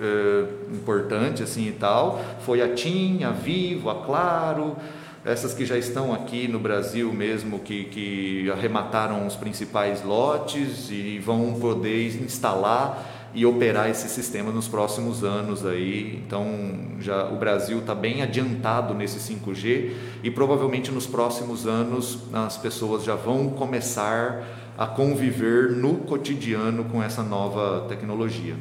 é, 0.00 0.44
importante 0.74 1.40
assim 1.40 1.68
e 1.68 1.72
tal, 1.72 2.20
foi 2.40 2.60
a 2.60 2.74
TIM, 2.74 3.22
a 3.22 3.30
Vivo, 3.30 3.90
a 3.90 4.04
Claro, 4.04 4.76
essas 5.24 5.54
que 5.54 5.64
já 5.64 5.78
estão 5.78 6.12
aqui 6.12 6.48
no 6.48 6.58
Brasil 6.58 7.12
mesmo, 7.12 7.60
que, 7.60 7.84
que 7.84 8.50
arremataram 8.50 9.24
os 9.24 9.36
principais 9.36 10.02
lotes 10.02 10.90
e 10.90 11.20
vão 11.20 11.54
poder 11.60 12.20
instalar 12.20 13.11
e 13.34 13.46
operar 13.46 13.88
esse 13.88 14.08
sistema 14.08 14.50
nos 14.50 14.68
próximos 14.68 15.24
anos 15.24 15.64
aí. 15.64 16.22
Então, 16.26 16.46
já 17.00 17.26
o 17.28 17.36
Brasil 17.36 17.78
está 17.78 17.94
bem 17.94 18.22
adiantado 18.22 18.94
nesse 18.94 19.18
5G 19.18 19.92
e 20.22 20.30
provavelmente 20.30 20.90
nos 20.90 21.06
próximos 21.06 21.66
anos 21.66 22.18
as 22.32 22.56
pessoas 22.58 23.04
já 23.04 23.14
vão 23.14 23.50
começar 23.50 24.44
a 24.76 24.86
conviver 24.86 25.72
no 25.72 25.98
cotidiano 25.98 26.84
com 26.84 27.02
essa 27.02 27.22
nova 27.22 27.86
tecnologia. 27.88 28.56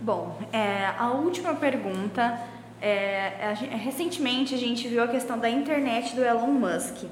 Bom, 0.00 0.38
é, 0.52 0.86
a 0.98 1.10
última 1.10 1.54
pergunta 1.54 2.40
é, 2.80 3.50
a, 3.50 3.76
recentemente 3.76 4.54
a 4.54 4.58
gente 4.58 4.86
viu 4.88 5.02
a 5.02 5.08
questão 5.08 5.38
da 5.38 5.50
internet 5.50 6.14
do 6.14 6.24
Elon 6.24 6.46
Musk. 6.46 7.04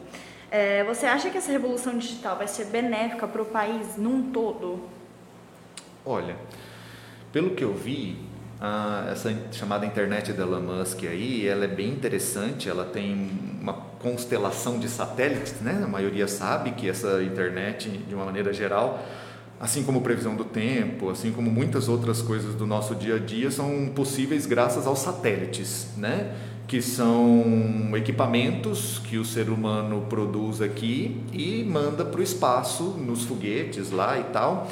É, 0.51 0.84
você 0.84 1.07
acha 1.07 1.28
que 1.28 1.37
essa 1.37 1.51
revolução 1.51 1.99
digital 1.99 2.37
vai 2.37 2.47
ser 2.47 2.66
benéfica 2.66 3.26
para 3.26 3.43
o 3.43 3.47
país 3.47 3.97
num 3.97 4.30
todo? 4.30 4.96
Olha, 6.09 6.37
pelo 7.33 7.51
que 7.51 7.65
eu 7.65 7.75
vi, 7.75 8.17
a, 8.61 9.09
essa 9.11 9.37
chamada 9.51 9.85
internet 9.85 10.33
do 10.33 10.41
Elon 10.41 10.61
Musk 10.61 11.03
aí, 11.03 11.49
ela 11.49 11.65
é 11.65 11.69
bem 11.69 11.89
interessante, 11.89 12.69
ela 12.69 12.85
tem 12.85 13.29
uma 13.61 13.73
constelação 13.73 14.79
de 14.79 14.89
satélites, 14.89 15.61
né? 15.61 15.83
A 15.83 15.89
maioria 15.89 16.29
sabe 16.29 16.71
que 16.71 16.89
essa 16.89 17.21
internet, 17.25 17.89
de 17.89 18.15
uma 18.15 18.25
maneira 18.25 18.53
geral, 18.53 19.05
assim 19.59 19.83
como 19.83 20.01
previsão 20.01 20.37
do 20.37 20.45
tempo, 20.45 21.11
assim 21.11 21.33
como 21.33 21.51
muitas 21.51 21.89
outras 21.89 22.23
coisas 22.23 22.55
do 22.55 22.69
nosso 22.69 22.95
dia 22.95 23.17
a 23.17 23.19
dia, 23.19 23.51
são 23.51 23.89
possíveis 23.93 24.47
graças 24.47 24.87
aos 24.87 25.01
satélites, 25.01 25.89
né? 25.97 26.33
que 26.69 26.81
são 26.81 27.93
equipamentos 27.97 29.01
que 29.01 29.19
o 29.19 29.25
ser 29.25 29.51
humano 29.51 30.07
produz 30.09 30.61
aqui 30.61 31.21
e 31.33 31.65
manda 31.65 32.05
para 32.05 32.21
o 32.21 32.23
espaço, 32.23 32.85
nos 32.85 33.25
foguetes 33.25 33.91
lá 33.91 34.19
e 34.21 34.25
tal 34.25 34.69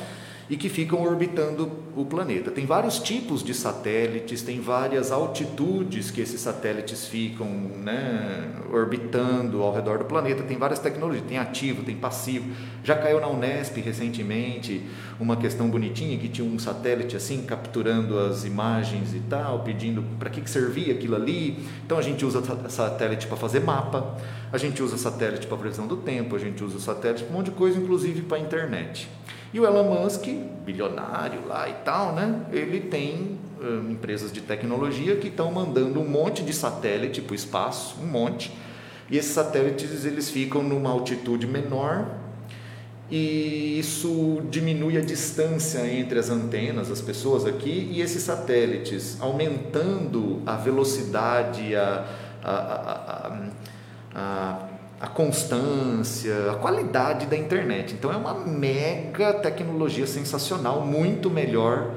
e 0.48 0.56
que 0.56 0.68
ficam 0.68 1.02
orbitando 1.02 1.70
o 1.96 2.04
planeta. 2.04 2.50
Tem 2.50 2.66
vários 2.66 2.98
tipos 2.98 3.42
de 3.42 3.54
satélites, 3.54 4.42
tem 4.42 4.60
várias 4.60 5.10
altitudes 5.10 6.10
que 6.10 6.20
esses 6.20 6.40
satélites 6.40 7.06
ficam 7.06 7.46
né, 7.46 8.50
orbitando 8.70 9.62
ao 9.62 9.72
redor 9.72 9.98
do 9.98 10.04
planeta, 10.04 10.42
tem 10.42 10.58
várias 10.58 10.78
tecnologias, 10.78 11.26
tem 11.26 11.38
ativo, 11.38 11.82
tem 11.82 11.96
passivo. 11.96 12.50
Já 12.82 12.94
caiu 12.96 13.20
na 13.20 13.28
Unesp 13.28 13.78
recentemente 13.78 14.82
uma 15.18 15.36
questão 15.36 15.68
bonitinha 15.68 16.18
que 16.18 16.28
tinha 16.28 16.46
um 16.46 16.58
satélite 16.58 17.16
assim 17.16 17.42
capturando 17.42 18.18
as 18.18 18.44
imagens 18.44 19.14
e 19.14 19.20
tal, 19.20 19.60
pedindo 19.60 20.04
para 20.18 20.28
que, 20.28 20.40
que 20.40 20.50
servia 20.50 20.92
aquilo 20.92 21.16
ali. 21.16 21.58
Então 21.86 21.96
a 21.96 22.02
gente 22.02 22.24
usa 22.24 22.42
satélite 22.68 23.26
para 23.26 23.36
fazer 23.36 23.60
mapa, 23.60 24.18
a 24.52 24.58
gente 24.58 24.82
usa 24.82 24.98
satélite 24.98 25.46
para 25.46 25.56
previsão 25.56 25.86
do 25.86 25.96
tempo, 25.96 26.36
a 26.36 26.38
gente 26.38 26.62
usa 26.62 26.78
satélite 26.78 27.24
para 27.24 27.32
um 27.32 27.38
monte 27.38 27.46
de 27.46 27.52
coisa, 27.52 27.78
inclusive 27.78 28.22
para 28.22 28.36
a 28.36 28.40
internet. 28.40 29.08
E 29.54 29.60
o 29.60 29.64
Elon 29.64 29.84
Musk, 29.84 30.26
bilionário 30.66 31.46
lá 31.46 31.68
e 31.68 31.74
tal, 31.84 32.12
né? 32.12 32.40
Ele 32.50 32.80
tem 32.80 33.38
uh, 33.60 33.88
empresas 33.88 34.32
de 34.32 34.40
tecnologia 34.40 35.14
que 35.14 35.28
estão 35.28 35.48
mandando 35.52 36.00
um 36.00 36.08
monte 36.08 36.42
de 36.42 36.52
satélite 36.52 37.20
para 37.20 37.30
o 37.30 37.36
espaço, 37.36 37.94
um 38.02 38.06
monte. 38.08 38.52
E 39.08 39.16
esses 39.16 39.30
satélites 39.30 40.04
eles 40.04 40.28
ficam 40.28 40.60
numa 40.60 40.90
altitude 40.90 41.46
menor 41.46 42.04
e 43.08 43.78
isso 43.78 44.42
diminui 44.50 44.98
a 44.98 45.00
distância 45.00 45.86
entre 45.86 46.18
as 46.18 46.30
antenas, 46.30 46.90
as 46.90 47.00
pessoas 47.00 47.46
aqui, 47.46 47.90
e 47.92 48.00
esses 48.00 48.24
satélites, 48.24 49.18
aumentando 49.20 50.42
a 50.44 50.56
velocidade, 50.56 51.76
a, 51.76 52.04
a, 52.42 52.50
a, 52.52 53.38
a 54.16 54.73
a 55.04 55.06
constância, 55.06 56.50
a 56.50 56.54
qualidade 56.54 57.26
da 57.26 57.36
internet. 57.36 57.92
Então 57.92 58.10
é 58.10 58.16
uma 58.16 58.32
mega 58.32 59.34
tecnologia 59.34 60.06
sensacional, 60.06 60.80
muito 60.80 61.28
melhor 61.28 61.90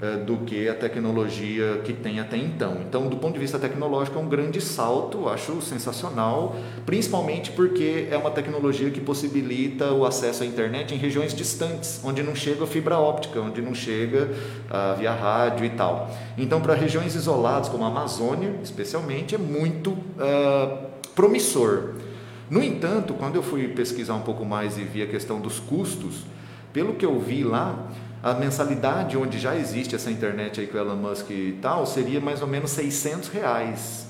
é, 0.00 0.16
do 0.16 0.38
que 0.38 0.66
a 0.66 0.74
tecnologia 0.74 1.82
que 1.84 1.92
tem 1.92 2.18
até 2.18 2.38
então. 2.38 2.78
Então, 2.80 3.08
do 3.08 3.18
ponto 3.18 3.34
de 3.34 3.40
vista 3.40 3.58
tecnológico, 3.58 4.18
é 4.18 4.22
um 4.22 4.28
grande 4.28 4.58
salto, 4.62 5.28
acho 5.28 5.60
sensacional, 5.60 6.56
principalmente 6.86 7.50
porque 7.50 8.08
é 8.10 8.16
uma 8.16 8.30
tecnologia 8.30 8.90
que 8.90 9.02
possibilita 9.02 9.92
o 9.92 10.06
acesso 10.06 10.42
à 10.42 10.46
internet 10.46 10.94
em 10.94 10.96
regiões 10.96 11.34
distantes, 11.34 12.00
onde 12.02 12.22
não 12.22 12.34
chega 12.34 12.64
a 12.64 12.66
fibra 12.66 12.98
óptica, 12.98 13.38
onde 13.38 13.60
não 13.60 13.74
chega 13.74 14.30
a 14.70 14.94
via 14.94 15.12
rádio 15.12 15.66
e 15.66 15.70
tal. 15.70 16.10
Então, 16.38 16.62
para 16.62 16.72
regiões 16.72 17.14
isoladas, 17.14 17.68
como 17.68 17.84
a 17.84 17.88
Amazônia, 17.88 18.54
especialmente, 18.62 19.34
é 19.34 19.38
muito 19.38 19.90
uh, 19.90 20.86
promissor. 21.14 22.05
No 22.48 22.62
entanto, 22.62 23.14
quando 23.14 23.36
eu 23.36 23.42
fui 23.42 23.66
pesquisar 23.68 24.14
um 24.14 24.22
pouco 24.22 24.44
mais 24.44 24.78
e 24.78 24.82
vi 24.82 25.02
a 25.02 25.06
questão 25.06 25.40
dos 25.40 25.58
custos, 25.58 26.24
pelo 26.72 26.94
que 26.94 27.04
eu 27.04 27.18
vi 27.18 27.42
lá, 27.42 27.88
a 28.22 28.34
mensalidade 28.34 29.16
onde 29.16 29.38
já 29.38 29.56
existe 29.56 29.94
essa 29.94 30.10
internet 30.10 30.60
aí 30.60 30.66
com 30.66 30.76
o 30.76 30.80
Elon 30.80 30.96
Musk 30.96 31.30
e 31.30 31.58
tal, 31.60 31.86
seria 31.86 32.20
mais 32.20 32.42
ou 32.42 32.48
menos 32.48 32.70
600 32.70 33.28
reais 33.28 34.08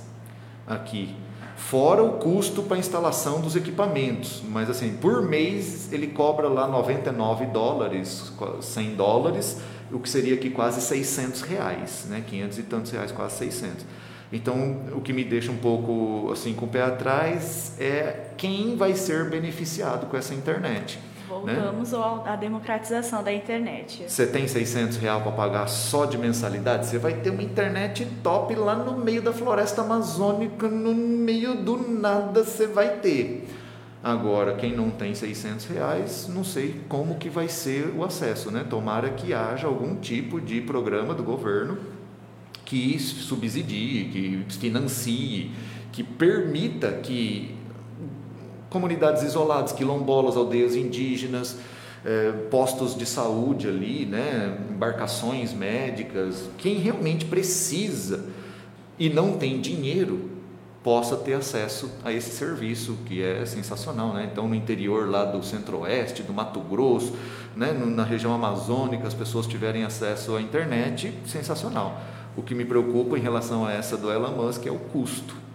aqui. 0.66 1.14
Fora 1.56 2.02
o 2.02 2.18
custo 2.18 2.62
para 2.62 2.76
instalação 2.76 3.40
dos 3.40 3.56
equipamentos. 3.56 4.42
Mas 4.46 4.68
assim, 4.68 4.96
por 5.00 5.22
mês 5.22 5.90
ele 5.92 6.08
cobra 6.08 6.48
lá 6.48 6.68
99 6.68 7.46
dólares, 7.46 8.32
100 8.60 8.94
dólares, 8.94 9.58
o 9.90 9.98
que 9.98 10.08
seria 10.08 10.34
aqui 10.34 10.50
quase 10.50 10.80
600 10.82 11.40
reais, 11.42 12.06
né? 12.10 12.22
500 12.26 12.58
e 12.58 12.62
tantos 12.64 12.92
reais, 12.92 13.12
quase 13.12 13.38
600. 13.38 13.86
Então, 14.32 14.76
o 14.92 15.00
que 15.00 15.12
me 15.12 15.24
deixa 15.24 15.52
um 15.52 15.56
pouco 15.56 16.30
assim 16.32 16.52
com 16.52 16.66
o 16.66 16.68
pé 16.68 16.82
atrás 16.82 17.76
é 17.78 18.30
quem 18.36 18.76
vai 18.76 18.94
ser 18.94 19.30
beneficiado 19.30 20.06
com 20.06 20.16
essa 20.16 20.34
internet. 20.34 20.98
Voltamos 21.28 21.92
né? 21.92 21.98
à 22.24 22.36
democratização 22.36 23.22
da 23.22 23.32
internet. 23.32 24.04
Você 24.06 24.26
tem 24.26 24.46
600 24.46 24.96
reais 24.96 25.22
para 25.22 25.32
pagar 25.32 25.68
só 25.68 26.04
de 26.04 26.16
mensalidade? 26.16 26.86
Você 26.86 26.98
vai 26.98 27.14
ter 27.14 27.30
uma 27.30 27.42
internet 27.42 28.06
top 28.22 28.54
lá 28.54 28.76
no 28.76 28.96
meio 28.96 29.22
da 29.22 29.32
floresta 29.32 29.82
amazônica, 29.82 30.68
no 30.68 30.94
meio 30.94 31.56
do 31.56 31.76
nada 31.88 32.44
você 32.44 32.66
vai 32.66 32.96
ter. 33.00 33.48
Agora, 34.02 34.54
quem 34.54 34.72
não 34.72 34.88
tem 34.90 35.16
600 35.16 35.66
reais, 35.66 36.30
não 36.32 36.44
sei 36.44 36.80
como 36.88 37.16
que 37.16 37.28
vai 37.28 37.48
ser 37.48 37.92
o 37.96 38.04
acesso, 38.04 38.52
né? 38.52 38.64
Tomara 38.68 39.10
que 39.10 39.34
haja 39.34 39.66
algum 39.66 39.96
tipo 39.96 40.40
de 40.40 40.60
programa 40.60 41.12
do 41.12 41.24
governo 41.24 41.76
que 42.66 42.98
subsidie, 42.98 44.44
que 44.46 44.54
financie, 44.58 45.52
que 45.92 46.02
permita 46.02 46.92
que 46.92 47.54
comunidades 48.68 49.22
isoladas, 49.22 49.72
quilombolas, 49.72 50.36
aldeias 50.36 50.74
indígenas, 50.74 51.56
eh, 52.04 52.32
postos 52.50 52.94
de 52.94 53.06
saúde 53.06 53.68
ali, 53.68 54.04
né, 54.04 54.58
embarcações 54.70 55.54
médicas, 55.54 56.50
quem 56.58 56.78
realmente 56.78 57.24
precisa 57.24 58.26
e 58.98 59.08
não 59.08 59.38
tem 59.38 59.60
dinheiro 59.60 60.32
possa 60.82 61.16
ter 61.16 61.34
acesso 61.34 61.90
a 62.04 62.12
esse 62.12 62.30
serviço 62.30 62.98
que 63.06 63.20
é 63.20 63.44
sensacional, 63.44 64.14
né? 64.14 64.28
Então 64.30 64.46
no 64.46 64.54
interior 64.54 65.10
lá 65.10 65.24
do 65.24 65.42
Centro-Oeste, 65.42 66.22
do 66.22 66.32
Mato 66.32 66.60
Grosso, 66.60 67.12
né, 67.56 67.72
na 67.72 68.04
região 68.04 68.32
amazônica, 68.32 69.04
as 69.04 69.14
pessoas 69.14 69.48
tiverem 69.48 69.82
acesso 69.82 70.36
à 70.36 70.40
internet, 70.40 71.12
sensacional. 71.26 72.00
O 72.36 72.42
que 72.42 72.54
me 72.54 72.64
preocupa 72.64 73.16
em 73.16 73.20
relação 73.20 73.64
a 73.64 73.72
essa 73.72 73.96
do 73.96 74.10
Elon 74.10 74.32
Musk 74.32 74.66
é 74.66 74.70
o 74.70 74.78
custo 74.78 75.46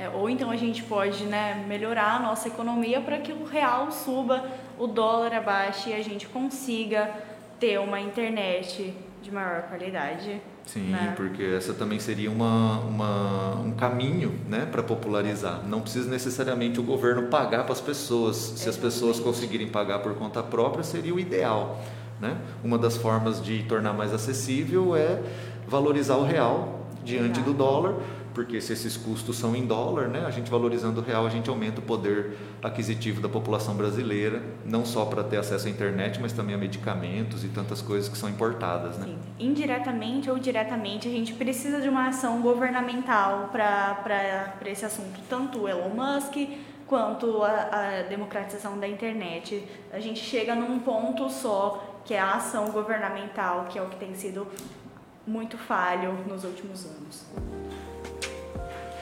é, 0.00 0.08
ou 0.08 0.30
então 0.30 0.50
a 0.50 0.56
gente 0.56 0.82
pode 0.84 1.24
né, 1.24 1.62
melhorar 1.68 2.16
a 2.16 2.18
nossa 2.20 2.48
economia 2.48 3.02
para 3.02 3.18
que 3.18 3.32
o 3.34 3.44
real 3.44 3.92
suba, 3.92 4.42
o 4.78 4.86
dólar 4.86 5.34
abaixe 5.34 5.90
e 5.90 5.92
a 5.92 6.02
gente 6.02 6.26
consiga 6.26 7.10
ter 7.58 7.78
uma 7.78 8.00
internet 8.00 8.94
de 9.20 9.30
maior 9.30 9.64
qualidade. 9.64 10.40
Sim, 10.64 10.90
né? 10.90 11.12
porque 11.14 11.42
essa 11.42 11.74
também 11.74 11.98
seria 11.98 12.30
uma, 12.30 12.78
uma 12.78 13.56
um 13.56 13.72
caminho 13.72 14.40
né, 14.48 14.66
para 14.72 14.82
popularizar. 14.82 15.60
Não 15.66 15.82
precisa 15.82 16.08
necessariamente 16.08 16.80
o 16.80 16.82
governo 16.82 17.24
pagar 17.24 17.64
para 17.64 17.72
as 17.72 17.80
pessoas. 17.82 18.36
Se 18.36 18.70
as 18.70 18.78
pessoas 18.78 19.20
conseguirem 19.20 19.68
pagar 19.68 19.98
por 19.98 20.14
conta 20.14 20.42
própria, 20.42 20.82
seria 20.82 21.14
o 21.14 21.20
ideal. 21.20 21.78
Né? 22.18 22.38
Uma 22.64 22.78
das 22.78 22.96
formas 22.96 23.42
de 23.42 23.62
tornar 23.64 23.92
mais 23.92 24.14
acessível 24.14 24.96
é 24.96 25.22
valorizar 25.70 26.16
o 26.16 26.24
real 26.24 26.80
diante 27.02 27.40
do 27.40 27.54
dólar 27.54 27.94
porque 28.34 28.60
se 28.60 28.72
esses 28.72 28.96
custos 28.96 29.36
são 29.36 29.54
em 29.56 29.66
dólar, 29.66 30.08
né, 30.08 30.24
a 30.24 30.30
gente 30.30 30.50
valorizando 30.50 31.00
o 31.00 31.04
real, 31.04 31.26
a 31.26 31.30
gente 31.30 31.50
aumenta 31.50 31.80
o 31.80 31.82
poder 31.82 32.36
aquisitivo 32.62 33.20
da 33.20 33.28
população 33.28 33.74
brasileira, 33.74 34.42
não 34.64 34.84
só 34.84 35.04
para 35.04 35.24
ter 35.24 35.36
acesso 35.36 35.66
à 35.66 35.70
internet, 35.70 36.20
mas 36.20 36.32
também 36.32 36.54
a 36.54 36.58
medicamentos 36.58 37.44
e 37.44 37.48
tantas 37.48 37.82
coisas 37.82 38.08
que 38.08 38.16
são 38.16 38.28
importadas. 38.28 38.96
Né? 38.98 39.06
Sim. 39.06 39.18
Indiretamente 39.38 40.30
ou 40.30 40.38
diretamente, 40.38 41.08
a 41.08 41.10
gente 41.10 41.34
precisa 41.34 41.80
de 41.80 41.88
uma 41.88 42.08
ação 42.08 42.40
governamental 42.40 43.50
para 43.52 44.54
esse 44.66 44.84
assunto, 44.84 45.20
tanto 45.28 45.60
o 45.60 45.68
Elon 45.68 45.90
Musk 45.90 46.36
quanto 46.86 47.42
a, 47.42 48.00
a 48.00 48.02
democratização 48.08 48.78
da 48.78 48.86
internet. 48.86 49.64
A 49.92 50.00
gente 50.00 50.20
chega 50.20 50.54
num 50.54 50.78
ponto 50.78 51.28
só, 51.30 52.00
que 52.04 52.14
é 52.14 52.18
a 52.18 52.34
ação 52.34 52.70
governamental, 52.70 53.66
que 53.68 53.78
é 53.78 53.82
o 53.82 53.86
que 53.86 53.96
tem 53.96 54.14
sido 54.14 54.46
muito 55.26 55.56
falho 55.58 56.12
nos 56.26 56.44
últimos 56.44 56.84
anos. 56.84 57.24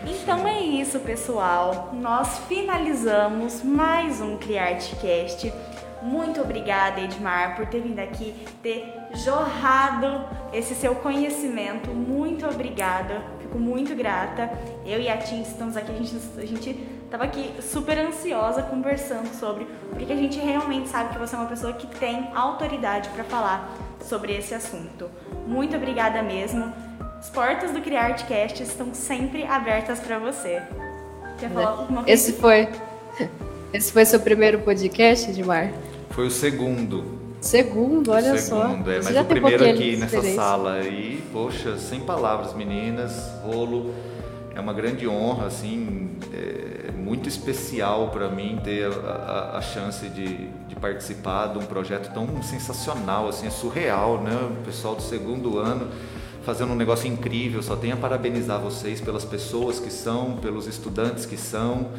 Então 0.07 0.47
é 0.47 0.61
isso, 0.61 1.01
pessoal. 1.01 1.91
Nós 1.93 2.39
finalizamos 2.49 3.63
mais 3.63 4.21
um 4.21 4.37
CriArteCast. 4.37 5.53
Muito 6.01 6.41
obrigada, 6.41 7.01
Edmar, 7.01 7.57
por 7.57 7.67
ter 7.67 7.81
vindo 7.81 7.99
aqui, 7.99 8.33
ter 8.63 8.95
jorrado 9.15 10.25
esse 10.53 10.75
seu 10.75 10.95
conhecimento. 10.95 11.91
Muito 11.91 12.47
obrigada, 12.47 13.21
fico 13.41 13.59
muito 13.59 13.97
grata. 13.97 14.51
Eu 14.87 15.01
e 15.01 15.09
a 15.09 15.17
Tim 15.17 15.43
estamos 15.43 15.77
aqui, 15.77 15.91
a 15.91 15.97
gente, 15.97 16.17
a 16.39 16.47
gente 16.47 16.75
tava 17.11 17.25
aqui 17.25 17.53
super 17.61 17.99
ansiosa 17.99 18.63
conversando 18.63 19.35
sobre, 19.35 19.67
porque 19.91 20.13
a 20.13 20.17
gente 20.17 20.39
realmente 20.39 20.89
sabe 20.89 21.13
que 21.13 21.19
você 21.19 21.35
é 21.35 21.39
uma 21.39 21.49
pessoa 21.49 21.73
que 21.73 21.89
tem 21.99 22.31
autoridade 22.35 23.09
para 23.09 23.25
falar 23.25 23.69
sobre 24.05 24.37
esse 24.37 24.55
assunto. 24.55 25.11
Muito 25.47 25.77
obrigada 25.77 26.23
mesmo. 26.23 26.73
As 27.19 27.29
portas 27.31 27.73
do 27.73 27.81
CriArtCast 27.81 28.63
estão 28.63 28.95
sempre 28.95 29.45
abertas 29.45 29.99
para 29.99 30.19
você. 30.19 30.63
Quer 31.39 31.51
falar 31.51 31.73
né? 31.73 31.81
alguma 31.81 32.03
coisa? 32.05 32.11
Esse 32.11 32.33
foi, 32.35 32.69
esse 33.73 33.93
foi 33.93 34.05
seu 34.05 34.21
primeiro 34.21 34.61
podcast, 34.61 35.31
Edmar? 35.31 35.73
Foi 36.11 36.27
o 36.27 36.31
segundo. 36.31 37.19
Segundo, 37.41 38.11
olha 38.11 38.35
o 38.35 38.39
segundo, 38.39 38.85
só. 38.85 38.91
É, 38.91 39.03
mas 39.03 39.17
o 39.17 39.25
primeiro 39.25 39.65
aqui 39.65 39.97
nessa 39.97 40.23
sala 40.35 40.75
aí, 40.75 41.23
poxa, 41.33 41.77
sem 41.79 42.01
palavras, 42.01 42.55
meninas, 42.55 43.31
rolo. 43.43 43.95
É 44.55 44.61
uma 44.61 44.73
grande 44.73 45.07
honra, 45.07 45.47
assim, 45.47 46.17
é 46.35 46.68
muito 47.09 47.27
especial 47.27 48.11
para 48.11 48.29
mim 48.29 48.61
ter 48.63 48.87
a, 48.87 49.11
a, 49.55 49.59
a 49.59 49.63
chance 49.63 50.07
de, 50.11 50.49
de, 50.69 50.77
participar 50.77 51.47
de 51.49 51.59
um 51.59 51.65
projeto 51.65 52.13
tão 52.13 52.43
sensacional, 52.43 53.29
assim, 53.29 53.47
é 53.47 53.51
surreal, 53.51 54.21
né? 54.21 54.37
O 54.61 54.63
pessoal 54.63 54.95
do 54.95 55.01
segundo 55.01 55.59
ano 55.59 55.89
fazendo 56.43 56.73
um 56.73 56.77
negócio 56.77 57.09
incrível. 57.09 57.63
Só 57.63 57.77
tenho 57.77 57.95
a 57.95 57.97
parabenizar 57.97 58.61
vocês 58.61 59.01
pelas 59.01 59.25
pessoas 59.25 59.81
que 59.81 59.91
são, 59.91 60.37
pelos 60.37 60.67
estudantes 60.67 61.25
que 61.25 61.37
são 61.37 61.91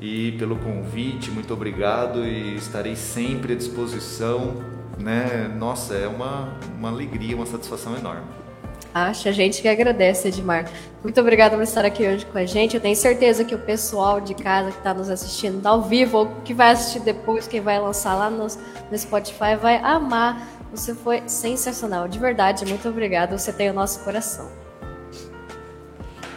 e 0.00 0.32
pelo 0.32 0.56
convite. 0.56 1.30
Muito 1.30 1.52
obrigado 1.52 2.24
e 2.24 2.56
estarei 2.56 2.96
sempre 2.96 3.52
à 3.52 3.56
disposição. 3.56 4.54
Né? 4.98 5.54
Nossa, 5.58 5.94
é 5.94 6.08
uma, 6.08 6.58
uma 6.78 6.88
alegria, 6.88 7.36
uma 7.36 7.46
satisfação 7.46 7.94
enorme. 7.94 8.45
Acha 8.96 9.28
a 9.28 9.32
gente 9.32 9.60
que 9.60 9.68
agradece, 9.68 10.28
Edmar. 10.28 10.70
Muito 11.02 11.20
obrigada 11.20 11.54
por 11.54 11.62
estar 11.62 11.84
aqui 11.84 12.06
hoje 12.06 12.24
com 12.24 12.38
a 12.38 12.46
gente. 12.46 12.76
Eu 12.76 12.80
tenho 12.80 12.96
certeza 12.96 13.44
que 13.44 13.54
o 13.54 13.58
pessoal 13.58 14.20
de 14.20 14.34
casa 14.34 14.70
que 14.70 14.78
está 14.78 14.94
nos 14.94 15.10
assistindo 15.10 15.66
ao 15.66 15.82
vivo 15.82 16.18
ou 16.18 16.26
que 16.44 16.54
vai 16.54 16.70
assistir 16.70 17.00
depois, 17.00 17.46
quem 17.46 17.60
vai 17.60 17.78
lançar 17.78 18.14
lá 18.14 18.30
no, 18.30 18.46
no 18.46 18.98
Spotify, 18.98 19.54
vai 19.60 19.76
amar 19.76 20.56
você 20.70 20.94
foi 20.94 21.22
sensacional, 21.26 22.08
de 22.08 22.18
verdade. 22.18 22.64
Muito 22.66 22.88
obrigada. 22.88 23.36
Você 23.36 23.52
tem 23.52 23.70
o 23.70 23.72
nosso 23.72 24.04
coração. 24.04 24.50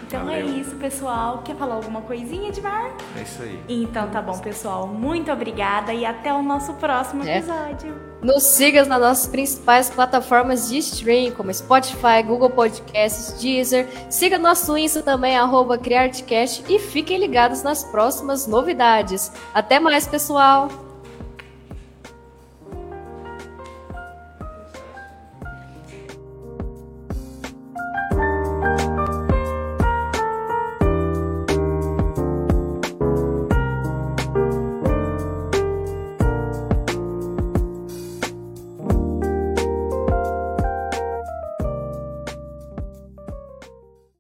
Então 0.08 0.22
é 0.30 0.42
Valeu. 0.42 0.56
é 0.56 0.60
isso, 0.60 0.76
pessoal. 0.76 1.40
Quer 1.44 1.56
falar 1.56 1.76
alguma 1.76 2.02
coisinha, 2.02 2.50
Edmar? 2.50 2.92
É 3.18 3.22
isso 3.22 3.42
aí. 3.42 3.64
Então 3.68 4.10
tá 4.10 4.22
bom, 4.22 4.38
pessoal. 4.40 4.88
Muito 4.88 5.32
obrigada 5.32 5.94
e 5.94 6.06
até 6.06 6.34
o 6.34 6.42
nosso 6.42 6.74
próximo 6.76 7.24
é. 7.24 8.09
Nos 8.22 8.44
siga 8.44 8.84
nas 8.86 9.00
nossas 9.00 9.28
principais 9.28 9.90
plataformas 9.90 10.68
de 10.68 10.78
streaming, 10.80 11.32
como 11.32 11.54
Spotify, 11.54 12.22
Google 12.26 12.50
Podcasts, 12.50 13.42
Deezer. 13.42 13.88
Siga 14.10 14.38
nosso 14.38 14.78
Insta 14.78 15.02
também, 15.02 15.38
arroba 15.38 15.78
CriArtCast, 15.78 16.66
e 16.68 16.80
fiquem 16.80 17.18
ligados 17.18 17.64
nas 17.64 17.84
próximas 17.84 18.46
novidades. 18.46 19.32
Até 19.54 19.80
mais, 19.80 20.06
pessoal! 20.06 20.89